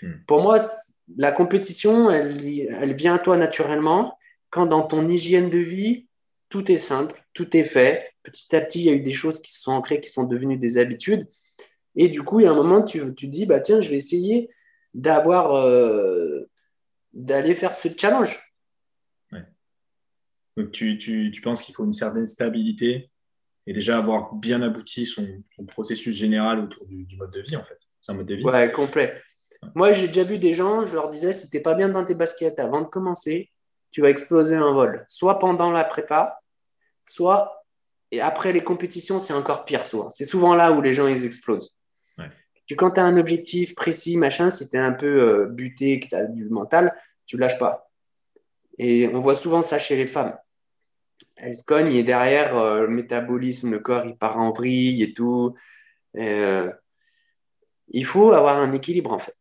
Hmm. 0.01 0.13
Pour 0.27 0.41
moi, 0.41 0.57
la 1.15 1.31
compétition, 1.31 2.11
elle, 2.11 2.43
elle 2.71 2.95
vient 2.95 3.17
à 3.17 3.19
toi 3.19 3.37
naturellement 3.37 4.17
quand 4.49 4.65
dans 4.65 4.81
ton 4.81 5.07
hygiène 5.11 5.51
de 5.51 5.59
vie, 5.59 6.07
tout 6.49 6.73
est 6.73 6.79
simple, 6.79 7.23
tout 7.35 7.55
est 7.55 7.65
fait, 7.65 8.15
petit 8.23 8.57
à 8.57 8.63
petit, 8.63 8.81
il 8.81 8.87
y 8.87 8.91
a 8.91 8.95
eu 8.95 9.03
des 9.03 9.13
choses 9.13 9.43
qui 9.43 9.53
se 9.53 9.61
sont 9.61 9.73
ancrées, 9.73 10.01
qui 10.01 10.09
sont 10.09 10.25
devenues 10.25 10.57
des 10.57 10.79
habitudes. 10.79 11.27
Et 11.97 12.09
du 12.09 12.23
coup, 12.23 12.41
il 12.41 12.45
y 12.45 12.47
a 12.47 12.51
un 12.51 12.55
moment, 12.55 12.83
tu, 12.83 12.99
tu 13.15 13.27
te 13.27 13.31
dis, 13.31 13.45
bah, 13.45 13.61
tiens, 13.61 13.83
je 13.83 13.91
vais 13.91 13.97
essayer 13.97 14.49
d'avoir, 14.95 15.55
euh, 15.55 16.42
d'aller 17.13 17.55
faire 17.55 17.75
ce 17.75 17.89
challenge. 17.97 18.41
Donc, 20.57 20.71
tu, 20.71 20.99
tu, 20.99 21.31
tu 21.33 21.41
penses 21.41 21.63
qu'il 21.63 21.75
faut 21.75 21.85
une 21.85 21.95
certaine 21.95 22.27
stabilité 22.27 23.11
et 23.67 23.73
déjà 23.73 23.97
avoir 23.97 24.35
bien 24.35 24.61
abouti 24.61 25.07
son, 25.07 25.43
processus 25.69 26.15
général 26.15 26.59
autour 26.59 26.85
du, 26.87 27.17
mode 27.17 27.31
de 27.31 27.41
vie, 27.41 27.57
en 27.57 27.65
fait. 27.65 27.79
C'est 28.03 28.13
un 28.13 28.17
mode 28.17 28.27
de 28.27 28.35
vie. 28.35 28.45
Ouais, 28.45 28.71
complet. 28.71 29.23
Moi, 29.75 29.93
j'ai 29.93 30.09
déjà 30.09 30.25
vu 30.25 30.39
des 30.39 30.53
gens, 30.53 30.85
je 30.85 30.95
leur 30.95 31.09
disais, 31.09 31.33
si 31.33 31.49
pas 31.61 31.75
bien 31.75 31.89
dans 31.89 32.05
tes 32.05 32.15
baskets 32.15 32.59
avant 32.59 32.83
de 32.83 32.87
commencer, 32.87 33.51
tu 33.91 34.03
vas 34.03 34.11
exploser 34.11 34.57
un 34.57 34.73
vol. 34.73 35.05
Soit 35.09 35.39
pendant 35.39 35.71
la 35.71 35.85
prépa, 35.85 36.41
soit 37.07 37.63
et 38.11 38.21
après 38.21 38.53
les 38.53 38.63
compétitions, 38.63 39.19
c'est 39.19 39.33
encore 39.33 39.65
pire 39.65 39.87
souvent. 39.87 40.11
C'est 40.11 40.27
souvent 40.27 40.55
là 40.55 40.73
où 40.73 40.83
les 40.83 40.93
gens 40.93 41.07
ils 41.07 41.25
explosent. 41.25 41.79
Quand 42.77 42.93
tu 42.93 43.01
as 43.01 43.05
un 43.05 43.17
objectif 43.17 43.75
précis, 43.75 44.17
machin, 44.17 44.51
si 44.51 44.69
tu 44.69 44.77
es 44.77 44.81
un 44.81 44.93
peu 44.93 45.07
euh, 45.07 45.47
buté, 45.47 46.01
que 46.01 46.09
tu 46.09 46.15
as 46.15 46.27
du 46.27 46.49
mental, 46.49 46.95
tu 47.27 47.37
lâches 47.37 47.59
pas. 47.59 47.91
Et 48.79 49.09
on 49.09 49.19
voit 49.19 49.37
souvent 49.37 49.63
ça 49.63 49.79
chez 49.79 49.97
les 49.97 50.07
femmes. 50.07 50.37
Elles 51.37 51.55
se 51.55 51.65
cognent 51.65 51.95
et 51.95 52.03
derrière, 52.03 52.57
euh, 52.57 52.83
le 52.83 52.89
métabolisme, 52.89 53.71
le 53.71 53.79
corps, 53.79 54.07
il 54.07 54.17
part 54.17 54.39
en 54.39 54.53
vrille 54.53 55.03
et 55.03 55.13
tout. 55.13 55.55
Euh, 56.17 56.71
il 57.89 58.07
faut 58.07 58.33
avoir 58.33 58.59
un 58.59 58.73
équilibre 58.73 59.13
en 59.13 59.19
fait. 59.19 59.35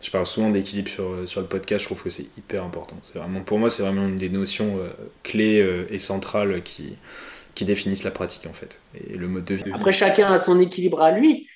Je 0.00 0.10
parle 0.10 0.24
souvent 0.24 0.48
d'équilibre 0.48 0.88
sur, 0.88 1.28
sur, 1.28 1.42
le 1.42 1.46
podcast, 1.46 1.82
je 1.82 1.88
trouve 1.88 2.02
que 2.02 2.08
c'est 2.08 2.34
hyper 2.38 2.64
important. 2.64 2.96
C'est 3.02 3.18
vraiment, 3.18 3.42
pour 3.42 3.58
moi, 3.58 3.68
c'est 3.68 3.82
vraiment 3.82 4.06
une 4.06 4.16
des 4.16 4.30
notions 4.30 4.78
clés 5.22 5.86
et 5.90 5.98
centrales 5.98 6.62
qui, 6.62 6.96
qui 7.54 7.66
définissent 7.66 8.04
la 8.04 8.10
pratique 8.10 8.46
en 8.46 8.54
fait 8.54 8.80
et 8.94 9.14
le 9.14 9.28
mode 9.28 9.44
de 9.44 9.56
vie. 9.56 9.70
Après, 9.74 9.92
chacun 9.92 10.32
a 10.32 10.38
son 10.38 10.58
équilibre 10.58 11.02
à 11.02 11.10
lui, 11.10 11.49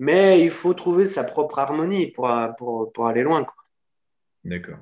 mais 0.00 0.40
il 0.40 0.50
faut 0.50 0.72
trouver 0.72 1.04
sa 1.04 1.24
propre 1.24 1.58
harmonie 1.58 2.10
pour, 2.10 2.34
pour, 2.56 2.90
pour 2.90 3.06
aller 3.06 3.22
loin. 3.22 3.46
D'accord. 4.44 4.78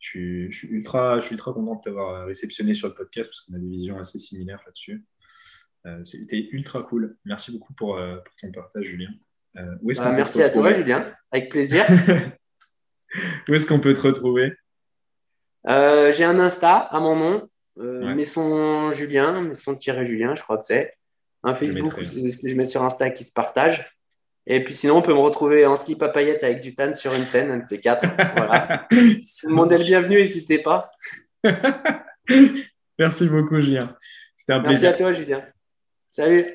Je 0.00 0.08
suis, 0.08 0.52
je, 0.52 0.58
suis 0.58 0.68
ultra, 0.68 1.20
je 1.20 1.26
suis 1.26 1.34
ultra 1.34 1.52
content 1.52 1.76
de 1.76 1.80
t'avoir 1.80 2.26
réceptionné 2.26 2.74
sur 2.74 2.88
le 2.88 2.94
podcast 2.94 3.30
parce 3.30 3.42
qu'on 3.42 3.54
a 3.54 3.58
des 3.58 3.68
visions 3.68 3.96
assez 3.98 4.18
similaires 4.18 4.60
là-dessus. 4.66 5.04
Euh, 5.86 6.02
C'était 6.02 6.48
ultra 6.50 6.82
cool. 6.82 7.16
Merci 7.24 7.52
beaucoup 7.52 7.72
pour, 7.74 7.98
euh, 7.98 8.16
pour 8.16 8.34
ton 8.34 8.50
partage, 8.50 8.84
Julien. 8.84 9.10
Euh, 9.58 9.76
bah, 9.80 10.12
merci 10.12 10.42
à 10.42 10.50
toi, 10.50 10.72
Julien. 10.72 11.06
Avec 11.30 11.48
plaisir. 11.48 11.84
où 13.48 13.54
est-ce 13.54 13.64
qu'on 13.64 13.78
peut 13.78 13.94
te 13.94 14.02
retrouver? 14.02 14.52
Euh, 15.68 16.10
J'ai 16.10 16.24
un 16.24 16.40
Insta 16.40 16.78
à 16.78 16.98
mon 16.98 17.14
nom, 17.14 17.48
euh, 17.78 18.12
Maison 18.12 18.90
Julien, 18.90 19.42
Maison-Julien, 19.42 20.34
je 20.34 20.42
crois 20.42 20.58
que 20.58 20.64
c'est. 20.64 20.94
Un 21.44 21.54
Facebook, 21.54 22.02
ce 22.02 22.38
que 22.38 22.48
je 22.48 22.56
mets 22.56 22.64
sur 22.64 22.82
Insta 22.82 23.10
qui 23.10 23.22
se 23.22 23.32
partage. 23.32 23.95
Et 24.46 24.62
puis 24.62 24.74
sinon, 24.74 24.98
on 24.98 25.02
peut 25.02 25.12
me 25.12 25.18
retrouver 25.18 25.66
en 25.66 25.74
slip 25.74 26.02
à 26.02 26.08
paillettes 26.08 26.44
avec 26.44 26.60
du 26.60 26.74
tan 26.74 26.94
sur 26.94 27.14
une 27.14 27.26
scène, 27.26 27.50
un 27.50 27.58
de 27.58 27.64
ces 27.68 27.80
quatre. 27.80 28.06
Voilà. 28.36 28.86
le 28.90 29.52
monde 29.52 29.72
est 29.72 29.78
le 29.78 29.84
bienvenu, 29.84 30.16
n'hésitez 30.16 30.58
pas. 30.58 30.90
Merci 32.98 33.28
beaucoup, 33.28 33.60
Julien. 33.60 33.96
C'était 34.36 34.52
un 34.52 34.60
plaisir. 34.60 34.82
Merci 34.82 34.86
à 34.86 34.92
toi, 34.92 35.12
Julien. 35.12 35.44
Salut. 36.08 36.46